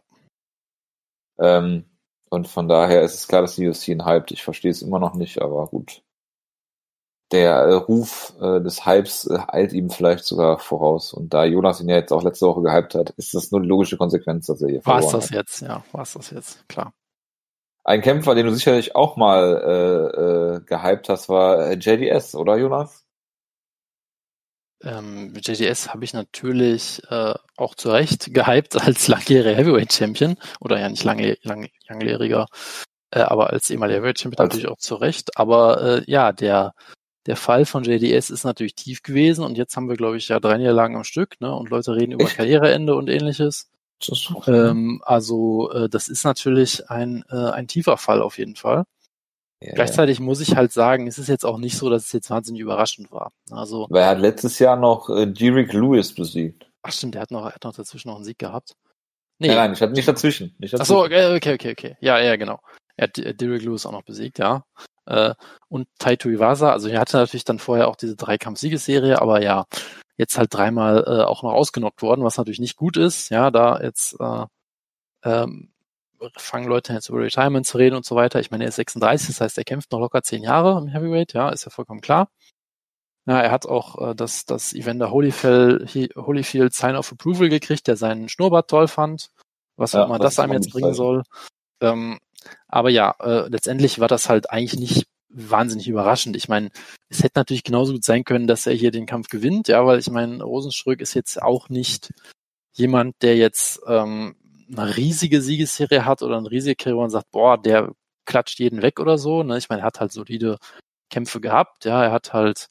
Ähm, 1.39 1.85
und 2.29 2.47
von 2.47 2.67
daher 2.67 3.01
ist 3.01 3.15
es 3.15 3.27
klar, 3.27 3.41
dass 3.41 3.55
die 3.55 3.67
UFC 3.67 3.89
ihn 3.89 4.05
hypt. 4.05 4.31
Ich 4.31 4.43
verstehe 4.43 4.71
es 4.71 4.81
immer 4.81 4.99
noch 4.99 5.13
nicht, 5.13 5.41
aber 5.41 5.67
gut. 5.67 6.01
Der 7.31 7.55
äh, 7.55 7.73
Ruf 7.73 8.33
äh, 8.41 8.61
des 8.61 8.85
Hypes 8.85 9.27
äh, 9.27 9.39
eilt 9.47 9.73
ihm 9.73 9.89
vielleicht 9.89 10.25
sogar 10.25 10.59
voraus. 10.59 11.13
Und 11.13 11.33
da 11.33 11.45
Jonas 11.45 11.79
ihn 11.81 11.89
ja 11.89 11.95
jetzt 11.95 12.11
auch 12.11 12.23
letzte 12.23 12.47
Woche 12.47 12.61
gehypt 12.61 12.95
hat, 12.95 13.11
ist 13.11 13.33
das 13.33 13.51
nur 13.51 13.61
die 13.61 13.67
logische 13.67 13.97
Konsequenz, 13.97 14.47
dass 14.47 14.61
er 14.61 14.69
hier 14.69 14.85
War 14.85 14.99
es 14.99 15.05
verloren 15.05 15.21
das 15.21 15.29
hat. 15.29 15.35
jetzt, 15.35 15.61
ja, 15.61 15.83
war 15.93 16.01
es 16.01 16.13
das 16.13 16.29
jetzt, 16.31 16.67
klar. 16.67 16.93
Ein 17.83 18.01
Kämpfer, 18.01 18.35
den 18.35 18.45
du 18.45 18.53
sicherlich 18.53 18.95
auch 18.95 19.15
mal 19.15 19.61
äh, 19.63 20.55
äh, 20.57 20.59
gehypt 20.65 21.07
hast, 21.07 21.29
war 21.29 21.67
äh, 21.69 21.75
JDS, 21.75 22.35
oder 22.35 22.57
Jonas? 22.57 23.06
Ähm, 24.83 25.33
JDS 25.35 25.89
habe 25.93 26.05
ich 26.05 26.13
natürlich 26.13 27.01
äh, 27.09 27.33
auch 27.55 27.75
zu 27.75 27.89
Recht 27.89 28.33
gehypt 28.33 28.79
als 28.81 29.07
langjähriger 29.07 29.55
Heavyweight 29.57 29.91
Champion 29.91 30.37
oder 30.59 30.79
ja 30.79 30.87
nicht 30.89 31.03
lange, 31.03 31.37
lang, 31.41 31.67
langjähriger, 31.87 32.45
äh, 33.11 33.21
aber 33.21 33.49
als 33.51 33.69
ehemaliger 33.69 33.97
Heavyweight 33.97 34.19
Champion 34.19 34.39
Als- 34.41 34.49
natürlich 34.55 34.71
auch 34.71 34.77
zu 34.77 34.95
Recht. 34.95 35.37
Aber 35.37 35.81
äh, 35.81 36.03
ja, 36.11 36.31
der 36.31 36.73
der 37.25 37.35
Fall 37.35 37.65
von 37.65 37.83
JDS 37.83 38.29
ist 38.29 38.45
natürlich 38.45 38.73
tief 38.75 39.03
gewesen 39.03 39.43
und 39.43 39.57
jetzt 39.57 39.75
haben 39.75 39.89
wir, 39.89 39.97
glaube 39.97 40.15
ich, 40.17 40.29
ja 40.29 40.39
drei 40.39 40.57
Niederlagen 40.57 40.95
am 40.95 41.03
Stück, 41.03 41.41
ne? 41.41 41.53
Und 41.53 41.69
Leute 41.69 41.93
reden 41.93 42.13
über 42.13 42.23
Echt? 42.23 42.37
Karriereende 42.37 42.95
und 42.95 43.09
ähnliches. 43.09 43.69
Das, 43.99 44.31
Ähm, 44.47 45.01
also 45.03 45.69
äh, 45.71 45.89
das 45.89 46.07
ist 46.07 46.23
natürlich 46.23 46.89
ein, 46.89 47.25
äh, 47.29 47.35
ein 47.35 47.67
tiefer 47.67 47.97
Fall 47.97 48.21
auf 48.21 48.37
jeden 48.37 48.55
Fall. 48.55 48.85
Ja, 49.61 49.73
Gleichzeitig 49.73 50.19
muss 50.19 50.39
ich 50.41 50.55
halt 50.55 50.71
sagen, 50.71 51.07
es 51.07 51.17
ist 51.17 51.29
jetzt 51.29 51.45
auch 51.45 51.57
nicht 51.57 51.77
so, 51.77 51.89
dass 51.89 52.05
es 52.05 52.11
jetzt 52.11 52.29
wahnsinnig 52.29 52.61
überraschend 52.61 53.11
war. 53.11 53.31
Also, 53.49 53.87
Weil 53.89 54.03
er 54.03 54.09
hat 54.09 54.19
letztes 54.19 54.59
Jahr 54.59 54.75
noch 54.77 55.09
äh, 55.09 55.25
Derek 55.25 55.73
Lewis 55.73 56.13
besiegt. 56.13 56.69
ach 56.83 56.91
stimmt, 56.91 57.15
der 57.15 57.21
hat 57.23 57.31
noch, 57.31 57.45
er 57.45 57.55
hat 57.55 57.63
noch 57.63 57.75
dazwischen 57.75 58.09
noch 58.09 58.15
einen 58.17 58.25
Sieg 58.25 58.37
gehabt. 58.39 58.73
Nee, 59.39 59.47
Nein, 59.49 59.57
nein, 59.57 59.73
ich 59.73 59.81
hatte 59.81 59.93
nicht 59.93 60.07
dazwischen. 60.07 60.55
Nicht 60.59 60.73
ach 60.75 60.79
dazwischen. 60.79 60.99
so, 60.99 61.05
okay, 61.05 61.35
okay, 61.35 61.53
okay, 61.55 61.71
okay. 61.71 61.97
Ja, 62.01 62.19
ja, 62.19 62.35
genau. 62.35 62.59
Er 62.95 63.03
hat 63.07 63.17
äh, 63.19 63.33
Derek 63.35 63.63
Lewis 63.63 63.85
auch 63.85 63.91
noch 63.91 64.03
besiegt, 64.03 64.39
ja. 64.39 64.63
Äh, 65.05 65.33
und 65.69 65.87
Taito 65.99 66.29
Iwasa, 66.29 66.71
also 66.71 66.89
er 66.89 66.99
hatte 66.99 67.17
natürlich 67.17 67.45
dann 67.45 67.59
vorher 67.59 67.87
auch 67.87 67.95
diese 67.95 68.15
Dreikampf-Siegesserie, 68.15 69.21
aber 69.21 69.41
ja, 69.41 69.65
jetzt 70.17 70.37
halt 70.37 70.53
dreimal 70.53 71.03
äh, 71.07 71.23
auch 71.23 71.43
noch 71.43 71.53
ausgenockt 71.53 72.01
worden, 72.01 72.23
was 72.23 72.37
natürlich 72.37 72.59
nicht 72.59 72.75
gut 72.75 72.97
ist. 72.97 73.29
Ja, 73.29 73.49
da 73.51 73.79
jetzt 73.81 74.17
äh, 74.19 74.45
ähm, 75.23 75.71
fangen 76.37 76.67
Leute 76.67 76.93
jetzt 76.93 77.09
über 77.09 77.19
Retirement 77.19 77.65
zu 77.65 77.77
reden 77.77 77.95
und 77.95 78.05
so 78.05 78.15
weiter. 78.15 78.39
Ich 78.39 78.51
meine, 78.51 78.63
er 78.65 78.69
ist 78.69 78.75
36, 78.75 79.27
das 79.27 79.41
heißt, 79.41 79.57
er 79.57 79.63
kämpft 79.63 79.91
noch 79.91 79.99
locker 79.99 80.23
zehn 80.23 80.43
Jahre 80.43 80.77
im 80.79 80.87
Heavyweight, 80.87 81.33
ja, 81.33 81.49
ist 81.49 81.65
ja 81.65 81.71
vollkommen 81.71 82.01
klar. 82.01 82.29
Ja, 83.25 83.41
er 83.41 83.51
hat 83.51 83.65
auch 83.65 84.11
äh, 84.11 84.15
das, 84.15 84.45
das 84.45 84.73
Evander 84.73 85.11
Holyfield, 85.11 86.15
Holyfield 86.15 86.73
Sign 86.73 86.95
of 86.95 87.11
Approval 87.11 87.49
gekriegt, 87.49 87.87
der 87.87 87.97
seinen 87.97 88.29
Schnurrbart 88.29 88.69
toll 88.69 88.87
fand, 88.87 89.29
was 89.75 89.93
Ja, 89.93 90.03
auch 90.03 90.05
immer 90.07 90.17
das 90.19 90.39
einem 90.39 90.53
jetzt 90.53 90.71
bringen 90.71 90.93
Zeichen. 90.93 90.95
soll. 90.95 91.23
Ähm, 91.81 92.19
aber 92.67 92.89
ja, 92.89 93.15
äh, 93.19 93.47
letztendlich 93.49 93.99
war 93.99 94.07
das 94.07 94.29
halt 94.29 94.49
eigentlich 94.49 94.79
nicht 94.79 95.07
wahnsinnig 95.29 95.87
überraschend. 95.89 96.37
Ich 96.37 96.47
meine, 96.47 96.69
es 97.09 97.21
hätte 97.23 97.39
natürlich 97.39 97.63
genauso 97.63 97.93
gut 97.93 98.05
sein 98.05 98.23
können, 98.23 98.47
dass 98.47 98.65
er 98.65 98.73
hier 98.73 98.91
den 98.91 99.05
Kampf 99.05 99.27
gewinnt, 99.27 99.67
ja, 99.67 99.85
weil 99.85 99.99
ich 99.99 100.09
meine, 100.09 100.41
Rosenstrück 100.43 101.01
ist 101.01 101.13
jetzt 101.13 101.41
auch 101.41 101.67
nicht 101.69 102.13
jemand, 102.73 103.21
der 103.21 103.35
jetzt 103.35 103.81
ähm, 103.87 104.35
eine 104.75 104.97
riesige 104.97 105.41
Siegesserie 105.41 106.05
hat 106.05 106.21
oder 106.21 106.37
eine 106.37 106.51
riesige 106.51 106.75
Karriere 106.75 107.03
und 107.03 107.09
sagt, 107.09 107.31
boah, 107.31 107.57
der 107.57 107.91
klatscht 108.25 108.59
jeden 108.59 108.81
weg 108.81 108.99
oder 108.99 109.17
so. 109.17 109.43
Ne? 109.43 109.57
Ich 109.57 109.69
meine, 109.69 109.81
er 109.81 109.87
hat 109.87 109.99
halt 109.99 110.11
solide 110.11 110.57
Kämpfe 111.09 111.39
gehabt, 111.41 111.85
ja, 111.85 112.03
er 112.03 112.11
hat 112.11 112.33
halt 112.33 112.67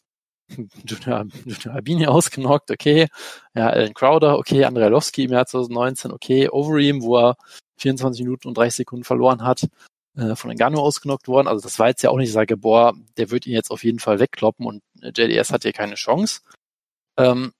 Junior, 0.84 1.26
Albini 1.72 2.06
ausgenockt, 2.06 2.70
okay. 2.70 3.08
Ja, 3.54 3.68
Alan 3.68 3.94
Crowder, 3.94 4.38
okay, 4.38 4.64
Andrei 4.64 4.84
Arlovski 4.84 5.24
im 5.24 5.32
Jahr 5.32 5.46
2019, 5.46 6.12
okay, 6.12 6.48
Overeem, 6.48 7.02
wo 7.02 7.18
er 7.18 7.36
24 7.78 8.24
Minuten 8.24 8.48
und 8.48 8.56
30 8.56 8.76
Sekunden 8.76 9.04
verloren 9.04 9.42
hat, 9.42 9.68
äh, 10.16 10.36
von 10.36 10.50
Ngannou 10.50 10.80
ausgenockt 10.80 11.28
worden. 11.28 11.48
Also 11.48 11.62
das 11.62 11.78
war 11.78 11.88
jetzt 11.88 12.02
ja 12.02 12.10
auch 12.10 12.16
nicht, 12.16 12.28
ich 12.28 12.34
sage, 12.34 12.56
boah, 12.56 12.94
der 13.16 13.30
wird 13.30 13.46
ihn 13.46 13.54
jetzt 13.54 13.70
auf 13.70 13.84
jeden 13.84 13.98
Fall 13.98 14.20
wegkloppen 14.20 14.66
und 14.66 14.82
äh, 15.02 15.10
JDS 15.16 15.52
hat 15.52 15.62
hier 15.62 15.72
keine 15.72 15.96
Chance. 15.96 16.40
Ähm, 17.18 17.52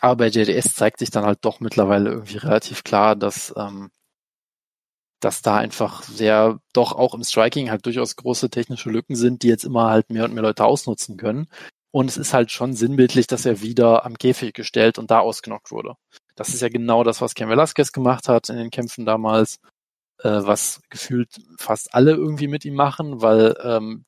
aber 0.00 0.16
bei 0.16 0.28
JDS 0.28 0.74
zeigt 0.74 0.98
sich 0.98 1.10
dann 1.10 1.24
halt 1.24 1.38
doch 1.42 1.60
mittlerweile 1.60 2.10
irgendwie 2.10 2.38
relativ 2.38 2.84
klar, 2.84 3.16
dass, 3.16 3.52
ähm, 3.56 3.90
dass 5.20 5.42
da 5.42 5.56
einfach 5.56 6.02
sehr, 6.02 6.58
doch 6.72 6.92
auch 6.92 7.14
im 7.14 7.24
Striking 7.24 7.70
halt 7.70 7.86
durchaus 7.86 8.16
große 8.16 8.50
technische 8.50 8.90
Lücken 8.90 9.16
sind, 9.16 9.42
die 9.42 9.48
jetzt 9.48 9.64
immer 9.64 9.90
halt 9.90 10.10
mehr 10.10 10.24
und 10.24 10.34
mehr 10.34 10.42
Leute 10.42 10.64
ausnutzen 10.64 11.16
können. 11.16 11.48
Und 11.92 12.10
es 12.10 12.16
ist 12.16 12.34
halt 12.34 12.50
schon 12.50 12.74
sinnbildlich, 12.74 13.28
dass 13.28 13.46
er 13.46 13.62
wieder 13.62 14.04
am 14.04 14.18
Käfig 14.18 14.52
gestellt 14.52 14.98
und 14.98 15.10
da 15.10 15.20
ausgenockt 15.20 15.70
wurde. 15.70 15.94
Das 16.34 16.48
ist 16.48 16.60
ja 16.60 16.68
genau 16.68 17.04
das, 17.04 17.20
was 17.20 17.34
Ken 17.34 17.48
Velasquez 17.48 17.92
gemacht 17.92 18.28
hat 18.28 18.48
in 18.48 18.56
den 18.56 18.70
Kämpfen 18.70 19.06
damals, 19.06 19.60
äh, 20.18 20.28
was 20.28 20.80
gefühlt 20.90 21.28
fast 21.58 21.94
alle 21.94 22.12
irgendwie 22.12 22.48
mit 22.48 22.64
ihm 22.64 22.74
machen, 22.74 23.22
weil 23.22 23.56
ähm, 23.62 24.04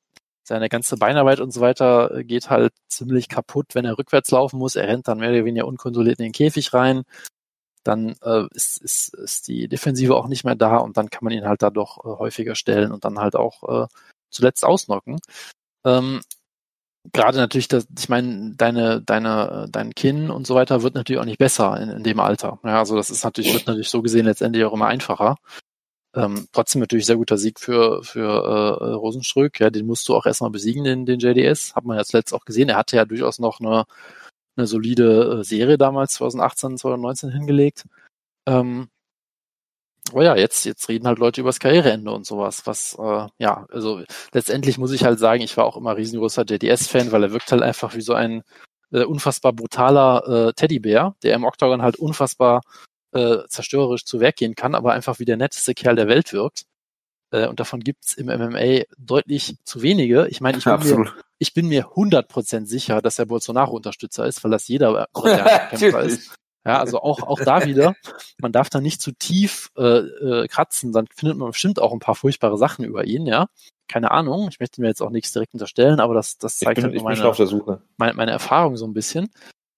seine 0.47 0.69
ganze 0.69 0.97
Beinarbeit 0.97 1.41
und 1.41 1.53
so 1.53 1.61
weiter 1.61 2.15
äh, 2.15 2.25
geht 2.25 2.51
halt 2.51 2.73
ziemlich 2.89 3.29
kaputt, 3.29 3.75
wenn 3.75 3.85
er 3.85 3.99
rückwärts 3.99 4.31
laufen 4.31 4.59
muss. 4.59 4.77
Er 4.77 4.87
rennt 4.87 5.09
dann 5.09 5.19
mehr 5.19 5.31
oder 5.31 5.45
weniger 5.45 5.67
unkontrolliert 5.67 6.21
in 6.21 6.27
den 6.27 6.33
Käfig 6.33 6.73
rein. 6.73 7.03
Dann 7.85 8.17
äh, 8.23 8.45
ist, 8.53 8.79
ist, 8.79 9.15
ist 9.15 9.49
die 9.49 9.69
Defensive 9.69 10.15
auch 10.17 10.29
nicht 10.29 10.45
mehr 10.45 10.55
da 10.55 10.79
und 10.79 10.97
dann 10.97 11.11
kann 11.11 11.25
man 11.25 11.33
ihn 11.33 11.47
halt 11.47 11.63
da 11.63 11.71
doch 11.71 11.99
äh, 12.05 12.19
häufiger 12.19 12.55
stellen 12.55 12.93
und 12.93 13.05
dann 13.05 13.19
halt 13.19 13.37
auch 13.37 13.85
äh, 13.85 13.87
zuletzt 14.31 14.65
ausnocken. 14.65 15.19
Ähm, 15.85 16.21
Gerade 17.13 17.39
natürlich, 17.39 17.69
dass, 17.69 17.87
ich 17.97 18.09
meine, 18.09 18.55
deine, 18.57 19.01
deine, 19.01 19.69
dein 19.71 19.95
Kinn 19.95 20.29
und 20.29 20.45
so 20.47 20.57
weiter 20.57 20.83
wird 20.83 20.97
natürlich 20.97 21.21
auch 21.21 21.27
nicht 21.27 21.39
besser 21.39 21.81
in, 21.81 21.89
in 21.89 22.03
dem 22.03 22.19
Alter. 22.19 22.59
Ja, 22.65 22.81
also 22.81 22.97
das 22.97 23.11
ist 23.11 23.23
natürlich, 23.23 23.53
wird 23.53 23.69
natürlich 23.69 23.91
so 23.91 24.03
gesehen 24.03 24.27
letztendlich 24.27 24.65
auch 24.65 24.73
immer 24.73 24.89
einfacher. 24.89 25.37
Ähm, 26.17 26.49
trotzdem 26.53 26.81
natürlich 26.81 27.05
sehr 27.07 27.17
guter 27.17 27.37
Sieg 27.37 27.61
für, 27.61 28.03
für 28.03 28.23
äh, 28.81 28.93
Rosenstrück. 28.95 29.61
Ja, 29.61 29.71
den 29.71 29.87
musst 29.87 30.09
du 30.09 30.17
auch 30.17 30.25
erstmal 30.25 30.51
besiegen, 30.51 30.83
den, 30.85 31.05
den 31.05 31.21
JDS. 31.21 31.77
Hat 31.77 31.85
man 31.85 31.99
ja 31.99 32.05
zuletzt 32.05 32.33
auch 32.33 32.47
gesehen. 32.47 32.71
Er 32.71 32.79
hatte 32.79 32.97
ja 32.97 33.05
durchaus 33.05 33.39
noch 33.39 33.61
eine, 33.61 33.85
eine 34.57 34.67
solide 34.67 35.41
äh, 35.41 35.45
Serie 35.45 35.77
damals 35.79 36.15
2018, 36.15 36.79
2019 36.79 37.31
hingelegt. 37.33 37.85
Ähm, 38.47 38.89
aber 40.13 40.25
ja, 40.25 40.37
jetzt, 40.37 40.65
jetzt 40.65 40.89
reden 40.89 41.07
halt 41.07 41.19
Leute 41.19 41.41
über 41.41 41.51
das 41.51 41.61
Karriereende 41.61 42.11
und 42.13 42.27
sowas, 42.27 42.67
was, 42.67 42.97
äh, 42.99 43.27
ja, 43.39 43.67
also 43.71 44.03
letztendlich 44.33 44.79
muss 44.79 44.93
ich 44.93 45.05
halt 45.05 45.19
sagen, 45.19 45.43
ich 45.43 45.57
war 45.57 45.65
auch 45.65 45.77
immer 45.77 45.97
riesengroßer 45.97 46.45
JDS-Fan, 46.45 47.13
weil 47.13 47.25
er 47.25 47.33
wirkt 47.33 47.51
halt 47.51 47.63
einfach 47.63 47.95
wie 47.95 48.01
so 48.01 48.15
ein 48.15 48.43
äh, 48.93 49.05
unfassbar 49.05 49.53
brutaler 49.53 50.49
äh, 50.49 50.53
Teddybär, 50.53 51.17
der 51.23 51.35
im 51.35 51.45
Octagon 51.45 51.83
halt 51.83 51.97
unfassbar 51.97 52.61
äh, 53.13 53.39
zerstörerisch 53.49 54.05
zu 54.05 54.21
Werk 54.21 54.37
gehen 54.37 54.55
kann, 54.55 54.75
aber 54.75 54.93
einfach 54.93 55.19
wie 55.19 55.25
der 55.25 55.37
netteste 55.37 55.75
Kerl 55.75 55.97
der 55.97 56.09
Welt 56.09 56.33
wirkt. 56.33 56.65
Äh, 57.31 57.47
und 57.49 57.61
davon 57.61 57.81
gibt's 57.81 58.15
im 58.15 58.27
MMA 58.27 58.85
deutlich 58.99 59.57
zu 59.65 59.83
wenige. 59.83 60.29
Ich 60.29 60.41
meine, 60.41 60.59
ich 60.59 60.65
bin 60.65 60.79
mir 60.79 61.13
ich 61.39 61.55
bin 61.55 61.69
mir 61.69 61.89
100% 61.89 62.67
sicher, 62.67 63.03
dass 63.03 63.19
er 63.19 63.27
Bolsonaro-Unterstützer 63.27 64.27
ist, 64.27 64.43
weil 64.43 64.51
das 64.51 64.69
jeder 64.69 65.09
Kämpfer 65.71 66.03
ist. 66.03 66.33
Ja, 66.65 66.81
also 66.81 67.01
auch, 67.01 67.23
auch 67.23 67.39
da 67.39 67.65
wieder, 67.65 67.95
man 68.39 68.51
darf 68.51 68.71
da 68.71 68.81
nicht 68.81 69.01
zu 69.01 69.13
tief 69.13 69.71
äh, 69.77 69.99
äh, 69.99 70.49
kratzen, 70.49 70.93
dann 70.93 71.07
findet 71.15 71.39
man 71.39 71.51
bestimmt 71.51 71.81
auch 71.81 71.93
ein 71.93 72.01
paar 72.01 72.17
furchtbare 72.17 72.59
Sachen 72.59 72.85
über 72.85 73.05
ihn, 73.05 73.27
ja. 73.27 73.47
Keine 73.87 74.11
Ahnung, 74.11 74.49
ich 74.51 74.59
möchte 74.59 74.81
mir 74.81 74.89
jetzt 74.89 75.01
auch 75.01 75.11
nichts 75.11 75.33
direkt 75.33 75.53
unterstellen, 75.53 76.01
aber 76.01 76.15
das, 76.15 76.39
das 76.39 76.59
zeigt 76.59 76.83
bin, 76.83 76.85
halt 76.87 77.03
meine, 77.05 77.77
meine, 77.99 78.15
meine 78.15 78.33
Erfahrung 78.33 78.77
so 78.77 78.85
ein 78.85 78.95
bisschen. 78.95 79.29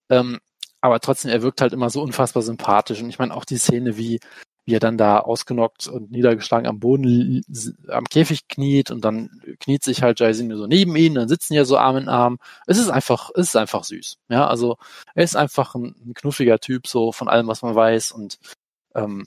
Ähm, 0.08 0.38
aber 0.80 1.00
trotzdem, 1.00 1.30
er 1.30 1.42
wirkt 1.42 1.60
halt 1.60 1.72
immer 1.72 1.90
so 1.90 2.02
unfassbar 2.02 2.42
sympathisch. 2.42 3.02
Und 3.02 3.08
ich 3.08 3.18
meine 3.18 3.34
auch 3.34 3.44
die 3.44 3.58
Szene, 3.58 3.96
wie, 3.96 4.20
wie 4.64 4.74
er 4.74 4.80
dann 4.80 4.98
da 4.98 5.18
ausgenockt 5.20 5.88
und 5.88 6.10
niedergeschlagen 6.10 6.68
am 6.68 6.78
Boden 6.78 7.42
am 7.88 8.04
Käfig 8.04 8.48
kniet 8.48 8.90
und 8.90 9.04
dann 9.04 9.30
kniet 9.60 9.82
sich 9.82 10.02
halt 10.02 10.20
Jairzinho 10.20 10.56
so 10.56 10.66
neben 10.66 10.94
ihn, 10.96 11.14
dann 11.14 11.28
sitzen 11.28 11.54
ja 11.54 11.64
so 11.64 11.78
Arm 11.78 11.96
in 11.96 12.08
Arm. 12.08 12.38
Es 12.66 12.78
ist 12.78 12.90
einfach, 12.90 13.30
es 13.34 13.48
ist 13.48 13.56
einfach 13.56 13.84
süß. 13.84 14.18
Ja, 14.28 14.46
also 14.46 14.76
er 15.14 15.24
ist 15.24 15.36
einfach 15.36 15.74
ein, 15.74 15.94
ein 16.06 16.14
knuffiger 16.14 16.58
Typ, 16.58 16.86
so 16.86 17.12
von 17.12 17.28
allem, 17.28 17.48
was 17.48 17.62
man 17.62 17.74
weiß. 17.74 18.12
Und 18.12 18.38
ähm, 18.94 19.26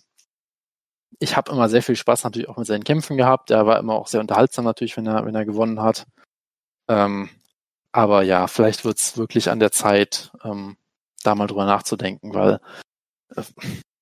ich 1.19 1.35
habe 1.35 1.51
immer 1.51 1.69
sehr 1.69 1.83
viel 1.83 1.95
Spaß 1.95 2.23
natürlich 2.23 2.49
auch 2.49 2.57
mit 2.57 2.67
seinen 2.67 2.83
Kämpfen 2.83 3.17
gehabt. 3.17 3.51
Er 3.51 3.65
war 3.65 3.79
immer 3.79 3.93
auch 3.95 4.07
sehr 4.07 4.21
unterhaltsam 4.21 4.65
natürlich, 4.65 4.95
wenn 4.97 5.07
er, 5.07 5.25
wenn 5.25 5.35
er 5.35 5.45
gewonnen 5.45 5.81
hat. 5.81 6.05
Ähm, 6.87 7.29
aber 7.91 8.23
ja, 8.23 8.47
vielleicht 8.47 8.85
wird's 8.85 9.17
wirklich 9.17 9.49
an 9.49 9.59
der 9.59 9.71
Zeit, 9.71 10.31
ähm, 10.43 10.77
da 11.23 11.35
mal 11.35 11.47
drüber 11.47 11.65
nachzudenken, 11.65 12.33
weil 12.33 12.59
äh, 13.35 13.43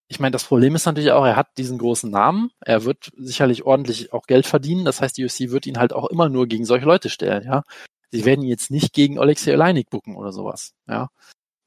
ich 0.08 0.20
meine, 0.20 0.32
das 0.32 0.44
Problem 0.44 0.74
ist 0.74 0.86
natürlich 0.86 1.12
auch, 1.12 1.26
er 1.26 1.36
hat 1.36 1.58
diesen 1.58 1.78
großen 1.78 2.10
Namen, 2.10 2.52
er 2.62 2.84
wird 2.84 3.12
sicherlich 3.18 3.64
ordentlich 3.64 4.12
auch 4.12 4.26
Geld 4.26 4.48
verdienen, 4.48 4.86
das 4.86 5.02
heißt, 5.02 5.18
die 5.18 5.24
UFC 5.26 5.52
wird 5.52 5.68
ihn 5.68 5.78
halt 5.78 5.94
auch 5.94 6.10
immer 6.10 6.30
nur 6.30 6.48
gegen 6.48 6.66
solche 6.66 6.86
Leute 6.86 7.10
stellen, 7.10 7.46
ja. 7.46 7.64
Sie 8.12 8.26
werden 8.26 8.42
ihn 8.42 8.50
jetzt 8.50 8.72
nicht 8.72 8.94
gegen 8.94 9.20
Alexei 9.20 9.54
Oleinik 9.54 9.92
bucken 9.92 10.16
oder 10.16 10.32
sowas, 10.32 10.74
ja. 10.88 11.10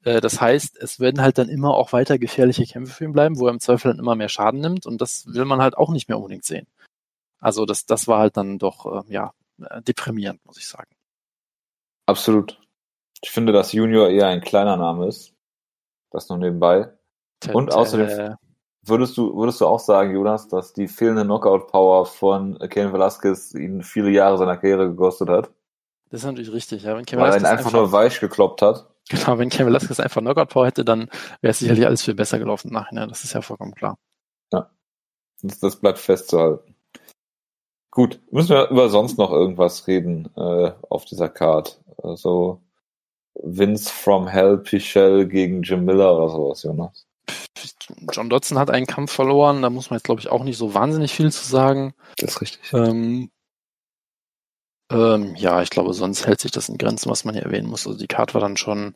Äh, 0.03 0.21
das 0.21 0.41
heißt, 0.41 0.77
es 0.77 0.99
werden 0.99 1.21
halt 1.21 1.37
dann 1.37 1.49
immer 1.49 1.73
auch 1.73 1.93
weiter 1.93 2.19
gefährliche 2.19 2.65
Kämpfe 2.65 2.93
für 2.93 3.05
ihn 3.05 3.13
bleiben, 3.13 3.39
wo 3.39 3.47
er 3.47 3.53
im 3.53 3.59
Zweifel 3.59 3.91
dann 3.91 3.99
immer 3.99 4.15
mehr 4.15 4.29
Schaden 4.29 4.59
nimmt 4.59 4.85
und 4.85 5.01
das 5.01 5.25
will 5.27 5.45
man 5.45 5.61
halt 5.61 5.77
auch 5.77 5.89
nicht 5.91 6.09
mehr 6.09 6.17
unbedingt 6.17 6.45
sehen. 6.45 6.67
Also 7.39 7.65
das, 7.65 7.85
das 7.85 8.07
war 8.07 8.19
halt 8.19 8.37
dann 8.37 8.59
doch, 8.59 8.85
äh, 8.85 9.11
ja, 9.13 9.33
äh, 9.61 9.81
deprimierend, 9.81 10.45
muss 10.45 10.57
ich 10.57 10.67
sagen. 10.67 10.89
Absolut. 12.05 12.59
Ich 13.21 13.31
finde, 13.31 13.53
dass 13.53 13.71
Junior 13.71 14.09
eher 14.09 14.27
ein 14.27 14.41
kleiner 14.41 14.77
Name 14.77 15.07
ist. 15.07 15.32
Das 16.13 16.29
noch 16.29 16.37
nebenbei. 16.37 16.93
Und 17.51 17.73
außerdem 17.73 18.37
würdest 18.85 19.17
du, 19.17 19.35
würdest 19.35 19.61
du 19.61 19.65
auch 19.65 19.79
sagen, 19.79 20.13
Jonas, 20.13 20.47
dass 20.47 20.73
die 20.73 20.87
fehlende 20.87 21.23
Knockout-Power 21.23 22.05
von 22.05 22.59
Ken 22.69 22.93
Velasquez 22.93 23.53
ihn 23.53 23.81
viele 23.81 24.09
Jahre 24.09 24.37
seiner 24.37 24.57
Karriere 24.57 24.89
gekostet 24.89 25.29
hat? 25.29 25.51
Das 26.09 26.21
ist 26.21 26.25
natürlich 26.25 26.53
richtig, 26.53 26.83
ja. 26.83 26.95
Wenn 26.95 27.05
Ken 27.05 27.19
Weil 27.19 27.31
er 27.31 27.37
ihn 27.37 27.45
einfach, 27.45 27.65
einfach, 27.65 27.73
nur 27.73 27.91
weich 27.91 28.19
gekloppt 28.19 28.61
hat. 28.61 28.87
Genau, 29.09 29.37
wenn 29.37 29.49
Ken 29.49 29.65
Velasquez 29.65 29.99
einfach 29.99 30.21
Knockout-Power 30.21 30.67
hätte, 30.67 30.85
dann 30.85 31.09
wäre 31.41 31.51
es 31.51 31.59
sicherlich 31.59 31.85
alles 31.85 32.03
viel 32.03 32.15
besser 32.15 32.39
gelaufen 32.39 32.71
nachher. 32.71 33.07
Das 33.07 33.23
ist 33.23 33.33
ja 33.33 33.41
vollkommen 33.41 33.73
klar. 33.73 33.97
Ja. 34.51 34.69
Das, 35.41 35.59
das 35.59 35.75
bleibt 35.77 35.99
festzuhalten. 35.99 36.75
Gut, 37.91 38.21
müssen 38.31 38.49
wir 38.49 38.69
über 38.69 38.89
sonst 38.89 39.17
noch 39.17 39.31
irgendwas 39.31 39.87
reden 39.87 40.29
äh, 40.35 40.71
auf 40.89 41.05
dieser 41.05 41.29
Card? 41.29 41.79
Also 42.01 42.62
Vince 43.43 43.91
from 43.91 44.27
Hell 44.27 44.57
Pichel 44.57 45.27
gegen 45.27 45.63
Jim 45.63 45.85
Miller 45.85 46.15
oder 46.15 46.29
sowas, 46.29 46.63
Jonas. 46.63 47.05
John 48.11 48.29
Dodson 48.29 48.57
hat 48.57 48.69
einen 48.69 48.87
Kampf 48.87 49.11
verloren, 49.11 49.61
da 49.61 49.69
muss 49.69 49.89
man 49.89 49.97
jetzt 49.97 50.05
glaube 50.05 50.21
ich 50.21 50.29
auch 50.29 50.43
nicht 50.43 50.57
so 50.57 50.73
wahnsinnig 50.73 51.13
viel 51.13 51.31
zu 51.31 51.45
sagen. 51.45 51.93
Das 52.17 52.31
ist 52.31 52.41
richtig. 52.41 52.73
Ähm, 52.73 53.29
ähm, 54.91 55.35
ja, 55.35 55.61
ich 55.61 55.69
glaube, 55.69 55.93
sonst 55.93 56.27
hält 56.27 56.39
sich 56.41 56.51
das 56.51 56.69
in 56.69 56.77
Grenzen, 56.77 57.09
was 57.09 57.25
man 57.25 57.35
hier 57.35 57.43
erwähnen 57.43 57.69
muss. 57.69 57.87
Also 57.87 57.97
die 57.97 58.07
Card 58.07 58.33
war 58.33 58.41
dann 58.41 58.57
schon, 58.57 58.95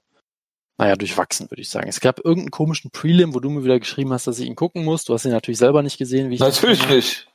naja, 0.78 0.96
durchwachsen, 0.96 1.50
würde 1.50 1.62
ich 1.62 1.70
sagen. 1.70 1.88
Es 1.88 2.00
gab 2.00 2.20
irgendeinen 2.20 2.52
komischen 2.52 2.92
Prelim, 2.92 3.34
wo 3.34 3.40
du 3.40 3.50
mir 3.50 3.64
wieder 3.64 3.80
geschrieben 3.80 4.14
hast, 4.14 4.28
dass 4.28 4.40
ich 4.40 4.48
ihn 4.48 4.56
gucken 4.56 4.86
muss. 4.86 5.06
Du 5.06 5.14
hast 5.14 5.26
ihn 5.26 5.32
natürlich 5.32 5.58
selber 5.58 5.82
nicht 5.82 5.98
gesehen, 5.98 6.30
wie 6.30 6.36
ich. 6.36 6.40
Natürlich 6.40 6.88
nicht. 6.90 7.28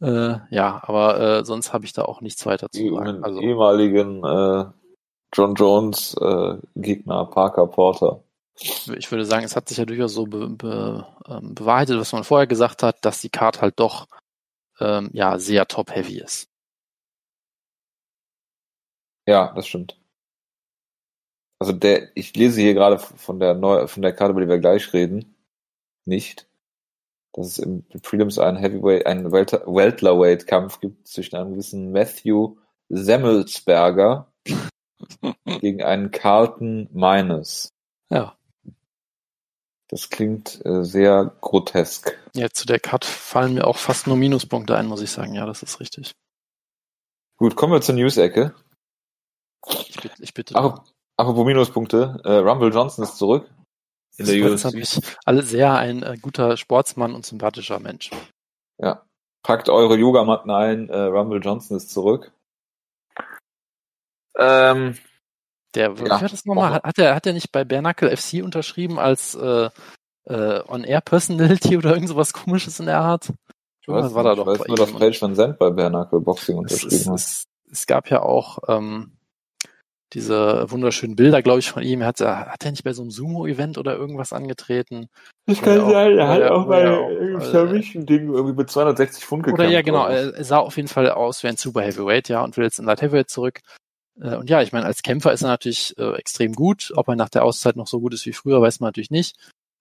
Äh, 0.00 0.38
ja, 0.50 0.82
aber 0.82 1.20
äh, 1.20 1.44
sonst 1.44 1.72
habe 1.72 1.84
ich 1.84 1.92
da 1.92 2.02
auch 2.02 2.20
nichts 2.20 2.44
weiter 2.44 2.68
zu 2.70 2.94
sagen. 2.94 3.22
Also, 3.22 3.40
ehemaligen 3.40 4.24
äh, 4.24 4.64
John 5.32 5.54
Jones 5.54 6.14
äh, 6.20 6.56
Gegner 6.76 7.24
Parker 7.26 7.66
Porter. 7.66 8.22
Ich 8.54 9.10
würde 9.10 9.24
sagen, 9.24 9.44
es 9.44 9.56
hat 9.56 9.68
sich 9.68 9.78
ja 9.78 9.86
durchaus 9.86 10.12
so 10.12 10.26
be, 10.26 10.48
be, 10.48 11.06
ähm, 11.26 11.54
bewahrheitet, 11.54 11.98
was 11.98 12.12
man 12.12 12.22
vorher 12.22 12.46
gesagt 12.46 12.82
hat, 12.82 13.04
dass 13.04 13.20
die 13.20 13.30
Card 13.30 13.62
halt 13.62 13.80
doch 13.80 14.06
ähm, 14.78 15.10
ja 15.12 15.38
sehr 15.38 15.66
top-heavy 15.66 16.18
ist. 16.18 16.48
Ja, 19.26 19.52
das 19.54 19.66
stimmt. 19.66 19.98
Also 21.58 21.72
der, 21.72 22.14
ich 22.16 22.34
lese 22.34 22.60
hier 22.60 22.74
gerade 22.74 22.98
von 22.98 23.38
der 23.38 23.54
Neu 23.54 23.86
von 23.86 24.02
der 24.02 24.12
Karte, 24.12 24.32
über 24.32 24.40
die 24.40 24.48
wir 24.48 24.58
gleich 24.58 24.92
reden, 24.92 25.36
nicht, 26.04 26.48
dass 27.32 27.46
es 27.46 27.58
im 27.58 27.84
Prelims 28.02 28.38
einen 28.38 28.58
Heavyweight, 28.58 29.06
einen 29.06 29.30
Welterweight-Kampf 29.30 30.80
gibt 30.80 31.06
zwischen 31.06 31.36
einem 31.36 31.52
gewissen 31.52 31.92
Matthew 31.92 32.56
Semmelsberger 32.88 34.31
gegen 35.44 35.82
einen 35.82 36.10
Carlton 36.10 36.88
Minus. 36.92 37.70
Ja. 38.10 38.36
Das 39.88 40.08
klingt 40.08 40.64
äh, 40.64 40.84
sehr 40.84 41.36
grotesk. 41.40 42.18
Ja, 42.34 42.48
zu 42.48 42.66
der 42.66 42.80
Cut 42.80 43.04
fallen 43.04 43.54
mir 43.54 43.66
auch 43.66 43.76
fast 43.76 44.06
nur 44.06 44.16
Minuspunkte 44.16 44.76
ein, 44.76 44.86
muss 44.86 45.02
ich 45.02 45.10
sagen. 45.10 45.34
Ja, 45.34 45.44
das 45.44 45.62
ist 45.62 45.80
richtig. 45.80 46.12
Gut, 47.36 47.56
kommen 47.56 47.72
wir 47.72 47.82
zur 47.82 47.94
News-Ecke. 47.96 48.54
Ich 49.88 50.00
bitte, 50.00 50.22
ich 50.22 50.34
bitte. 50.34 50.54
Ap 50.54 50.84
apropos 51.16 51.44
Minuspunkte, 51.44 52.20
äh, 52.24 52.36
Rumble 52.36 52.72
Johnson 52.72 53.04
ist 53.04 53.18
zurück 53.18 53.48
in 54.16 54.26
der 54.26 54.52
UFC. 54.52 55.02
Alle 55.24 55.42
sehr 55.42 55.74
ein 55.74 56.02
äh, 56.02 56.16
guter 56.20 56.56
Sportsmann 56.56 57.14
und 57.14 57.26
sympathischer 57.26 57.80
Mensch. 57.80 58.10
Ja. 58.78 59.04
Packt 59.42 59.68
eure 59.68 59.96
Yogamatten 59.96 60.50
ein, 60.50 60.88
äh, 60.88 60.96
Rumble 60.96 61.40
Johnson 61.40 61.76
ist 61.76 61.90
zurück. 61.90 62.32
Ähm, 64.36 64.96
der, 65.74 65.98
wie 65.98 66.04
ja, 66.04 66.20
war 66.20 66.28
das 66.28 66.44
nochmal? 66.44 66.80
Hat 66.82 66.98
er, 66.98 67.14
hat 67.14 67.26
er 67.26 67.32
nicht 67.32 67.52
bei 67.52 67.64
Bernacle 67.64 68.14
FC 68.14 68.42
unterschrieben 68.44 68.98
als 68.98 69.34
äh, 69.34 69.70
äh, 70.24 70.60
On-Air-Personality 70.68 71.76
oder 71.78 71.94
irgend 71.94 72.08
sowas 72.08 72.32
komisches 72.32 72.80
in 72.80 72.86
der 72.86 73.00
Art? 73.00 73.32
Ich 73.80 73.88
weiß, 73.88 74.14
war 74.14 74.22
da 74.22 74.34
doch 74.34 74.46
weiß 74.46 74.66
nur, 74.68 74.76
dass 74.76 74.92
Page 74.92 75.20
Van 75.20 75.34
Zandt 75.34 75.58
bei 75.58 75.70
Bernacle 75.70 76.20
Boxing 76.20 76.56
unterschrieben 76.56 77.06
hat. 77.06 77.14
Es, 77.14 77.46
es, 77.70 77.86
gab 77.86 78.10
ja 78.10 78.22
auch 78.22 78.58
ähm, 78.68 79.16
diese 80.12 80.70
wunderschönen 80.70 81.16
Bilder, 81.16 81.42
glaube 81.42 81.58
ich, 81.58 81.70
von 81.70 81.82
ihm. 81.82 82.04
Hat 82.04 82.20
er, 82.20 82.52
hat 82.52 82.64
er 82.64 82.70
nicht 82.70 82.84
bei 82.84 82.92
so 82.92 83.02
einem 83.02 83.10
Sumo-Event 83.10 83.78
oder 83.78 83.96
irgendwas 83.96 84.32
angetreten? 84.32 85.08
Das 85.46 85.60
kann 85.60 85.90
sein, 85.90 86.16
er 86.16 86.28
hat 86.28 86.42
auch 86.42 86.68
bei 86.68 86.82
irgendeinem 86.84 87.40
Submission-Ding 87.40 88.32
irgendwie 88.32 88.54
mit 88.54 88.70
260 88.70 89.24
Pfund 89.24 89.42
gekämpft. 89.42 89.64
Oder 89.64 89.70
ja, 89.70 89.82
genau, 89.82 90.06
er 90.06 90.44
sah 90.44 90.58
auf 90.58 90.76
jeden 90.76 90.88
Fall 90.88 91.10
aus 91.10 91.42
wie 91.42 91.48
ein 91.48 91.56
Super 91.56 91.82
Heavyweight, 91.82 92.28
ja, 92.28 92.44
und 92.44 92.56
will 92.56 92.64
jetzt 92.64 92.78
in 92.78 92.84
Light 92.84 93.02
Heavyweight 93.02 93.30
zurück. 93.30 93.60
Äh, 94.20 94.36
und 94.36 94.50
ja, 94.50 94.62
ich 94.62 94.72
meine, 94.72 94.86
als 94.86 95.02
Kämpfer 95.02 95.32
ist 95.32 95.42
er 95.42 95.48
natürlich 95.48 95.96
äh, 95.98 96.14
extrem 96.14 96.54
gut. 96.54 96.92
Ob 96.96 97.08
er 97.08 97.16
nach 97.16 97.28
der 97.28 97.44
Auszeit 97.44 97.76
noch 97.76 97.86
so 97.86 98.00
gut 98.00 98.14
ist 98.14 98.26
wie 98.26 98.32
früher, 98.32 98.60
weiß 98.60 98.80
man 98.80 98.88
natürlich 98.88 99.10
nicht. 99.10 99.36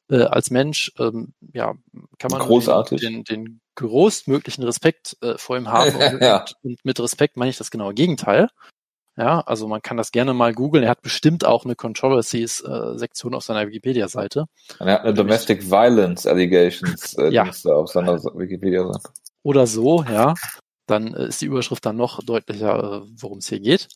Äh, 0.09 0.23
als 0.23 0.51
Mensch, 0.51 0.91
ähm, 0.99 1.33
ja, 1.53 1.73
kann 2.19 2.31
man 2.31 2.41
Großartig. 2.41 3.01
Den, 3.01 3.23
den, 3.23 3.61
größtmöglichen 3.75 4.65
Respekt 4.65 5.17
äh, 5.21 5.37
vor 5.37 5.57
ihm 5.57 5.69
haben. 5.69 5.95
ja. 6.21 6.41
und, 6.41 6.55
und, 6.63 6.85
mit 6.85 6.99
Respekt 6.99 7.37
meine 7.37 7.49
ich 7.49 7.57
das 7.57 7.71
genaue 7.71 7.93
Gegenteil. 7.93 8.49
Ja, 9.17 9.41
also 9.41 9.67
man 9.67 9.81
kann 9.81 9.97
das 9.97 10.11
gerne 10.11 10.33
mal 10.33 10.53
googeln. 10.53 10.83
Er 10.83 10.89
hat 10.89 11.01
bestimmt 11.01 11.45
auch 11.45 11.65
eine 11.65 11.75
Controversies-Sektion 11.75 13.33
äh, 13.33 13.35
auf 13.35 13.43
seiner 13.43 13.67
Wikipedia-Seite. 13.67 14.45
Er 14.79 14.93
hat 14.93 15.01
eine 15.01 15.13
Domestic 15.13 15.69
Violence 15.69 16.25
Allegations 16.27 17.13
äh, 17.17 17.29
ja. 17.29 17.49
auf 17.65 17.89
seiner 17.89 18.21
Wikipedia-Seite. 18.23 19.09
Oder 19.43 19.67
so, 19.67 20.03
ja. 20.03 20.33
Dann 20.87 21.13
ist 21.13 21.41
die 21.41 21.45
Überschrift 21.45 21.85
dann 21.85 21.97
noch 21.97 22.23
deutlicher, 22.23 23.05
worum 23.15 23.39
es 23.39 23.47
hier 23.47 23.59
geht. 23.59 23.87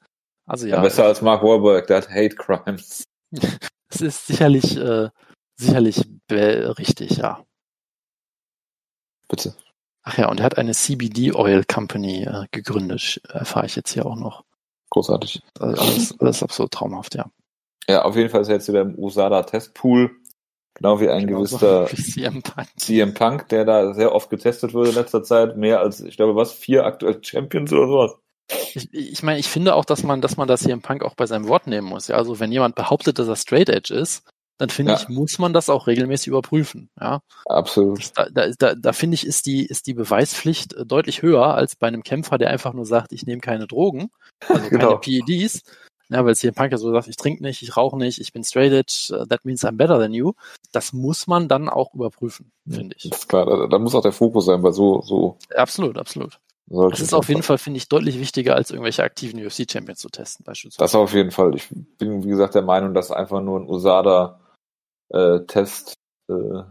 Also 0.45 0.67
ja. 0.67 0.75
ja 0.75 0.81
besser 0.81 1.05
als 1.05 1.21
Mark 1.21 1.43
Wahlberg, 1.43 1.87
der 1.87 1.97
hat 1.97 2.09
Hate 2.09 2.35
Crimes. 2.35 3.03
Es 3.87 4.01
ist 4.01 4.27
sicherlich, 4.27 4.75
äh, 4.75 5.09
sicherlich 5.55 6.03
richtig, 6.29 7.17
ja. 7.17 7.45
Bitte. 9.29 9.55
Ach 10.03 10.17
ja, 10.17 10.29
und 10.29 10.39
er 10.39 10.45
hat 10.45 10.57
eine 10.57 10.73
CBD 10.73 11.33
Oil 11.33 11.63
Company 11.63 12.23
äh, 12.23 12.45
gegründet, 12.51 13.21
erfahre 13.29 13.67
ich 13.67 13.75
jetzt 13.75 13.93
hier 13.93 14.05
auch 14.05 14.17
noch. 14.17 14.43
Großartig. 14.89 15.41
Also 15.59 15.81
alles, 15.81 16.19
alles 16.19 16.43
absolut 16.43 16.71
traumhaft, 16.71 17.15
ja. 17.15 17.29
Ja, 17.87 18.03
auf 18.03 18.15
jeden 18.15 18.29
Fall 18.29 18.41
ist 18.41 18.49
er 18.49 18.55
jetzt 18.55 18.67
wieder 18.67 18.81
im 18.81 18.97
USADA 18.97 19.43
Testpool. 19.43 20.11
Genau 20.73 20.99
wie 20.99 21.09
ein 21.09 21.25
genau 21.25 21.39
gewisser 21.39 21.87
so 21.95 21.95
CM, 21.95 22.41
Punk. 22.43 22.67
CM 22.77 23.13
Punk, 23.13 23.49
der 23.49 23.65
da 23.65 23.93
sehr 23.93 24.13
oft 24.13 24.29
getestet 24.29 24.73
wurde 24.73 24.89
in 24.89 24.95
letzter 24.95 25.23
Zeit. 25.23 25.57
Mehr 25.57 25.79
als, 25.79 26.01
ich 26.01 26.17
glaube, 26.17 26.35
was, 26.35 26.51
vier 26.53 26.85
aktuelle 26.85 27.23
Champions 27.23 27.71
oder 27.71 27.87
sowas. 27.87 28.15
Ich, 28.75 28.93
ich 28.93 29.23
meine, 29.23 29.39
ich 29.39 29.47
finde 29.47 29.75
auch, 29.75 29.85
dass 29.85 30.03
man, 30.03 30.21
dass 30.21 30.37
man 30.37 30.47
das 30.47 30.63
hier 30.63 30.73
im 30.73 30.81
Punk 30.81 31.03
auch 31.03 31.15
bei 31.15 31.25
seinem 31.25 31.47
Wort 31.47 31.67
nehmen 31.67 31.87
muss. 31.87 32.07
Ja, 32.07 32.17
also 32.17 32.39
wenn 32.39 32.51
jemand 32.51 32.75
behauptet, 32.75 33.19
dass 33.19 33.27
er 33.27 33.35
Straight 33.35 33.69
Edge 33.69 33.93
ist, 33.93 34.23
dann 34.57 34.69
finde 34.69 34.93
ja. 34.93 34.97
ich, 34.97 35.09
muss 35.09 35.37
man 35.37 35.53
das 35.53 35.69
auch 35.69 35.87
regelmäßig 35.87 36.27
überprüfen. 36.27 36.89
Ja, 36.99 37.21
absolut. 37.45 38.11
Da, 38.15 38.27
da, 38.31 38.49
da, 38.57 38.75
da 38.75 38.93
finde 38.93 39.15
ich, 39.15 39.25
ist 39.25 39.45
die, 39.45 39.65
ist 39.65 39.87
die 39.87 39.93
Beweispflicht 39.93 40.73
äh, 40.73 40.85
deutlich 40.85 41.21
höher 41.21 41.53
als 41.53 41.75
bei 41.75 41.87
einem 41.87 42.03
Kämpfer, 42.03 42.37
der 42.37 42.49
einfach 42.49 42.73
nur 42.73 42.85
sagt, 42.85 43.11
ich 43.11 43.25
nehme 43.25 43.41
keine 43.41 43.67
Drogen, 43.67 44.09
also 44.47 44.61
genau. 44.69 44.97
keine 44.97 45.21
PEDs. 45.23 45.63
Ja, 46.09 46.23
weil 46.23 46.33
es 46.33 46.41
hier 46.41 46.49
im 46.49 46.53
Punk 46.53 46.71
ja 46.71 46.77
so 46.77 46.91
sagt, 46.91 47.07
ich 47.07 47.17
trinke 47.17 47.41
nicht, 47.41 47.63
ich 47.63 47.75
rauche 47.75 47.97
nicht, 47.97 48.21
ich 48.21 48.31
bin 48.31 48.43
straight 48.43 48.71
edge, 48.71 49.07
uh, 49.11 49.25
that 49.25 49.43
means 49.43 49.65
I'm 49.65 49.75
better 49.75 49.99
than 49.99 50.13
you. 50.13 50.33
Das 50.71 50.93
muss 50.93 51.25
man 51.25 51.47
dann 51.47 51.67
auch 51.67 51.95
überprüfen, 51.95 52.51
finde 52.69 52.95
ich. 52.95 53.09
Das 53.09 53.21
ist 53.21 53.27
klar, 53.27 53.45
da, 53.47 53.65
da, 53.65 53.79
muss 53.79 53.95
auch 53.95 54.03
der 54.03 54.11
Fokus 54.11 54.45
sein, 54.45 54.61
weil 54.61 54.73
so, 54.73 55.01
so. 55.01 55.37
Absolut, 55.55 55.97
absolut. 55.97 56.39
Das 56.67 56.99
ist 56.99 57.13
auf 57.13 57.29
jeden 57.29 57.43
Fall, 57.43 57.59
finde 57.59 57.77
ich, 57.77 57.87
deutlich 57.89 58.19
wichtiger, 58.19 58.55
als 58.55 58.71
irgendwelche 58.71 59.03
aktiven 59.03 59.39
UFC-Champions 59.45 59.99
zu 59.99 60.09
testen, 60.09 60.43
beispielsweise. 60.43 60.83
Das 60.83 60.95
auf 60.95 61.13
jeden 61.13 61.29
Fall. 61.29 61.53
Ich 61.55 61.69
bin, 61.69 62.23
wie 62.23 62.29
gesagt, 62.29 62.55
der 62.55 62.63
Meinung, 62.63 62.95
dass 62.95 63.11
einfach 63.11 63.41
nur 63.41 63.59
ein 63.59 63.67
USADA-Test 63.67 65.93
äh, 66.27 66.33
äh, 66.33 66.63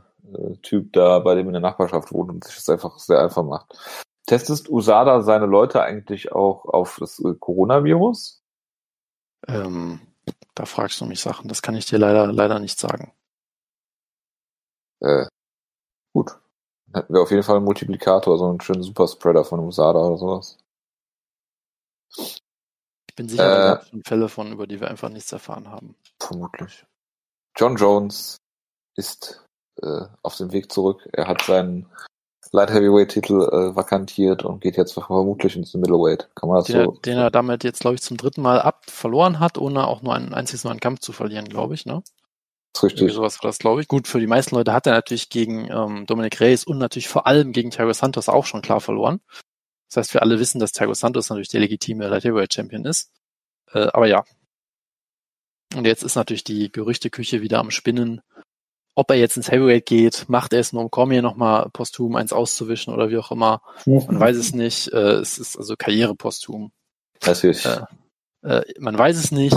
Typ 0.62 0.92
da 0.92 1.20
bei 1.20 1.36
dem 1.36 1.46
in 1.46 1.52
der 1.52 1.62
Nachbarschaft 1.62 2.12
wohnt 2.12 2.30
und 2.30 2.42
sich 2.42 2.56
das 2.56 2.68
einfach 2.68 2.98
sehr 2.98 3.20
einfach 3.20 3.44
macht. 3.44 3.78
Testest 4.26 4.68
USADA 4.68 5.22
seine 5.22 5.46
Leute 5.46 5.80
eigentlich 5.82 6.32
auch 6.32 6.64
auf 6.64 6.96
das 6.98 7.20
äh, 7.20 7.34
Coronavirus? 7.38 8.42
Ähm, 9.46 10.00
da 10.56 10.66
fragst 10.66 11.00
du 11.00 11.04
mich 11.04 11.20
Sachen. 11.20 11.46
Das 11.48 11.62
kann 11.62 11.76
ich 11.76 11.86
dir 11.86 11.98
leider, 11.98 12.32
leider 12.32 12.58
nicht 12.58 12.80
sagen. 12.80 13.12
Äh, 15.00 15.26
gut 16.12 16.32
hätten 16.94 17.12
wir 17.12 17.20
auf 17.20 17.30
jeden 17.30 17.42
Fall 17.42 17.56
einen 17.56 17.64
Multiplikator, 17.64 18.38
so 18.38 18.48
einen 18.48 18.60
schönen 18.60 18.82
Superspreader 18.82 19.44
von 19.44 19.60
USADA 19.60 19.98
oder 19.98 20.16
sowas. 20.16 20.58
Ich 22.16 23.16
bin 23.16 23.28
sicher, 23.28 23.80
äh, 23.80 23.82
es 23.82 24.08
Fälle 24.08 24.28
von, 24.28 24.52
über 24.52 24.66
die 24.66 24.80
wir 24.80 24.88
einfach 24.88 25.08
nichts 25.08 25.32
erfahren 25.32 25.68
haben. 25.68 25.94
Vermutlich. 26.20 26.84
John 27.56 27.76
Jones 27.76 28.38
ist 28.96 29.44
äh, 29.82 30.06
auf 30.22 30.36
dem 30.36 30.52
Weg 30.52 30.72
zurück. 30.72 31.08
Er 31.12 31.28
hat 31.28 31.42
seinen 31.42 31.86
Light 32.52 32.70
Heavyweight 32.70 33.10
Titel 33.10 33.42
äh, 33.42 33.74
vakantiert 33.74 34.44
und 34.44 34.60
geht 34.60 34.76
jetzt 34.76 34.92
vermutlich 34.92 35.56
ins 35.56 35.74
Middleweight. 35.74 36.30
Kann 36.36 36.48
man 36.48 36.58
das 36.58 36.66
den, 36.66 36.84
so? 36.84 36.92
Er, 36.92 37.00
den 37.00 37.18
er 37.18 37.30
damit 37.30 37.64
jetzt, 37.64 37.80
glaube 37.80 37.96
ich, 37.96 38.02
zum 38.02 38.16
dritten 38.16 38.42
Mal 38.42 38.60
ab 38.60 38.84
verloren 38.86 39.40
hat, 39.40 39.58
ohne 39.58 39.86
auch 39.86 40.02
nur 40.02 40.14
einen 40.14 40.34
einziges 40.34 40.64
Mal 40.64 40.70
einen 40.70 40.80
Kampf 40.80 41.00
zu 41.00 41.12
verlieren, 41.12 41.48
glaube 41.48 41.74
ich, 41.74 41.86
ne? 41.86 42.02
Richtig. 42.82 43.02
Irgendwie 43.02 43.14
sowas 43.14 43.42
war 43.42 43.48
das, 43.48 43.58
glaube 43.58 43.80
ich. 43.80 43.88
Gut, 43.88 44.08
für 44.08 44.20
die 44.20 44.26
meisten 44.26 44.54
Leute 44.54 44.72
hat 44.72 44.86
er 44.86 44.94
natürlich 44.94 45.28
gegen 45.28 45.70
ähm, 45.70 46.06
Dominic 46.06 46.40
Reyes 46.40 46.64
und 46.64 46.78
natürlich 46.78 47.08
vor 47.08 47.26
allem 47.26 47.52
gegen 47.52 47.70
Thiago 47.70 47.92
Santos 47.92 48.28
auch 48.28 48.46
schon 48.46 48.62
klar 48.62 48.80
verloren. 48.80 49.20
Das 49.88 49.98
heißt, 49.98 50.14
wir 50.14 50.22
alle 50.22 50.40
wissen, 50.40 50.58
dass 50.58 50.72
Thiago 50.72 50.94
Santos 50.94 51.28
natürlich 51.28 51.48
der 51.48 51.60
legitime 51.60 52.08
Light 52.08 52.24
Heavyweight 52.24 52.52
Champion 52.52 52.84
ist. 52.84 53.12
Äh, 53.72 53.88
aber 53.92 54.06
ja. 54.06 54.24
Und 55.74 55.86
jetzt 55.86 56.02
ist 56.02 56.16
natürlich 56.16 56.44
die 56.44 56.70
Gerüchteküche 56.70 57.42
wieder 57.42 57.58
am 57.58 57.70
Spinnen 57.70 58.22
ob 58.94 59.10
er 59.10 59.16
jetzt 59.16 59.36
ins 59.36 59.50
Heavyweight 59.50 59.86
geht, 59.86 60.28
macht 60.28 60.52
er 60.52 60.60
es 60.60 60.72
nur, 60.72 60.82
um 60.82 60.90
Cormier 60.90 61.22
nochmal 61.22 61.68
posthum 61.72 62.14
eins 62.16 62.32
auszuwischen 62.32 62.94
oder 62.94 63.10
wie 63.10 63.18
auch 63.18 63.32
immer. 63.32 63.60
Man 63.86 64.20
weiß 64.20 64.36
es 64.36 64.54
nicht. 64.54 64.92
Äh, 64.92 65.14
es 65.14 65.38
ist 65.38 65.56
also 65.56 65.74
Karriere 65.76 66.14
posthum. 66.14 66.72
Natürlich. 67.24 67.64
Äh, 67.64 67.82
äh, 68.42 68.62
man 68.78 68.96
weiß 68.96 69.16
es 69.16 69.32
nicht. 69.32 69.56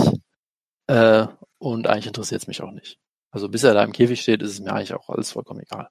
Äh, 0.88 1.26
und 1.58 1.86
eigentlich 1.86 2.06
interessiert 2.08 2.42
es 2.42 2.48
mich 2.48 2.62
auch 2.62 2.72
nicht. 2.72 2.98
Also 3.30 3.48
bis 3.48 3.64
er 3.64 3.74
da 3.74 3.84
im 3.84 3.92
Käfig 3.92 4.20
steht, 4.20 4.42
ist 4.42 4.52
es 4.52 4.60
mir 4.60 4.72
eigentlich 4.72 4.94
auch 4.94 5.08
alles 5.08 5.32
vollkommen 5.32 5.60
egal. 5.60 5.88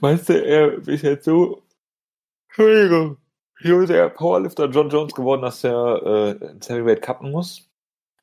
Meinst 0.00 0.28
du, 0.28 0.44
er 0.44 0.86
ist 0.86 1.02
jetzt 1.02 1.24
so, 1.24 1.62
Entschuldigung, 2.48 3.18
hier 3.58 3.80
ist 3.80 3.88
der 3.88 4.08
Powerlifter 4.10 4.68
John 4.70 4.90
Jones 4.90 5.14
geworden, 5.14 5.42
dass 5.42 5.64
er 5.64 6.02
äh, 6.40 6.50
ins 6.50 6.68
Heavyweight 6.68 7.02
cutten 7.02 7.30
muss? 7.32 7.65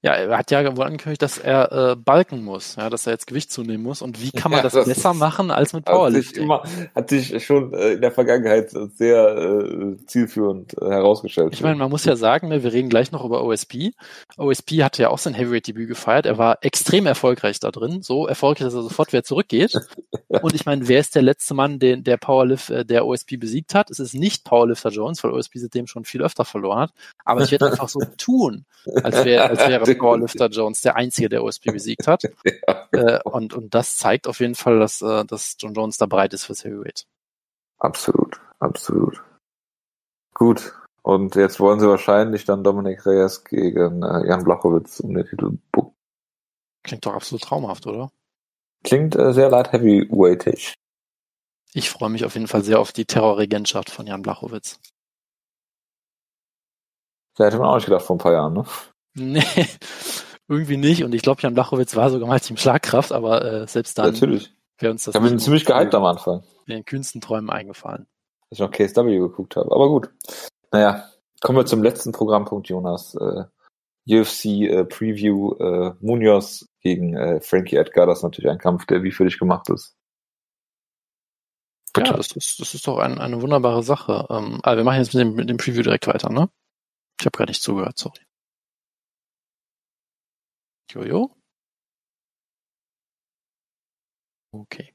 Ja, 0.03 0.15
er 0.15 0.37
hat 0.37 0.51
ja 0.51 0.75
wohl 0.75 0.83
angekündigt, 0.83 1.21
dass 1.21 1.37
er 1.37 1.71
äh, 1.71 1.95
balken 1.95 2.43
muss, 2.43 2.75
ja, 2.75 2.89
dass 2.89 3.07
er 3.07 3.13
jetzt 3.13 3.25
Gewicht 3.25 3.53
zunehmen 3.53 3.83
muss. 3.83 4.01
Und 4.01 4.21
wie 4.21 4.31
kann 4.31 4.51
man 4.51 4.57
ja, 4.57 4.63
das, 4.63 4.73
das, 4.73 4.85
besser 4.85 5.13
machen 5.13 5.49
als 5.49 5.71
mit 5.71 5.85
Powerlifting? 5.85 6.51
Hat 6.51 6.67
sich, 6.67 6.77
immer, 6.77 6.91
hat 6.93 7.09
sich 7.09 7.45
schon 7.45 7.73
äh, 7.73 7.93
in 7.93 8.01
der 8.01 8.11
Vergangenheit 8.11 8.71
sehr 8.97 9.27
äh, 9.29 9.95
zielführend 10.05 10.73
äh, 10.73 10.89
herausgestellt. 10.89 11.53
Ich 11.53 11.61
meine, 11.61 11.77
man 11.77 11.89
muss 11.89 12.03
ja 12.03 12.17
sagen, 12.17 12.49
ne, 12.49 12.63
wir 12.63 12.73
reden 12.73 12.89
gleich 12.89 13.13
noch 13.13 13.23
über 13.23 13.45
OSP. 13.45 13.91
OSP 14.35 14.83
hatte 14.83 15.03
ja 15.03 15.09
auch 15.09 15.19
sein 15.19 15.35
Heavyweight-Debüt 15.35 15.87
gefeiert. 15.87 16.25
Er 16.25 16.37
war 16.37 16.57
extrem 16.63 17.05
erfolgreich 17.05 17.61
da 17.61 17.71
drin, 17.71 18.01
so 18.01 18.27
erfolgreich, 18.27 18.65
dass 18.65 18.73
er 18.73 18.83
sofort 18.83 19.13
wieder 19.13 19.23
zurückgeht. 19.23 19.79
Und 20.27 20.53
ich 20.53 20.65
meine, 20.65 20.85
wer 20.89 20.99
ist 20.99 21.15
der 21.15 21.21
letzte 21.21 21.53
Mann, 21.53 21.79
den 21.79 22.03
der 22.03 22.17
Powerlift, 22.17 22.69
äh, 22.71 22.83
der 22.83 23.05
OSP 23.05 23.37
besiegt 23.37 23.73
hat? 23.73 23.89
Es 23.89 23.99
ist 23.99 24.15
nicht 24.15 24.43
Powerlifter 24.43 24.89
Jones, 24.89 25.23
weil 25.23 25.31
OSP 25.31 25.59
seitdem 25.59 25.87
schon 25.87 26.03
viel 26.03 26.23
öfter 26.23 26.43
verloren 26.43 26.79
hat. 26.79 26.91
Aber 27.23 27.41
ich 27.41 27.51
werde 27.51 27.71
einfach 27.71 27.87
so 27.87 28.01
tun, 28.17 28.65
als 29.01 29.23
wäre 29.23 29.49
als 29.49 29.65
wäre 29.93 29.99
Powerlifter 29.99 30.47
Jones 30.47 30.81
der 30.81 30.95
einzige, 30.95 31.29
der 31.29 31.43
OSP 31.43 31.71
besiegt 31.71 32.07
hat. 32.07 32.23
ja, 32.45 32.87
genau. 32.91 33.07
äh, 33.07 33.19
und, 33.23 33.53
und 33.53 33.73
das 33.73 33.97
zeigt 33.97 34.27
auf 34.27 34.39
jeden 34.39 34.55
Fall, 34.55 34.79
dass, 34.79 35.01
äh, 35.01 35.25
dass 35.25 35.55
John 35.59 35.73
Jones 35.73 35.97
da 35.97 36.05
bereit 36.05 36.33
ist 36.33 36.45
fürs 36.45 36.63
Heavyweight. 36.63 37.05
Absolut, 37.79 38.39
absolut. 38.59 39.21
Gut. 40.33 40.73
Und 41.01 41.35
jetzt 41.35 41.59
wollen 41.59 41.79
sie 41.79 41.87
wahrscheinlich 41.87 42.45
dann 42.45 42.63
Dominik 42.63 43.05
Reyes 43.05 43.43
gegen 43.43 44.03
äh, 44.03 44.27
Jan 44.27 44.43
Blachowitz 44.43 45.01
um 45.01 45.13
den 45.13 45.25
Titel 45.25 45.57
buchen. 45.71 45.93
Klingt 46.83 47.05
doch 47.05 47.13
absolut 47.13 47.43
traumhaft, 47.43 47.85
oder? 47.87 48.09
Klingt 48.83 49.15
äh, 49.15 49.33
sehr 49.33 49.49
light 49.49 49.71
heavyweightig. 49.71 50.73
Ich 51.73 51.89
freue 51.89 52.09
mich 52.09 52.23
auf 52.23 52.35
jeden 52.35 52.47
Fall 52.47 52.63
sehr 52.63 52.79
auf 52.79 52.91
die 52.91 53.05
Terrorregentschaft 53.05 53.89
von 53.89 54.05
Jan 54.05 54.21
Blachowitz. 54.21 54.79
Das 57.35 57.47
hätte 57.47 57.57
man 57.57 57.69
auch 57.69 57.75
nicht 57.75 57.85
gedacht 57.85 58.05
vor 58.05 58.15
ein 58.15 58.19
paar 58.19 58.33
Jahren, 58.33 58.53
ne? 58.53 58.65
Nee, 59.15 59.43
irgendwie 60.47 60.77
nicht. 60.77 61.03
Und 61.03 61.13
ich 61.13 61.21
glaube, 61.21 61.41
Jan 61.41 61.53
Blachowitz 61.53 61.95
war 61.95 62.09
sogar 62.09 62.27
mal 62.27 62.39
Team 62.39 62.57
Schlagkraft, 62.57 63.11
aber 63.11 63.43
äh, 63.43 63.67
selbst 63.67 63.97
dann 63.97 64.13
Natürlich. 64.13 64.53
wäre 64.79 64.91
uns 64.91 65.03
das. 65.03 65.15
Habe 65.15 65.29
ihn 65.29 65.39
ziemlich 65.39 65.65
gehypt 65.65 65.93
am 65.95 66.05
Anfang. 66.05 66.43
In 66.65 66.75
den 66.75 66.85
kühnsten 66.85 67.21
Träumen 67.21 67.49
eingefallen. 67.49 68.07
Dass 68.49 68.57
ich 68.57 68.59
noch 68.59 68.71
KSW 68.71 69.17
geguckt 69.17 69.55
habe. 69.55 69.71
Aber 69.71 69.89
gut. 69.89 70.09
Naja, 70.71 71.09
kommen 71.41 71.57
wir 71.57 71.65
zum 71.65 71.83
letzten 71.83 72.11
Programmpunkt, 72.11 72.67
Jonas. 72.69 73.15
Äh, 73.15 73.43
UFC 74.07 74.45
äh, 74.45 74.85
Preview 74.85 75.53
äh, 75.59 75.93
Munoz 76.01 76.67
gegen 76.81 77.15
äh, 77.15 77.39
Frankie 77.41 77.77
Edgar. 77.77 78.05
Das 78.05 78.19
ist 78.19 78.23
natürlich 78.23 78.51
ein 78.51 78.57
Kampf, 78.57 78.85
der 78.85 79.03
wie 79.03 79.11
für 79.11 79.23
dich 79.23 79.39
gemacht 79.39 79.69
ist. 79.69 79.95
Bitte. 81.93 82.11
Ja, 82.11 82.17
das 82.17 82.31
ist, 82.31 82.59
das 82.59 82.73
ist 82.73 82.87
doch 82.87 82.97
ein, 82.97 83.19
eine 83.19 83.41
wunderbare 83.41 83.83
Sache. 83.83 84.25
Ähm, 84.29 84.59
aber 84.63 84.77
wir 84.77 84.83
machen 84.83 84.97
jetzt 84.97 85.13
mit 85.13 85.21
dem, 85.21 85.35
mit 85.35 85.49
dem 85.49 85.57
Preview 85.57 85.83
direkt 85.83 86.07
weiter, 86.07 86.29
ne? 86.29 86.49
Ich 87.19 87.25
habe 87.25 87.37
gar 87.37 87.45
nicht 87.45 87.61
zugehört, 87.61 87.97
sorry. 87.97 88.19
Jojo? 90.89 91.35
Okay. 94.53 94.93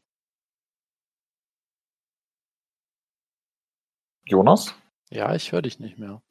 Jonas? 4.24 4.74
Ja, 5.11 5.34
ich 5.34 5.53
höre 5.53 5.62
dich 5.62 5.80
nicht 5.80 5.99
mehr. 5.99 6.22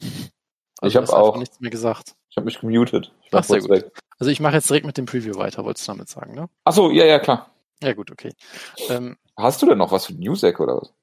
Also 0.79 0.99
ich 0.99 1.09
habe 1.09 1.17
auch 1.17 1.37
nichts 1.37 1.59
mehr 1.59 1.71
gesagt. 1.71 2.15
Ich 2.29 2.37
habe 2.37 2.45
mich 2.45 2.59
gemutet. 2.59 3.13
Ich 3.23 3.33
Ach, 3.33 3.43
sehr 3.43 3.59
gut. 3.59 3.69
Weg. 3.69 3.91
Also 4.19 4.31
ich 4.31 4.39
mache 4.39 4.53
jetzt 4.53 4.69
direkt 4.69 4.85
mit 4.85 4.97
dem 4.97 5.05
Preview 5.05 5.35
weiter, 5.35 5.65
wolltest 5.65 5.87
du 5.87 5.91
damit 5.91 6.09
sagen, 6.09 6.33
ne? 6.35 6.49
Ach 6.63 6.73
so, 6.73 6.91
ja, 6.91 7.05
ja, 7.05 7.19
klar. 7.19 7.51
Ja, 7.81 7.93
gut, 7.93 8.11
okay. 8.11 8.33
Ähm, 8.89 9.17
Hast 9.35 9.61
du 9.61 9.67
denn 9.67 9.77
noch 9.77 9.91
was 9.91 10.05
für 10.05 10.13
Newsec 10.13 10.59
oder 10.59 10.77
was? 10.77 10.93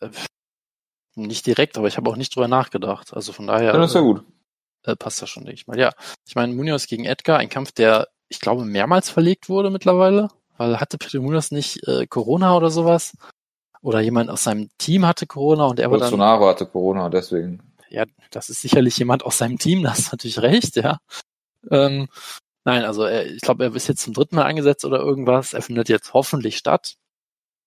Äh, 0.00 0.10
nicht 1.16 1.46
direkt, 1.46 1.76
aber 1.78 1.88
ich 1.88 1.96
habe 1.96 2.08
auch 2.10 2.16
nicht 2.16 2.34
drüber 2.34 2.48
nachgedacht. 2.48 3.12
Also 3.14 3.32
von 3.32 3.46
daher. 3.46 3.72
Ja, 3.72 3.78
das 3.78 3.90
ist 3.90 3.94
ja 3.94 4.00
gut. 4.00 4.24
Äh, 4.84 4.96
passt 4.96 5.22
das 5.22 5.30
schon, 5.30 5.44
denke 5.44 5.60
ich 5.60 5.66
mal. 5.66 5.78
Ja, 5.78 5.92
ich 6.26 6.34
meine, 6.34 6.54
Munoz 6.54 6.86
gegen 6.86 7.04
Edgar, 7.04 7.38
ein 7.38 7.48
Kampf, 7.48 7.72
der, 7.72 8.08
ich 8.28 8.40
glaube, 8.40 8.64
mehrmals 8.64 9.10
verlegt 9.10 9.48
wurde 9.48 9.70
mittlerweile. 9.70 10.28
Weil 10.56 10.80
hatte 10.80 10.98
Peter 10.98 11.20
Munoz 11.20 11.50
nicht 11.50 11.86
äh, 11.86 12.06
Corona 12.06 12.56
oder 12.56 12.70
sowas? 12.70 13.16
Oder 13.80 14.00
jemand 14.00 14.28
aus 14.28 14.42
seinem 14.42 14.70
Team 14.78 15.06
hatte 15.06 15.26
Corona 15.26 15.66
und 15.66 15.78
er 15.78 15.90
war 15.90 15.98
dann. 15.98 16.10
Bolsonaro 16.10 16.48
hatte 16.48 16.66
Corona, 16.66 17.08
deswegen 17.08 17.62
ja, 17.90 18.04
das 18.30 18.50
ist 18.50 18.60
sicherlich 18.60 18.96
jemand 18.98 19.24
aus 19.24 19.38
seinem 19.38 19.58
Team, 19.58 19.82
das 19.82 19.98
ist 20.00 20.12
natürlich 20.12 20.40
recht, 20.40 20.76
ja. 20.76 20.98
Ähm, 21.70 22.08
nein, 22.64 22.84
also 22.84 23.04
er, 23.04 23.26
ich 23.26 23.40
glaube, 23.40 23.64
er 23.64 23.74
ist 23.74 23.88
jetzt 23.88 24.02
zum 24.02 24.14
dritten 24.14 24.36
Mal 24.36 24.44
angesetzt 24.46 24.84
oder 24.84 24.98
irgendwas. 24.98 25.54
Er 25.54 25.62
findet 25.62 25.88
jetzt 25.88 26.14
hoffentlich 26.14 26.56
statt. 26.56 26.96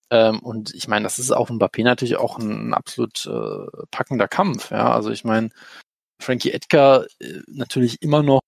Ähm, 0.09 0.39
und 0.39 0.73
ich 0.73 0.87
meine, 0.87 1.03
das 1.03 1.19
ist 1.19 1.31
auch 1.31 1.49
ein 1.49 1.57
Mbappé 1.59 1.83
natürlich 1.83 2.17
auch 2.17 2.37
ein, 2.37 2.69
ein 2.69 2.73
absolut 2.73 3.25
äh, 3.25 3.85
packender 3.91 4.27
Kampf. 4.27 4.71
Ja, 4.71 4.93
also 4.93 5.09
ich 5.11 5.23
meine, 5.23 5.49
Frankie 6.21 6.51
Edgar 6.51 7.05
äh, 7.19 7.39
natürlich 7.47 8.01
immer 8.01 8.23
noch 8.23 8.41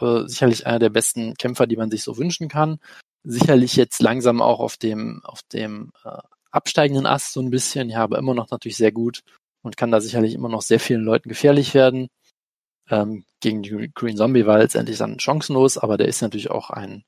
äh, 0.00 0.26
sicherlich 0.26 0.66
einer 0.66 0.78
der 0.78 0.90
besten 0.90 1.34
Kämpfer, 1.34 1.66
die 1.66 1.76
man 1.76 1.90
sich 1.90 2.02
so 2.02 2.16
wünschen 2.16 2.48
kann. 2.48 2.78
Sicherlich 3.24 3.76
jetzt 3.76 4.02
langsam 4.02 4.42
auch 4.42 4.60
auf 4.60 4.76
dem 4.76 5.20
auf 5.24 5.42
dem 5.52 5.92
äh, 6.04 6.18
absteigenden 6.50 7.06
Ast 7.06 7.32
so 7.32 7.40
ein 7.40 7.50
bisschen, 7.50 7.88
ja, 7.88 8.02
aber 8.02 8.18
immer 8.18 8.34
noch 8.34 8.50
natürlich 8.50 8.76
sehr 8.76 8.92
gut 8.92 9.22
und 9.62 9.76
kann 9.76 9.90
da 9.90 10.00
sicherlich 10.00 10.34
immer 10.34 10.48
noch 10.48 10.62
sehr 10.62 10.80
vielen 10.80 11.02
Leuten 11.02 11.28
gefährlich 11.28 11.74
werden. 11.74 12.08
Ähm, 12.90 13.24
gegen 13.40 13.62
Green 13.94 14.16
Zombie 14.16 14.46
war 14.46 14.58
letztendlich 14.58 14.98
dann 14.98 15.18
chancenlos, 15.18 15.78
aber 15.78 15.96
der 15.96 16.08
ist 16.08 16.20
natürlich 16.20 16.50
auch 16.50 16.70
ein, 16.70 17.04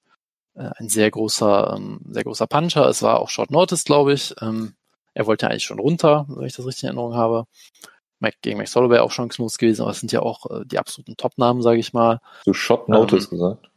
äh, 0.55 0.71
ein 0.77 0.89
sehr 0.89 1.11
großer, 1.11 1.75
ähm, 1.77 2.01
sehr 2.09 2.25
großer 2.25 2.47
Puncher. 2.47 2.89
Es 2.89 3.03
war 3.03 3.21
auch 3.21 3.29
Short 3.29 3.51
Notice, 3.51 3.85
glaube 3.85 4.15
ich. 4.15 4.35
Ähm, 4.41 4.75
er 5.15 5.27
wollte 5.27 5.49
eigentlich 5.49 5.65
schon 5.65 5.79
runter, 5.79 6.27
wenn 6.29 6.47
ich 6.47 6.57
das 6.57 6.67
richtig 6.67 6.85
in 6.85 6.89
Erinnerung 6.89 7.15
habe. 7.15 7.47
Mac, 8.25 8.35
gegen 8.43 8.59
Max 8.59 8.75
Holloway 8.75 8.99
auch 8.99 9.13
chancenlos 9.13 9.59
gewesen, 9.59 9.83
aber 9.83 9.93
es 9.93 10.01
sind 10.01 10.13
ja 10.13 10.21
auch 10.21 10.51
äh, 10.51 10.65
die 10.65 10.79
absoluten 10.79 11.17
Top-Namen, 11.17 11.63
sage 11.63 11.79
ich 11.79 11.93
mal. 11.93 12.21
Du 12.45 12.53
Short 12.53 12.89
Notice 12.89 13.27
ähm, 13.27 13.31
gesagt? 13.31 13.71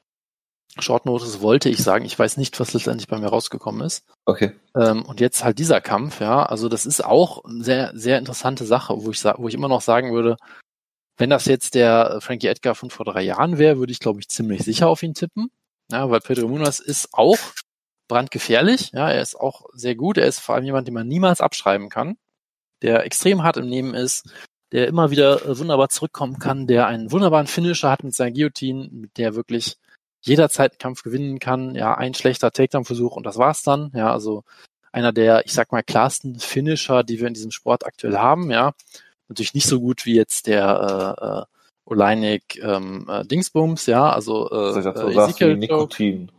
Short 0.79 1.05
Notice 1.05 1.41
wollte 1.41 1.69
ich 1.69 1.83
sagen. 1.83 2.05
Ich 2.05 2.17
weiß 2.17 2.37
nicht, 2.37 2.59
was 2.59 2.73
letztendlich 2.73 3.07
bei 3.07 3.17
mir 3.17 3.27
rausgekommen 3.27 3.81
ist. 3.81 4.05
Okay. 4.25 4.51
Ähm, 4.75 5.05
und 5.05 5.19
jetzt 5.19 5.43
halt 5.43 5.59
dieser 5.59 5.81
Kampf, 5.81 6.21
ja. 6.21 6.43
Also 6.43 6.69
das 6.69 6.85
ist 6.85 7.03
auch 7.03 7.43
eine 7.45 7.63
sehr, 7.63 7.91
sehr 7.95 8.17
interessante 8.17 8.65
Sache, 8.65 8.93
wo 8.97 9.11
ich, 9.11 9.23
wo 9.23 9.47
ich 9.47 9.53
immer 9.53 9.69
noch 9.69 9.81
sagen 9.81 10.13
würde, 10.13 10.37
wenn 11.17 11.29
das 11.29 11.45
jetzt 11.45 11.73
der 11.73 12.19
Frankie 12.21 12.47
Edgar 12.47 12.75
von 12.75 12.91
vor 12.91 13.05
drei 13.05 13.23
Jahren 13.23 13.57
wäre, 13.57 13.79
würde 13.79 13.91
ich, 13.91 13.99
glaube 13.99 14.19
ich, 14.19 14.29
ziemlich 14.29 14.63
sicher 14.63 14.87
auf 14.87 15.01
ihn 15.01 15.15
tippen. 15.15 15.49
Ja, 15.91 16.09
weil 16.09 16.19
Pedro 16.19 16.47
Munoz 16.47 16.79
ist 16.79 17.09
auch 17.13 17.39
brandgefährlich. 18.07 18.91
Ja, 18.93 19.09
er 19.09 19.21
ist 19.21 19.35
auch 19.35 19.65
sehr 19.73 19.95
gut. 19.95 20.17
Er 20.17 20.27
ist 20.27 20.39
vor 20.39 20.55
allem 20.55 20.65
jemand, 20.65 20.87
den 20.87 20.93
man 20.93 21.07
niemals 21.07 21.41
abschreiben 21.41 21.89
kann, 21.89 22.17
der 22.81 23.05
extrem 23.05 23.43
hart 23.43 23.57
im 23.57 23.67
Nehmen 23.67 23.93
ist, 23.93 24.29
der 24.71 24.87
immer 24.87 25.11
wieder 25.11 25.45
äh, 25.45 25.57
wunderbar 25.57 25.89
zurückkommen 25.89 26.39
kann, 26.39 26.67
der 26.67 26.87
einen 26.87 27.11
wunderbaren 27.11 27.47
Finisher 27.47 27.89
hat 27.89 28.03
mit 28.03 28.15
seiner 28.15 28.31
Guillotine, 28.31 28.89
mit 28.91 29.17
der 29.17 29.35
wirklich 29.35 29.77
jederzeit 30.21 30.73
einen 30.73 30.79
Kampf 30.79 31.03
gewinnen 31.03 31.39
kann. 31.39 31.75
Ja, 31.75 31.95
ein 31.95 32.13
schlechter 32.13 32.51
Takedown-Versuch 32.51 33.15
und 33.15 33.25
das 33.25 33.37
war's 33.37 33.63
dann. 33.63 33.91
Ja, 33.95 34.11
also 34.11 34.43
einer 34.91 35.13
der, 35.13 35.45
ich 35.45 35.53
sag 35.53 35.71
mal, 35.71 35.83
klarsten 35.83 36.39
Finisher, 36.39 37.03
die 37.03 37.19
wir 37.19 37.27
in 37.27 37.33
diesem 37.33 37.51
Sport 37.51 37.85
aktuell 37.85 38.17
haben. 38.17 38.51
Ja, 38.51 38.73
natürlich 39.29 39.53
nicht 39.53 39.67
so 39.67 39.79
gut 39.79 40.05
wie 40.05 40.15
jetzt 40.15 40.47
der 40.47 41.15
äh, 41.21 41.25
äh, 41.25 41.45
Oleinik 41.85 42.61
ähm, 42.61 43.07
äh, 43.09 43.25
Dingsbums. 43.25 43.85
Ja, 43.85 44.09
also 44.09 44.49
äh, 44.49 44.79
äh, 44.79 45.13
Ezekiel 45.13 45.57
Nikotin. 45.57 46.31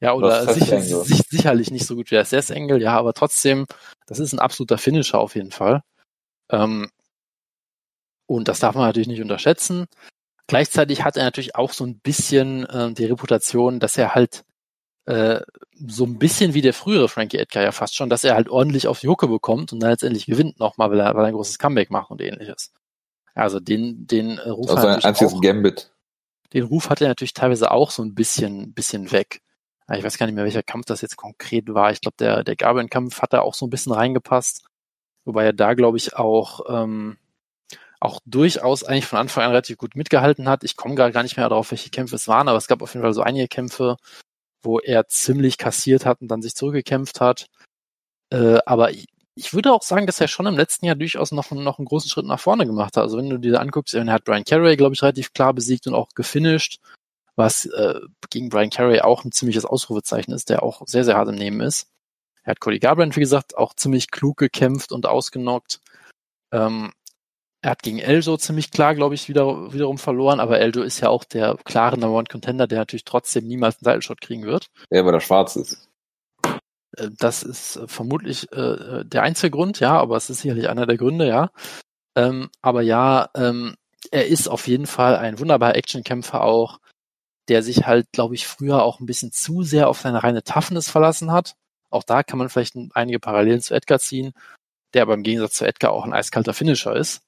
Ja, 0.00 0.12
oder 0.12 0.52
sicher, 0.52 0.80
sicherlich 0.80 1.70
nicht 1.70 1.86
so 1.86 1.96
gut 1.96 2.10
wie 2.10 2.16
der 2.16 2.22
SS-Engel, 2.22 2.82
ja, 2.82 2.96
aber 2.98 3.14
trotzdem, 3.14 3.66
das 4.06 4.18
ist 4.18 4.32
ein 4.32 4.38
absoluter 4.38 4.76
Finisher 4.76 5.18
auf 5.18 5.34
jeden 5.34 5.52
Fall. 5.52 5.82
Ähm, 6.50 6.90
und 8.26 8.48
das 8.48 8.58
darf 8.58 8.74
man 8.74 8.84
natürlich 8.84 9.08
nicht 9.08 9.22
unterschätzen. 9.22 9.86
Gleichzeitig 10.48 11.02
hat 11.02 11.16
er 11.16 11.24
natürlich 11.24 11.56
auch 11.56 11.72
so 11.72 11.84
ein 11.84 11.98
bisschen 11.98 12.66
äh, 12.66 12.92
die 12.92 13.06
Reputation, 13.06 13.80
dass 13.80 13.96
er 13.96 14.14
halt 14.14 14.44
äh, 15.06 15.40
so 15.86 16.04
ein 16.04 16.18
bisschen 16.18 16.54
wie 16.54 16.62
der 16.62 16.74
frühere 16.74 17.08
Frankie 17.08 17.38
Edgar 17.38 17.62
ja 17.62 17.72
fast 17.72 17.94
schon, 17.94 18.10
dass 18.10 18.24
er 18.24 18.34
halt 18.34 18.48
ordentlich 18.48 18.88
auf 18.88 19.00
die 19.00 19.08
Hucke 19.08 19.28
bekommt 19.28 19.72
und 19.72 19.80
dann 19.80 19.90
letztendlich 19.90 20.26
gewinnt 20.26 20.58
nochmal, 20.58 20.90
weil 20.90 21.00
er, 21.00 21.14
weil 21.14 21.24
er 21.24 21.28
ein 21.28 21.34
großes 21.34 21.58
Comeback 21.58 21.90
macht 21.90 22.10
und 22.10 22.20
ähnliches. 22.20 22.72
Also 23.34 23.60
den, 23.60 24.06
den 24.06 24.38
äh, 24.38 24.50
Ruf 24.50 24.70
also 24.70 24.86
ein 24.86 25.04
einziges 25.04 25.34
auch, 25.34 25.40
Gambit. 25.40 25.92
Den 26.52 26.64
Ruf 26.64 26.90
hat 26.90 27.00
er 27.00 27.08
natürlich 27.08 27.34
teilweise 27.34 27.70
auch 27.70 27.90
so 27.90 28.02
ein 28.02 28.14
bisschen, 28.14 28.72
bisschen 28.72 29.12
weg. 29.12 29.42
Ich 29.92 30.02
weiß 30.02 30.18
gar 30.18 30.26
nicht 30.26 30.34
mehr, 30.34 30.44
welcher 30.44 30.64
Kampf 30.64 30.86
das 30.86 31.00
jetzt 31.00 31.16
konkret 31.16 31.72
war. 31.72 31.92
Ich 31.92 32.00
glaube, 32.00 32.16
der, 32.18 32.42
der 32.42 32.56
Gabriel-Kampf 32.56 33.22
hat 33.22 33.32
da 33.32 33.40
auch 33.40 33.54
so 33.54 33.66
ein 33.66 33.70
bisschen 33.70 33.92
reingepasst. 33.92 34.64
Wobei 35.24 35.44
er 35.44 35.52
da, 35.52 35.74
glaube 35.74 35.96
ich, 35.96 36.16
auch, 36.16 36.60
ähm, 36.68 37.18
auch 38.00 38.20
durchaus 38.24 38.84
eigentlich 38.84 39.06
von 39.06 39.18
Anfang 39.18 39.44
an 39.44 39.50
relativ 39.50 39.78
gut 39.78 39.94
mitgehalten 39.96 40.48
hat. 40.48 40.64
Ich 40.64 40.76
komme 40.76 40.96
gar 40.96 41.22
nicht 41.22 41.36
mehr 41.36 41.48
darauf, 41.48 41.70
welche 41.70 41.90
Kämpfe 41.90 42.16
es 42.16 42.28
waren, 42.28 42.48
aber 42.48 42.58
es 42.58 42.66
gab 42.66 42.82
auf 42.82 42.94
jeden 42.94 43.02
Fall 43.02 43.14
so 43.14 43.22
einige 43.22 43.48
Kämpfe, 43.48 43.96
wo 44.62 44.80
er 44.80 45.08
ziemlich 45.08 45.58
kassiert 45.58 46.04
hat 46.04 46.20
und 46.20 46.28
dann 46.28 46.42
sich 46.42 46.54
zurückgekämpft 46.54 47.20
hat. 47.20 47.46
Äh, 48.30 48.58
aber 48.66 48.90
ich, 48.90 49.06
ich 49.36 49.54
würde 49.54 49.72
auch 49.72 49.82
sagen, 49.82 50.06
dass 50.06 50.20
er 50.20 50.28
schon 50.28 50.46
im 50.46 50.56
letzten 50.56 50.86
Jahr 50.86 50.96
durchaus 50.96 51.30
noch, 51.30 51.50
noch 51.52 51.78
einen 51.78 51.86
großen 51.86 52.10
Schritt 52.10 52.26
nach 52.26 52.40
vorne 52.40 52.66
gemacht 52.66 52.96
hat. 52.96 53.04
Also 53.04 53.18
wenn 53.18 53.30
du 53.30 53.38
dir 53.38 53.60
anguckst, 53.60 53.94
er 53.94 54.06
hat 54.06 54.24
Brian 54.24 54.44
Carey, 54.44 54.76
glaube 54.76 54.94
ich, 54.94 55.02
relativ 55.02 55.32
klar 55.32 55.54
besiegt 55.54 55.86
und 55.86 55.94
auch 55.94 56.08
gefinisht, 56.14 56.80
was 57.36 57.66
äh, 57.66 58.00
gegen 58.30 58.48
Brian 58.48 58.70
Carey 58.70 59.00
auch 59.00 59.24
ein 59.24 59.32
ziemliches 59.32 59.64
Ausrufezeichen 59.64 60.32
ist, 60.32 60.50
der 60.50 60.62
auch 60.62 60.82
sehr, 60.86 61.04
sehr 61.04 61.16
hart 61.16 61.28
im 61.28 61.34
Nehmen 61.36 61.60
ist. 61.60 61.88
Er 62.42 62.52
hat 62.52 62.60
Cody 62.60 62.78
Garbrandt, 62.78 63.16
wie 63.16 63.20
gesagt, 63.20 63.56
auch 63.56 63.74
ziemlich 63.74 64.10
klug 64.10 64.38
gekämpft 64.38 64.92
und 64.92 65.06
ausgenockt. 65.06 65.80
Ähm, 66.52 66.92
er 67.62 67.70
hat 67.72 67.82
gegen 67.82 67.98
Eljo 67.98 68.36
ziemlich 68.36 68.70
klar, 68.70 68.94
glaube 68.94 69.14
ich, 69.14 69.28
wieder, 69.28 69.72
wiederum 69.72 69.98
verloren, 69.98 70.40
aber 70.40 70.60
Eljo 70.60 70.82
ist 70.82 71.00
ja 71.00 71.08
auch 71.08 71.24
der 71.24 71.56
klare 71.64 71.98
Number 71.98 72.16
One 72.16 72.28
Contender, 72.30 72.66
der 72.66 72.78
natürlich 72.78 73.04
trotzdem 73.04 73.46
niemals 73.46 73.82
einen 73.82 74.00
Title 74.00 74.16
kriegen 74.16 74.44
wird. 74.44 74.68
Ja, 74.90 75.04
weil 75.04 75.14
er 75.14 75.20
schwarz 75.20 75.56
ist. 75.56 75.88
Äh, 76.96 77.10
das 77.18 77.42
ist 77.42 77.76
äh, 77.76 77.88
vermutlich 77.88 78.50
äh, 78.52 79.04
der 79.04 79.22
einzige 79.22 79.50
Grund, 79.50 79.80
ja, 79.80 79.98
aber 79.98 80.16
es 80.16 80.30
ist 80.30 80.42
sicherlich 80.42 80.68
einer 80.68 80.86
der 80.86 80.96
Gründe, 80.96 81.26
ja. 81.26 81.50
Ähm, 82.16 82.50
aber 82.62 82.82
ja, 82.82 83.28
ähm, 83.34 83.74
er 84.10 84.28
ist 84.28 84.48
auf 84.48 84.68
jeden 84.68 84.86
Fall 84.86 85.16
ein 85.16 85.38
wunderbarer 85.38 85.74
Actionkämpfer 85.74 86.42
auch, 86.42 86.78
der 87.48 87.62
sich 87.62 87.86
halt, 87.86 88.10
glaube 88.12 88.34
ich, 88.34 88.46
früher 88.46 88.82
auch 88.82 89.00
ein 89.00 89.06
bisschen 89.06 89.32
zu 89.32 89.62
sehr 89.62 89.88
auf 89.88 90.00
seine 90.00 90.22
reine 90.22 90.42
Toughness 90.42 90.90
verlassen 90.90 91.32
hat. 91.32 91.54
Auch 91.90 92.02
da 92.02 92.22
kann 92.22 92.38
man 92.38 92.48
vielleicht 92.48 92.76
einige 92.94 93.20
Parallelen 93.20 93.60
zu 93.60 93.74
Edgar 93.74 93.98
ziehen, 93.98 94.32
der 94.94 95.02
aber 95.02 95.14
im 95.14 95.22
Gegensatz 95.22 95.54
zu 95.54 95.66
Edgar 95.66 95.92
auch 95.92 96.04
ein 96.04 96.12
eiskalter 96.12 96.54
Finisher 96.54 96.96
ist. 96.96 97.22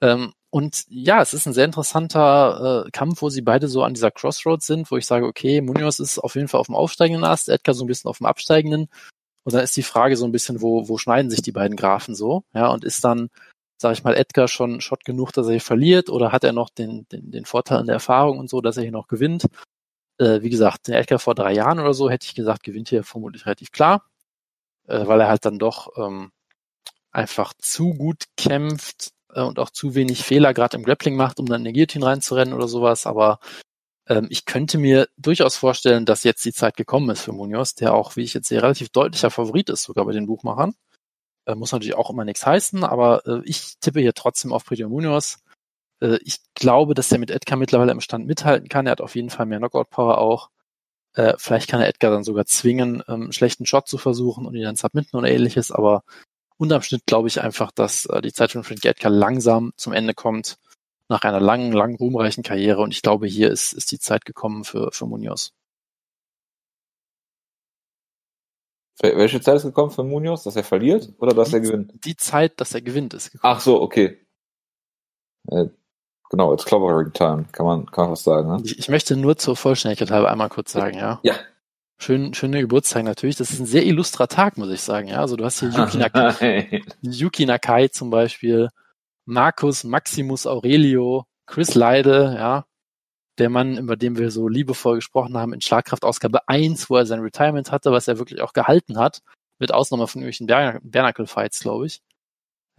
Ähm, 0.00 0.32
und 0.50 0.84
ja, 0.88 1.22
es 1.22 1.32
ist 1.32 1.46
ein 1.46 1.54
sehr 1.54 1.64
interessanter 1.64 2.84
äh, 2.86 2.90
Kampf, 2.90 3.22
wo 3.22 3.30
sie 3.30 3.40
beide 3.40 3.68
so 3.68 3.82
an 3.82 3.94
dieser 3.94 4.10
Crossroads 4.10 4.66
sind, 4.66 4.90
wo 4.90 4.96
ich 4.96 5.06
sage, 5.06 5.26
okay, 5.26 5.60
Munoz 5.60 5.98
ist 5.98 6.18
auf 6.18 6.34
jeden 6.34 6.48
Fall 6.48 6.60
auf 6.60 6.66
dem 6.66 6.74
aufsteigenden 6.74 7.24
Ast, 7.24 7.48
Edgar 7.48 7.74
so 7.74 7.84
ein 7.84 7.86
bisschen 7.86 8.10
auf 8.10 8.18
dem 8.18 8.26
absteigenden. 8.26 8.88
Und 9.44 9.54
dann 9.54 9.64
ist 9.64 9.76
die 9.76 9.82
Frage 9.82 10.16
so 10.16 10.24
ein 10.24 10.32
bisschen, 10.32 10.60
wo, 10.60 10.88
wo 10.88 10.98
schneiden 10.98 11.30
sich 11.30 11.42
die 11.42 11.52
beiden 11.52 11.76
Grafen 11.76 12.14
so? 12.14 12.44
Ja, 12.54 12.68
und 12.68 12.84
ist 12.84 13.04
dann, 13.04 13.30
sage 13.82 13.94
ich 13.94 14.04
mal, 14.04 14.14
Edgar 14.16 14.48
schon 14.48 14.80
Shot 14.80 15.04
genug, 15.04 15.32
dass 15.32 15.46
er 15.46 15.52
hier 15.52 15.60
verliert, 15.60 16.08
oder 16.10 16.32
hat 16.32 16.44
er 16.44 16.52
noch 16.52 16.70
den, 16.70 17.06
den, 17.12 17.30
den 17.30 17.44
Vorteil 17.44 17.80
in 17.80 17.86
der 17.86 17.94
Erfahrung 17.96 18.38
und 18.38 18.48
so, 18.48 18.62
dass 18.62 18.78
er 18.78 18.84
hier 18.84 18.92
noch 18.92 19.08
gewinnt? 19.08 19.46
Äh, 20.18 20.42
wie 20.42 20.50
gesagt, 20.50 20.88
der 20.88 20.98
Edgar 21.00 21.18
vor 21.18 21.34
drei 21.34 21.52
Jahren 21.52 21.80
oder 21.80 21.94
so, 21.94 22.10
hätte 22.10 22.26
ich 22.26 22.34
gesagt, 22.34 22.62
gewinnt 22.62 22.88
hier 22.88 23.04
vermutlich 23.04 23.46
relativ 23.46 23.72
klar, 23.72 24.06
äh, 24.88 25.06
weil 25.06 25.20
er 25.20 25.28
halt 25.28 25.44
dann 25.44 25.58
doch 25.58 25.92
ähm, 25.98 26.32
einfach 27.12 27.54
zu 27.58 27.94
gut 27.94 28.24
kämpft, 28.36 29.12
äh, 29.34 29.42
und 29.42 29.58
auch 29.58 29.70
zu 29.70 29.94
wenig 29.94 30.24
Fehler 30.24 30.54
gerade 30.54 30.76
im 30.76 30.84
Grappling 30.84 31.16
macht, 31.16 31.40
um 31.40 31.46
dann 31.46 31.62
in 31.62 31.66
den 31.66 31.74
Guillotine 31.74 32.06
reinzurennen 32.06 32.54
oder 32.54 32.68
sowas. 32.68 33.06
Aber 33.06 33.38
ähm, 34.08 34.26
ich 34.30 34.44
könnte 34.46 34.78
mir 34.78 35.08
durchaus 35.16 35.56
vorstellen, 35.56 36.06
dass 36.06 36.24
jetzt 36.24 36.44
die 36.44 36.52
Zeit 36.52 36.76
gekommen 36.76 37.10
ist 37.10 37.22
für 37.22 37.32
Munoz, 37.32 37.74
der 37.74 37.94
auch, 37.94 38.16
wie 38.16 38.22
ich 38.22 38.34
jetzt 38.34 38.48
sehe, 38.48 38.62
relativ 38.62 38.90
deutlicher 38.90 39.30
Favorit 39.30 39.70
ist, 39.70 39.84
sogar 39.84 40.04
bei 40.06 40.12
den 40.12 40.26
Buchmachern. 40.26 40.74
Äh, 41.46 41.54
muss 41.54 41.72
natürlich 41.72 41.94
auch 41.96 42.10
immer 42.10 42.24
nichts 42.24 42.46
heißen, 42.46 42.84
aber 42.84 43.26
äh, 43.26 43.42
ich 43.44 43.78
tippe 43.80 44.00
hier 44.00 44.14
trotzdem 44.14 44.52
auf 44.52 44.64
Primo 44.64 44.88
Munoz. 44.88 45.38
Äh, 46.00 46.18
ich 46.24 46.38
glaube, 46.54 46.94
dass 46.94 47.12
er 47.12 47.18
mit 47.18 47.30
Edgar 47.30 47.58
mittlerweile 47.58 47.92
im 47.92 48.00
Stand 48.00 48.26
mithalten 48.26 48.68
kann. 48.68 48.86
Er 48.86 48.92
hat 48.92 49.00
auf 49.00 49.14
jeden 49.16 49.30
Fall 49.30 49.46
mehr 49.46 49.58
Knockout-Power 49.58 50.18
auch. 50.18 50.50
Äh, 51.14 51.34
vielleicht 51.38 51.68
kann 51.68 51.80
er 51.80 51.88
Edgar 51.88 52.10
dann 52.10 52.24
sogar 52.24 52.46
zwingen, 52.46 53.02
ähm, 53.08 53.32
schlechten 53.32 53.66
Shot 53.66 53.88
zu 53.88 53.98
versuchen 53.98 54.46
und 54.46 54.54
ihn 54.54 54.62
dann 54.62 54.76
submitten 54.76 55.18
oder 55.18 55.30
ähnliches, 55.30 55.70
aber 55.70 56.04
unterm 56.56 56.82
Schnitt 56.82 57.06
glaube 57.06 57.28
ich 57.28 57.40
einfach, 57.40 57.70
dass 57.72 58.06
äh, 58.06 58.22
die 58.22 58.32
Zeit 58.32 58.52
von 58.52 58.64
Frank 58.64 58.84
Edgar 58.84 59.10
langsam 59.12 59.72
zum 59.76 59.92
Ende 59.92 60.14
kommt 60.14 60.58
nach 61.08 61.22
einer 61.22 61.40
langen, 61.40 61.72
langen, 61.72 61.96
ruhmreichen 61.96 62.42
Karriere. 62.42 62.80
Und 62.82 62.92
ich 62.92 63.02
glaube, 63.02 63.26
hier 63.26 63.50
ist, 63.50 63.72
ist 63.72 63.90
die 63.92 63.98
Zeit 63.98 64.24
gekommen 64.24 64.64
für, 64.64 64.90
für 64.92 65.06
Munoz. 65.06 65.52
Welche 69.02 69.40
Zeit 69.40 69.56
ist 69.56 69.64
gekommen 69.64 69.90
für 69.90 70.04
Munoz? 70.04 70.44
Dass 70.44 70.56
er 70.56 70.64
verliert 70.64 71.12
oder 71.18 71.34
dass 71.34 71.48
die, 71.48 71.56
er 71.56 71.60
gewinnt? 71.60 71.92
Die 72.04 72.16
Zeit, 72.16 72.60
dass 72.60 72.72
er 72.74 72.82
gewinnt, 72.82 73.14
ist 73.14 73.32
gekommen. 73.32 73.54
Ach 73.54 73.60
so, 73.60 73.82
okay. 73.82 74.18
Äh, 75.48 75.66
genau, 76.30 76.54
it's 76.54 76.64
clobbering 76.64 77.12
time, 77.12 77.46
kann 77.50 77.66
man, 77.66 77.86
kann 77.86 78.04
man 78.04 78.12
was 78.12 78.22
sagen. 78.22 78.48
Ne? 78.48 78.62
Ich, 78.64 78.78
ich 78.78 78.88
möchte 78.88 79.16
nur 79.16 79.36
zur 79.36 79.56
Vollständigkeit 79.56 80.10
halber 80.12 80.30
einmal 80.30 80.48
kurz 80.48 80.72
sagen, 80.72 80.96
ja. 80.96 81.18
Ja, 81.24 81.34
Schön, 82.02 82.34
schöne 82.34 82.60
Geburtstag 82.60 83.04
natürlich. 83.04 83.36
Das 83.36 83.52
ist 83.52 83.60
ein 83.60 83.66
sehr 83.66 83.86
illustrer 83.86 84.26
Tag, 84.26 84.58
muss 84.58 84.70
ich 84.70 84.80
sagen. 84.80 85.06
Ja, 85.06 85.20
also 85.20 85.36
du 85.36 85.44
hast 85.44 85.60
hier 85.60 85.68
Yuki 85.76 85.98
Nakai, 85.98 86.82
Yuki 87.00 87.46
Nakai 87.46 87.88
zum 87.88 88.10
Beispiel, 88.10 88.70
Markus 89.24 89.84
Maximus 89.84 90.48
Aurelio, 90.48 91.26
Chris 91.46 91.76
Leide, 91.76 92.34
ja, 92.36 92.64
der 93.38 93.48
Mann, 93.48 93.78
über 93.78 93.96
den 93.96 94.16
wir 94.16 94.30
so 94.30 94.48
liebevoll 94.48 94.96
gesprochen 94.96 95.36
haben 95.36 95.52
in 95.52 95.60
Schlagkraftausgabe 95.60 96.48
1, 96.48 96.90
wo 96.90 96.96
er 96.96 97.06
sein 97.06 97.20
Retirement 97.20 97.72
hatte, 97.72 97.92
was 97.92 98.08
er 98.08 98.18
wirklich 98.18 98.42
auch 98.42 98.52
gehalten 98.52 98.98
hat, 98.98 99.22
mit 99.58 99.72
Ausnahme 99.72 100.06
von 100.06 100.22
irgendwelchen 100.22 100.80
Bernacle-Fights, 100.82 101.60
glaube 101.60 101.86
ich. 101.86 102.02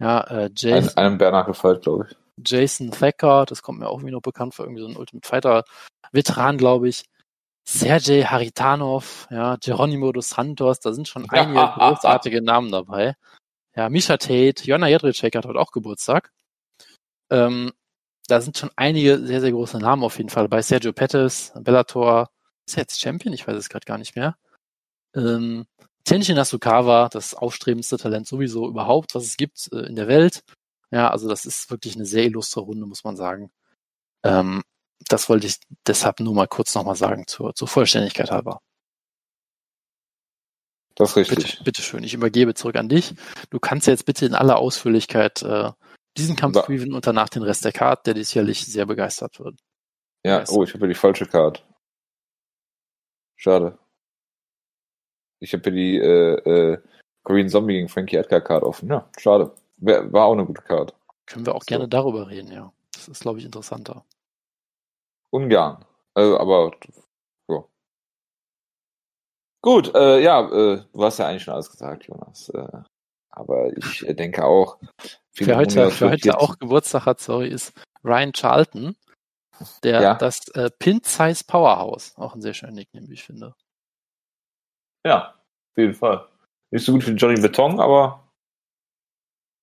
Ja, 0.00 0.20
äh, 0.22 0.50
Jason, 0.54 0.96
Ein, 0.96 1.06
einem 1.06 1.18
Bernacle-Fight, 1.18 1.82
glaube 1.82 2.08
ich. 2.08 2.16
Jason 2.44 2.90
Thacker, 2.90 3.46
das 3.46 3.62
kommt 3.62 3.78
mir 3.78 3.88
auch 3.88 3.98
irgendwie 3.98 4.12
noch 4.12 4.22
bekannt 4.22 4.54
vor, 4.54 4.64
irgendwie 4.64 4.82
so 4.82 4.88
ein 4.88 4.96
Ultimate 4.96 5.26
Fighter-Veteran, 5.26 6.58
glaube 6.58 6.88
ich. 6.88 7.04
Sergej 7.66 8.24
Haritanov, 8.24 9.26
ja, 9.30 9.56
Geronimo 9.56 10.12
dos 10.12 10.28
Santos, 10.28 10.80
da 10.80 10.92
sind 10.92 11.08
schon 11.08 11.24
einige 11.30 11.58
ja, 11.58 11.74
großartige 11.76 12.42
Namen 12.42 12.70
dabei. 12.70 13.14
Ja, 13.74 13.88
Misha 13.88 14.16
Tate, 14.16 14.62
Jonna 14.64 14.88
Jedrzejczyk 14.88 15.34
hat 15.34 15.46
heute 15.46 15.58
auch 15.58 15.72
Geburtstag. 15.72 16.30
Ähm, 17.30 17.72
da 18.26 18.40
sind 18.40 18.58
schon 18.58 18.70
einige 18.76 19.24
sehr, 19.26 19.40
sehr 19.40 19.52
große 19.52 19.78
Namen 19.78 20.02
auf 20.02 20.18
jeden 20.18 20.30
Fall 20.30 20.48
bei 20.48 20.62
Sergio 20.62 20.92
Pettis, 20.92 21.52
Bellator, 21.56 22.30
ist 22.66 22.76
er 22.76 22.82
jetzt 22.82 23.00
Champion? 23.00 23.34
Ich 23.34 23.46
weiß 23.46 23.56
es 23.56 23.68
gerade 23.68 23.84
gar 23.84 23.98
nicht 23.98 24.16
mehr. 24.16 24.36
Ähm, 25.14 25.66
Tenshin 26.04 26.38
Asukawa, 26.38 27.08
das 27.08 27.34
aufstrebendste 27.34 27.98
Talent 27.98 28.26
sowieso 28.26 28.68
überhaupt, 28.68 29.14
was 29.14 29.24
es 29.24 29.36
gibt 29.36 29.70
äh, 29.72 29.86
in 29.86 29.96
der 29.96 30.08
Welt. 30.08 30.42
Ja, 30.90 31.10
also 31.10 31.28
das 31.28 31.46
ist 31.46 31.70
wirklich 31.70 31.96
eine 31.96 32.06
sehr 32.06 32.24
illustre 32.24 32.60
Runde, 32.60 32.86
muss 32.86 33.04
man 33.04 33.16
sagen. 33.16 33.50
Ähm, 34.22 34.62
das 35.08 35.28
wollte 35.28 35.46
ich 35.46 35.56
deshalb 35.86 36.20
nur 36.20 36.34
mal 36.34 36.48
kurz 36.48 36.74
nochmal 36.74 36.96
sagen, 36.96 37.26
zur, 37.26 37.54
zur 37.54 37.68
Vollständigkeit 37.68 38.30
halber. 38.30 38.60
Das 40.94 41.10
ist 41.10 41.16
richtig. 41.16 41.36
Bitte, 41.36 41.64
bitte 41.64 41.82
schön, 41.82 42.04
ich 42.04 42.14
übergebe 42.14 42.54
zurück 42.54 42.76
an 42.76 42.88
dich. 42.88 43.14
Du 43.50 43.58
kannst 43.58 43.86
jetzt 43.86 44.06
bitte 44.06 44.26
in 44.26 44.34
aller 44.34 44.56
Ausführlichkeit 44.56 45.42
äh, 45.42 45.72
diesen 46.16 46.36
Kampf 46.36 46.62
prüfen 46.62 46.92
und 46.92 47.06
danach 47.06 47.28
den 47.28 47.42
Rest 47.42 47.64
der 47.64 47.72
Card, 47.72 48.06
der 48.06 48.14
dir 48.14 48.24
sicherlich 48.24 48.64
sehr 48.64 48.86
begeistert 48.86 49.38
wird. 49.40 49.60
Ja, 50.24 50.38
begeistert. 50.38 50.58
oh, 50.58 50.62
ich 50.62 50.70
habe 50.70 50.80
hier 50.80 50.88
die 50.88 50.94
falsche 50.94 51.26
Card. 51.26 51.66
Schade. 53.36 53.78
Ich 55.40 55.52
habe 55.52 55.62
hier 55.64 55.72
die 55.72 55.98
äh, 55.98 56.72
äh, 56.72 56.78
Korean 57.22 57.48
Zombie 57.48 57.74
gegen 57.74 57.88
Frankie 57.88 58.16
Edgar 58.16 58.40
Card 58.40 58.62
offen. 58.62 58.88
Ja, 58.88 59.08
schade. 59.18 59.52
War 59.78 60.26
auch 60.26 60.32
eine 60.32 60.46
gute 60.46 60.62
Card. 60.62 60.94
Können 61.26 61.46
wir 61.46 61.54
auch 61.54 61.62
so. 61.62 61.66
gerne 61.66 61.88
darüber 61.88 62.28
reden, 62.28 62.52
ja. 62.52 62.72
Das 62.92 63.08
ist, 63.08 63.22
glaube 63.22 63.38
ich, 63.38 63.44
interessanter. 63.44 64.04
Ungarn. 65.30 65.84
Also, 66.14 66.38
aber 66.38 66.70
so. 67.48 67.68
Gut, 69.62 69.94
äh, 69.94 70.22
ja, 70.22 70.40
äh, 70.40 70.84
du 70.92 71.04
hast 71.04 71.18
ja 71.18 71.26
eigentlich 71.26 71.42
schon 71.42 71.54
alles 71.54 71.70
gesagt, 71.70 72.06
Jonas. 72.06 72.50
Äh, 72.50 72.82
aber 73.30 73.76
ich 73.76 74.06
äh, 74.06 74.14
denke 74.14 74.44
auch. 74.44 74.78
Für 75.36 75.56
heute, 75.56 75.90
für 75.90 76.10
heute 76.10 76.38
auch 76.38 76.58
Geburtstag 76.58 77.06
hat, 77.06 77.20
sorry, 77.20 77.48
ist 77.48 77.72
Ryan 78.04 78.32
Charlton, 78.32 78.96
der 79.82 80.00
ja. 80.00 80.14
das 80.14 80.48
äh, 80.50 80.70
Pint 80.78 81.06
Size 81.06 81.42
Powerhouse, 81.44 82.16
auch 82.16 82.34
ein 82.34 82.42
sehr 82.42 82.54
schöner 82.54 82.72
Nickname, 82.72 83.08
wie 83.08 83.14
ich 83.14 83.24
finde. 83.24 83.54
Ja, 85.04 85.34
auf 85.34 85.76
jeden 85.76 85.94
Fall. 85.94 86.28
Nicht 86.70 86.84
so 86.84 86.92
gut 86.92 87.06
wie 87.06 87.12
Johnny 87.12 87.40
Beton, 87.40 87.80
aber 87.80 88.28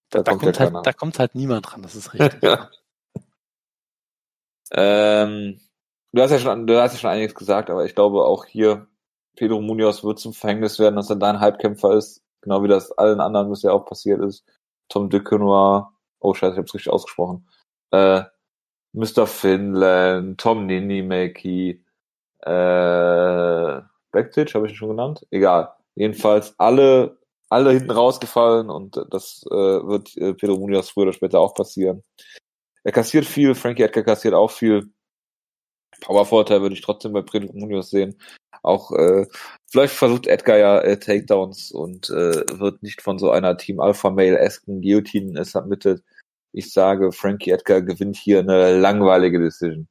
da, 0.10 0.24
da, 0.24 0.32
kommt, 0.32 0.44
kommt 0.44 0.60
halt, 0.60 0.86
da 0.86 0.94
kommt 0.94 1.20
halt 1.20 1.36
niemand 1.36 1.72
dran, 1.72 1.82
das 1.82 1.96
ist 1.96 2.14
richtig. 2.14 2.44
ja. 2.44 2.70
Ähm, 4.74 5.60
du 6.14 6.22
hast 6.22 6.32
ja 6.32 6.40
schon, 6.40 6.66
du 6.66 6.82
hast 6.82 6.94
ja 6.94 7.00
schon 7.00 7.10
einiges 7.10 7.36
gesagt, 7.36 7.70
aber 7.70 7.84
ich 7.84 7.94
glaube 7.94 8.24
auch 8.24 8.46
hier, 8.46 8.88
Pedro 9.36 9.60
Munoz 9.60 10.02
wird 10.02 10.20
zum 10.20 10.34
Verhängnis 10.34 10.80
werden, 10.80 10.96
dass 10.96 11.10
er 11.10 11.18
dein 11.18 11.42
Halbkämpfer 11.42 11.94
ist, 11.94 12.24
genau 12.40 12.64
wie 12.64 12.70
das 12.70 12.92
allen 12.94 13.20
anderen 13.20 13.50
bisher 13.50 13.74
auch 13.74 13.86
passiert 13.86 14.22
ist. 14.22 14.46
Tom 14.92 15.10
Duquesnoy, 15.10 15.84
oh 16.20 16.34
scheiße, 16.34 16.54
ich 16.54 16.60
hab's 16.60 16.74
richtig 16.74 16.92
ausgesprochen. 16.92 17.48
Äh, 17.92 18.24
Mr. 18.94 19.26
Finland, 19.26 20.40
Tom 20.40 20.66
Ninimaki, 20.66 21.84
äh, 22.42 23.82
Backstitch, 24.12 24.54
habe 24.56 24.68
ich 24.68 24.74
ihn 24.74 24.76
schon 24.76 24.90
genannt? 24.90 25.26
Egal. 25.32 25.74
Jedenfalls 25.96 26.60
alle, 26.60 27.18
alle 27.50 27.72
hinten 27.72 27.92
rausgefallen 27.92 28.70
und 28.70 29.02
das 29.10 29.44
äh, 29.50 29.56
wird 29.56 30.16
äh, 30.18 30.34
Pedro 30.34 30.58
Munoz 30.58 30.90
früher 30.90 31.04
oder 31.04 31.14
später 31.14 31.40
auch 31.40 31.54
passieren. 31.54 32.04
Er 32.84 32.92
kassiert 32.92 33.26
viel, 33.26 33.56
Frankie 33.56 33.84
Edgar 33.84 34.04
kassiert 34.04 34.34
auch 34.34 34.52
viel. 34.52 34.92
Powervorteil 36.02 36.62
würde 36.62 36.76
ich 36.76 36.82
trotzdem 36.82 37.14
bei 37.14 37.22
Pedro 37.22 37.54
Munoz 37.54 37.90
sehen. 37.90 38.18
Auch 38.64 38.92
äh, 38.92 39.26
vielleicht 39.72 39.94
versucht 39.94 40.28
Edgar 40.28 40.58
ja 40.58 40.80
äh, 40.80 41.00
Takedowns 41.00 41.72
und 41.72 42.10
äh, 42.10 42.60
wird 42.60 42.84
nicht 42.84 43.02
von 43.02 43.18
so 43.18 43.32
einer 43.32 43.58
Team 43.58 43.80
Alpha 43.80 44.10
Male-esken 44.10 44.82
Guillotine 44.82 45.44
submitted. 45.46 46.04
Ich 46.52 46.74
sage, 46.74 47.12
Frankie 47.12 47.52
Edgar 47.52 47.82
gewinnt 47.82 48.18
hier 48.18 48.40
eine 48.40 48.78
langweilige 48.78 49.40
Decision. 49.40 49.88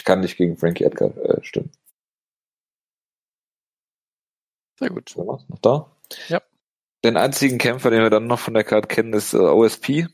Ich 0.00 0.04
kann 0.04 0.20
nicht 0.20 0.36
gegen 0.36 0.56
Frankie 0.56 0.84
Edgar 0.84 1.16
äh, 1.16 1.42
stimmen. 1.42 1.70
Sehr 4.78 4.90
gut. 4.90 5.14
Noch 5.16 5.44
da? 5.60 5.96
Ja. 6.28 6.42
Den 7.04 7.16
einzigen 7.16 7.58
Kämpfer, 7.58 7.90
den 7.90 8.02
wir 8.02 8.10
dann 8.10 8.26
noch 8.26 8.40
von 8.40 8.54
der 8.54 8.64
Karte 8.64 8.88
kennen, 8.88 9.12
ist 9.12 9.32
äh, 9.32 9.38
OSP. 9.38 10.08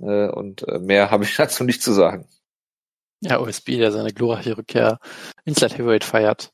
Äh, 0.00 0.28
und 0.28 0.66
äh, 0.66 0.78
mehr 0.80 1.10
habe 1.12 1.24
ich 1.24 1.36
dazu 1.36 1.64
nicht 1.64 1.82
zu 1.82 1.92
sagen. 1.92 2.26
Ja, 3.20 3.40
OSB, 3.40 3.76
der 3.76 3.92
seine 3.92 4.12
glorreiche 4.12 4.56
Rückkehr 4.56 4.98
ins 5.44 5.60
Light 5.60 5.76
Heavyweight 5.76 6.04
feiert. 6.04 6.52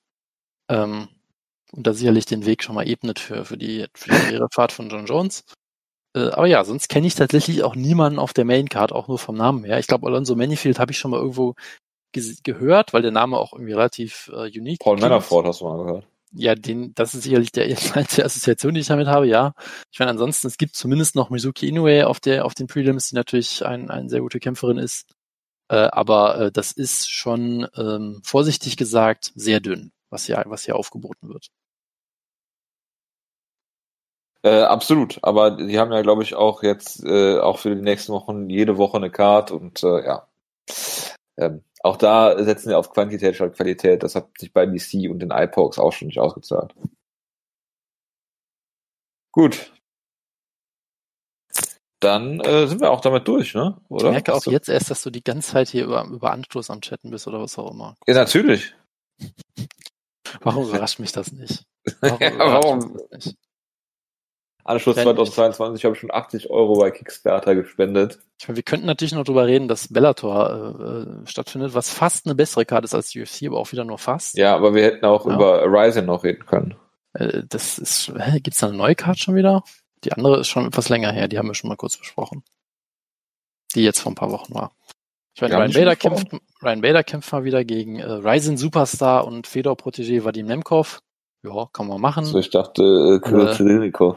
Ähm, 0.69 1.09
und 1.73 1.87
da 1.87 1.93
sicherlich 1.93 2.27
den 2.27 2.47
Weg 2.47 2.63
schon 2.63 2.75
mal 2.75 2.89
ebnet 2.89 3.19
für, 3.19 3.45
für 3.45 3.57
die, 3.57 3.87
für 3.95 4.11
die 4.11 4.17
Karrierefahrt 4.17 4.73
von 4.73 4.89
John 4.89 5.07
Jones. 5.07 5.45
Äh, 6.15 6.31
aber 6.31 6.47
ja, 6.47 6.65
sonst 6.65 6.89
kenne 6.89 7.07
ich 7.07 7.15
tatsächlich 7.15 7.63
auch 7.63 7.77
niemanden 7.77 8.19
auf 8.19 8.33
der 8.33 8.45
Maincard, 8.45 8.93
auch 8.93 9.09
nur 9.09 9.19
vom 9.19 9.37
Namen 9.37 9.65
her. 9.65 9.79
Ich 9.79 9.87
glaube, 9.87 10.07
Alonso 10.07 10.35
Manifield 10.35 10.79
habe 10.79 10.93
ich 10.93 10.99
schon 10.99 11.11
mal 11.11 11.21
irgendwo 11.21 11.55
gehört, 12.45 12.95
weil 12.95 13.03
der 13.03 13.11
Name 13.11 13.37
auch 13.37 13.53
irgendwie 13.53 13.75
relativ 13.75 14.31
äh, 14.33 14.47
unique 14.47 14.81
Paul 14.81 14.99
Manafort 14.99 15.47
hast 15.47 15.61
du 15.61 15.67
mal 15.67 15.85
gehört. 15.85 16.07
Ja, 16.33 16.55
den, 16.55 16.95
das 16.95 17.15
ist 17.15 17.25
sicherlich 17.25 17.53
der 17.53 17.65
einzige 17.95 18.25
Assoziation, 18.25 18.75
die 18.75 18.81
ich 18.81 18.87
damit 18.87 19.07
habe, 19.07 19.27
ja. 19.27 19.53
Ich 19.93 19.99
meine, 19.99 20.13
ansonsten, 20.13 20.47
es 20.47 20.57
gibt 20.57 20.77
zumindest 20.77 21.15
noch 21.15 21.29
Mizuki 21.29 21.69
Inoue 21.69 22.07
auf 22.07 22.21
der, 22.21 22.47
auf 22.47 22.55
den 22.55 22.67
Prelims, 22.67 23.11
die 23.11 23.15
natürlich 23.15 23.65
ein, 23.67 23.91
eine 23.91 24.09
sehr 24.09 24.21
gute 24.21 24.41
Kämpferin 24.41 24.79
ist. 24.79 25.07
Äh, 25.69 25.89
aber 25.93 26.39
äh, 26.39 26.53
das 26.53 26.73
ist 26.73 27.11
schon 27.11 27.67
ähm, 27.77 28.21
vorsichtig 28.25 28.77
gesagt 28.77 29.33
sehr 29.35 29.61
dünn, 29.61 29.93
was 30.11 30.27
hier, 30.27 30.43
was 30.47 30.65
hier 30.65 30.77
aufgeboten 30.77 31.29
wird. 31.29 31.49
Äh, 34.43 34.63
absolut, 34.63 35.19
aber 35.23 35.51
die 35.57 35.79
haben 35.79 35.93
ja, 35.93 36.03
glaube 36.03 36.23
ich, 36.23 36.37
auch 36.37 36.63
jetzt 36.63 37.05
äh, 37.05 37.39
auch 37.41 37.59
für 37.59 37.75
die 37.75 37.83
nächsten 37.83 38.13
Wochen 38.13 38.49
jede 38.49 38.79
Woche 38.79 38.97
eine 38.97 39.11
Card 39.11 39.51
und 39.51 39.83
äh, 39.83 40.05
ja. 40.07 40.29
Ähm, 41.37 41.65
auch 41.83 41.97
da 41.97 42.43
setzen 42.43 42.71
wir 42.71 42.79
auf 42.79 42.91
Quantität 42.91 43.35
statt 43.35 43.55
Qualität. 43.57 44.03
Das 44.03 44.15
hat 44.15 44.29
sich 44.39 44.53
bei 44.53 44.67
DC 44.67 45.11
und 45.11 45.21
den 45.21 45.31
iPoks 45.33 45.79
auch 45.79 45.93
schon 45.93 46.07
nicht 46.09 46.19
ausgezahlt. 46.21 46.75
Gut, 49.33 49.73
dann 52.01 52.41
äh, 52.41 52.67
sind 52.67 52.81
wir 52.81 52.91
auch 52.91 53.01
damit 53.01 53.27
durch, 53.27 53.55
ne? 53.55 53.77
Oder? 53.89 54.07
Ich 54.07 54.13
merke 54.13 54.35
auch 54.35 54.45
jetzt 54.47 54.69
erst, 54.69 54.91
dass 54.91 55.03
du 55.03 55.11
die 55.11 55.25
ganze 55.25 55.53
Zeit 55.53 55.69
hier 55.69 55.85
über, 55.85 56.05
über 56.05 56.33
Anstoß 56.33 56.71
am 56.71 56.81
Chatten 56.81 57.11
bist 57.11 57.27
oder 57.27 57.41
was 57.41 57.59
auch 57.59 57.71
immer. 57.71 57.97
Ja, 58.07 58.15
natürlich. 58.15 58.75
Warum 60.41 60.69
überrascht 60.69 60.99
mich 60.99 61.13
das 61.13 61.33
nicht? 61.33 61.65
Warum? 62.01 62.19
ja, 62.21 62.39
warum? 62.39 62.99
Nicht? 63.13 63.37
Anschluss 64.67 64.97
2022 64.97 65.85
habe 65.85 65.95
ich 65.95 66.01
schon 66.01 66.11
80 66.11 66.51
Euro 66.51 66.81
bei 66.81 66.91
Kickstarter 66.91 67.55
gespendet. 67.55 68.19
Ich 68.41 68.49
meine, 68.49 68.57
wir 68.57 68.65
könnten 68.65 68.87
natürlich 68.87 69.15
noch 69.15 69.23
drüber 69.23 69.47
reden, 69.47 69.69
dass 69.69 69.93
Bellator 69.93 70.75
äh, 70.81 70.85
äh, 70.85 71.27
stattfindet, 71.27 71.73
was 71.75 71.89
fast 71.89 72.27
eine 72.27 72.35
bessere 72.35 72.65
Karte 72.67 72.87
ist 72.87 72.95
als 72.95 73.11
die 73.11 73.23
UFC, 73.23 73.45
aber 73.47 73.59
auch 73.59 73.71
wieder 73.71 73.85
nur 73.85 73.99
fast. 73.99 74.37
Ja, 74.37 74.57
aber 74.57 74.75
wir 74.75 74.83
hätten 74.83 75.05
auch 75.05 75.25
ja. 75.25 75.35
über 75.35 75.63
Ryzen 75.63 76.07
noch 76.07 76.25
reden 76.25 76.47
können. 76.47 76.75
Äh, 77.13 77.45
das 77.49 77.79
ist, 77.79 78.13
hä, 78.19 78.41
gibt's 78.41 78.59
da 78.59 78.67
eine 78.67 78.77
neue 78.77 78.97
Karte 78.97 79.21
schon 79.21 79.37
wieder? 79.37 79.63
Die 80.05 80.13
andere 80.13 80.41
ist 80.41 80.49
schon 80.49 80.67
etwas 80.67 80.89
länger 80.89 81.13
her, 81.13 81.29
die 81.29 81.39
haben 81.39 81.49
wir 81.49 81.55
schon 81.55 81.69
mal 81.69 81.77
kurz 81.77 81.97
besprochen. 81.97 82.45
Die 83.75 83.83
jetzt 83.83 84.01
vor 84.01 84.13
ein 84.13 84.17
paar 84.17 84.31
Wochen 84.31 84.55
war. 84.55 84.73
Ich 85.35 85.43
meine, 85.43 85.57
Ryan 85.57 85.73
Bader, 85.73 85.97
kämpft, 85.97 86.29
Ryan 86.63 86.81
Bader 86.81 87.05
kämpft 87.05 87.33
mal 87.33 87.45
wieder 87.45 87.65
gegen 87.65 87.99
äh, 87.99 88.11
Ryzen 88.11 88.57
Superstar 88.57 89.27
und 89.27 89.47
Fedor 89.47 89.75
Protégé 89.75 90.25
Vadim 90.25 90.47
Nemkov. 90.47 91.01
Ja, 91.43 91.67
kann 91.73 91.87
man 91.87 92.01
machen. 92.01 92.25
Also 92.25 92.39
ich 92.39 92.51
dachte, 92.51 92.83
äh, 92.83 93.21
Kirill 93.21 93.93
äh, 93.93 94.15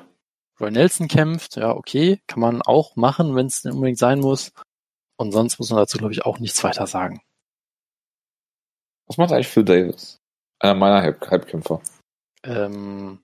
Roy 0.60 0.72
Nelson 0.72 1.08
kämpft, 1.08 1.56
ja, 1.56 1.76
okay, 1.76 2.22
kann 2.28 2.40
man 2.40 2.62
auch 2.62 2.96
machen, 2.96 3.36
wenn 3.36 3.48
es 3.48 3.64
unbedingt 3.66 3.98
sein 3.98 4.20
muss. 4.20 4.52
Und 5.18 5.32
sonst 5.32 5.60
muss 5.60 5.70
man 5.70 5.80
dazu, 5.80 5.98
glaube 5.98 6.14
ich, 6.14 6.26
auch 6.26 6.40
nichts 6.40 6.64
weiter 6.64 6.88
sagen. 6.88 7.22
Was 9.08 9.18
macht 9.18 9.32
eigentlich 9.32 9.48
Phil 9.48 9.64
Davis? 9.64 10.20
Einer 10.60 10.76
meiner 10.76 11.02
Halbkämpfer. 11.02 11.82
Ähm, 12.44 13.20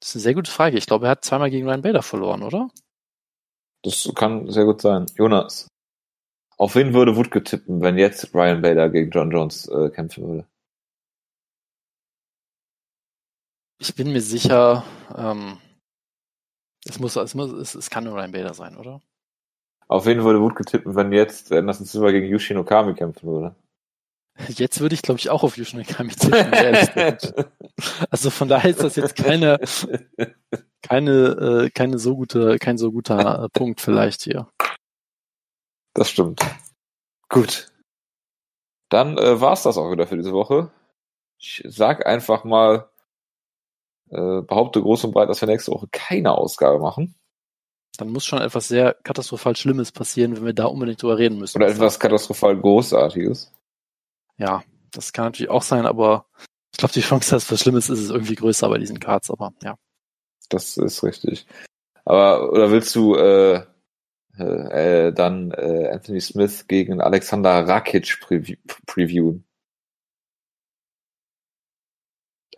das 0.00 0.10
ist 0.10 0.16
eine 0.16 0.22
sehr 0.22 0.34
gute 0.34 0.50
Frage. 0.50 0.78
Ich 0.78 0.86
glaube, 0.86 1.06
er 1.06 1.12
hat 1.12 1.24
zweimal 1.24 1.50
gegen 1.50 1.68
Ryan 1.68 1.82
Bader 1.82 2.02
verloren, 2.02 2.42
oder? 2.42 2.70
Das 3.82 4.10
kann 4.14 4.50
sehr 4.50 4.64
gut 4.64 4.80
sein. 4.80 5.06
Jonas, 5.16 5.68
auf 6.58 6.74
wen 6.74 6.94
würde 6.94 7.16
Woodke 7.16 7.42
tippen, 7.42 7.80
wenn 7.82 7.98
jetzt 7.98 8.34
Ryan 8.34 8.62
Bader 8.62 8.88
gegen 8.88 9.10
John 9.10 9.30
Jones 9.30 9.68
äh, 9.68 9.90
kämpfen 9.90 10.26
würde? 10.26 10.46
Ich 13.78 13.94
bin 13.94 14.12
mir 14.12 14.22
sicher, 14.22 14.84
ähm, 15.16 15.58
es 16.86 16.98
muss, 16.98 17.16
es 17.16 17.34
muss, 17.34 17.52
es, 17.52 17.74
es 17.74 17.90
kann 17.90 18.04
nur 18.04 18.14
Ryan 18.14 18.32
Bader 18.32 18.54
sein, 18.54 18.76
oder? 18.76 19.02
Auf 19.88 20.06
wen 20.06 20.24
würde 20.24 20.40
Woodke 20.40 20.64
tippen, 20.64 20.96
wenn 20.96 21.12
jetzt 21.12 21.52
Anderson 21.52 21.86
Silva 21.86 22.10
gegen 22.10 22.26
Yushin 22.26 22.56
Okami 22.56 22.94
kämpfen 22.94 23.28
würde? 23.28 23.54
Jetzt 24.48 24.80
würde 24.80 24.94
ich, 24.94 25.02
glaube 25.02 25.18
ich, 25.18 25.30
auch 25.30 25.42
auf 25.42 25.56
Yushin 25.56 25.80
Okami 25.80 26.14
tippen. 26.14 26.52
Also 28.10 28.30
von 28.30 28.48
daher 28.48 28.70
ist 28.70 28.82
das 28.82 28.96
jetzt 28.96 29.16
keine, 29.16 29.58
keine, 30.82 31.12
äh, 31.66 31.70
keine 31.70 31.98
so 31.98 32.16
gute, 32.16 32.58
kein 32.58 32.78
so 32.78 32.92
guter 32.92 33.44
äh, 33.44 33.48
Punkt 33.50 33.80
vielleicht 33.80 34.22
hier. 34.22 34.48
Das 35.94 36.10
stimmt. 36.10 36.40
Gut. 37.28 37.72
Dann 38.88 39.18
äh, 39.18 39.40
war's 39.40 39.62
das 39.62 39.78
auch 39.78 39.90
wieder 39.90 40.06
für 40.06 40.16
diese 40.16 40.32
Woche. 40.32 40.70
Ich 41.38 41.62
sag 41.66 42.06
einfach 42.06 42.44
mal, 42.44 42.88
äh, 44.10 44.42
behaupte 44.42 44.80
groß 44.80 45.04
und 45.04 45.12
breit, 45.12 45.28
dass 45.28 45.40
wir 45.40 45.48
nächste 45.48 45.72
Woche 45.72 45.88
keine 45.90 46.32
Ausgabe 46.32 46.78
machen. 46.78 47.14
Dann 47.98 48.10
muss 48.10 48.24
schon 48.24 48.40
etwas 48.40 48.68
sehr 48.68 48.94
katastrophal 49.02 49.56
Schlimmes 49.56 49.90
passieren, 49.90 50.36
wenn 50.36 50.44
wir 50.44 50.52
da 50.52 50.66
unbedingt 50.66 51.02
drüber 51.02 51.18
reden 51.18 51.38
müssen. 51.38 51.56
Oder 51.56 51.68
etwas 51.68 51.98
katastrophal 51.98 52.56
Großartiges. 52.56 53.52
Ja, 54.38 54.62
das 54.92 55.12
kann 55.12 55.26
natürlich 55.26 55.50
auch 55.50 55.62
sein, 55.62 55.86
aber 55.86 56.26
ich 56.72 56.78
glaube, 56.78 56.92
die 56.92 57.00
Chance, 57.00 57.30
dass 57.30 57.50
was 57.50 57.60
Schlimmes 57.60 57.88
ist, 57.88 58.00
ist 58.00 58.10
irgendwie 58.10 58.34
größer 58.34 58.68
bei 58.68 58.78
diesen 58.78 59.00
Cards, 59.00 59.30
aber 59.30 59.52
ja. 59.62 59.78
Das 60.48 60.76
ist 60.76 61.02
richtig. 61.02 61.46
Aber, 62.04 62.52
oder 62.52 62.70
willst 62.70 62.94
du 62.94 63.16
äh, 63.16 63.62
äh, 64.38 65.12
dann 65.12 65.50
äh, 65.52 65.88
Anthony 65.88 66.20
Smith 66.20 66.68
gegen 66.68 67.00
Alexander 67.00 67.66
Rakic 67.66 68.20
preview 68.20 68.56
previewen? 68.86 69.44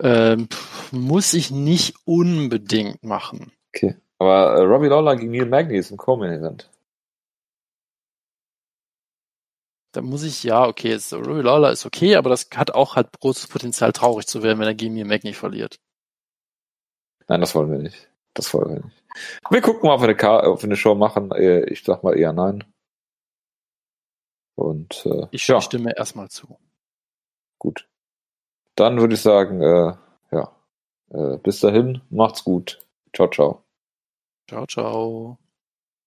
Ähm, 0.01 0.47
muss 0.91 1.33
ich 1.33 1.51
nicht 1.51 1.95
unbedingt 2.05 3.03
machen. 3.03 3.51
Okay. 3.73 3.95
Aber 4.17 4.55
äh, 4.55 4.61
Robbie 4.61 4.87
Lawler 4.87 5.15
gegen 5.15 5.31
Neil 5.31 5.45
Magny 5.45 5.77
ist 5.77 5.91
im 5.91 5.97
Co-Main-Event. 5.97 6.69
Da 9.91 10.01
muss 10.01 10.23
ich, 10.23 10.43
ja, 10.43 10.67
okay, 10.67 10.93
ist, 10.93 11.13
Robbie 11.13 11.41
Lawler 11.41 11.71
ist 11.71 11.85
okay, 11.85 12.15
aber 12.15 12.29
das 12.29 12.47
hat 12.55 12.71
auch 12.71 12.95
halt 12.95 13.19
großes 13.19 13.47
Potenzial, 13.47 13.91
traurig 13.91 14.27
zu 14.27 14.43
werden, 14.43 14.59
wenn 14.59 14.67
er 14.67 14.75
gegen 14.75 14.93
mir 14.93 15.05
Magni 15.05 15.33
verliert. 15.33 15.79
Nein, 17.27 17.41
das 17.41 17.55
wollen 17.55 17.71
wir 17.71 17.79
nicht. 17.79 18.09
Das 18.33 18.53
wollen 18.53 18.69
wir 18.69 18.85
nicht. 18.85 19.03
Wir 19.49 19.61
gucken 19.61 19.87
mal, 19.87 19.95
ob 19.95 20.01
wir 20.01 20.09
eine, 20.09 20.51
ob 20.51 20.61
wir 20.61 20.67
eine 20.67 20.75
Show 20.75 20.95
machen. 20.95 21.31
Äh, 21.31 21.65
ich 21.65 21.83
sag 21.83 22.03
mal 22.03 22.17
eher 22.17 22.33
nein. 22.33 22.63
Und 24.55 25.05
äh, 25.05 25.27
ich 25.31 25.47
ja. 25.47 25.61
stimme 25.61 25.95
erstmal 25.95 26.29
zu. 26.29 26.59
Gut. 27.57 27.87
Dann 28.75 28.99
würde 28.99 29.15
ich 29.15 29.21
sagen, 29.21 29.61
äh, 29.61 29.93
ja, 30.31 30.51
äh, 31.09 31.37
bis 31.37 31.59
dahin, 31.59 32.01
macht's 32.09 32.43
gut. 32.43 32.79
Ciao, 33.15 33.29
ciao. 33.29 33.63
Ciao, 34.47 34.65
ciao. 34.65 35.37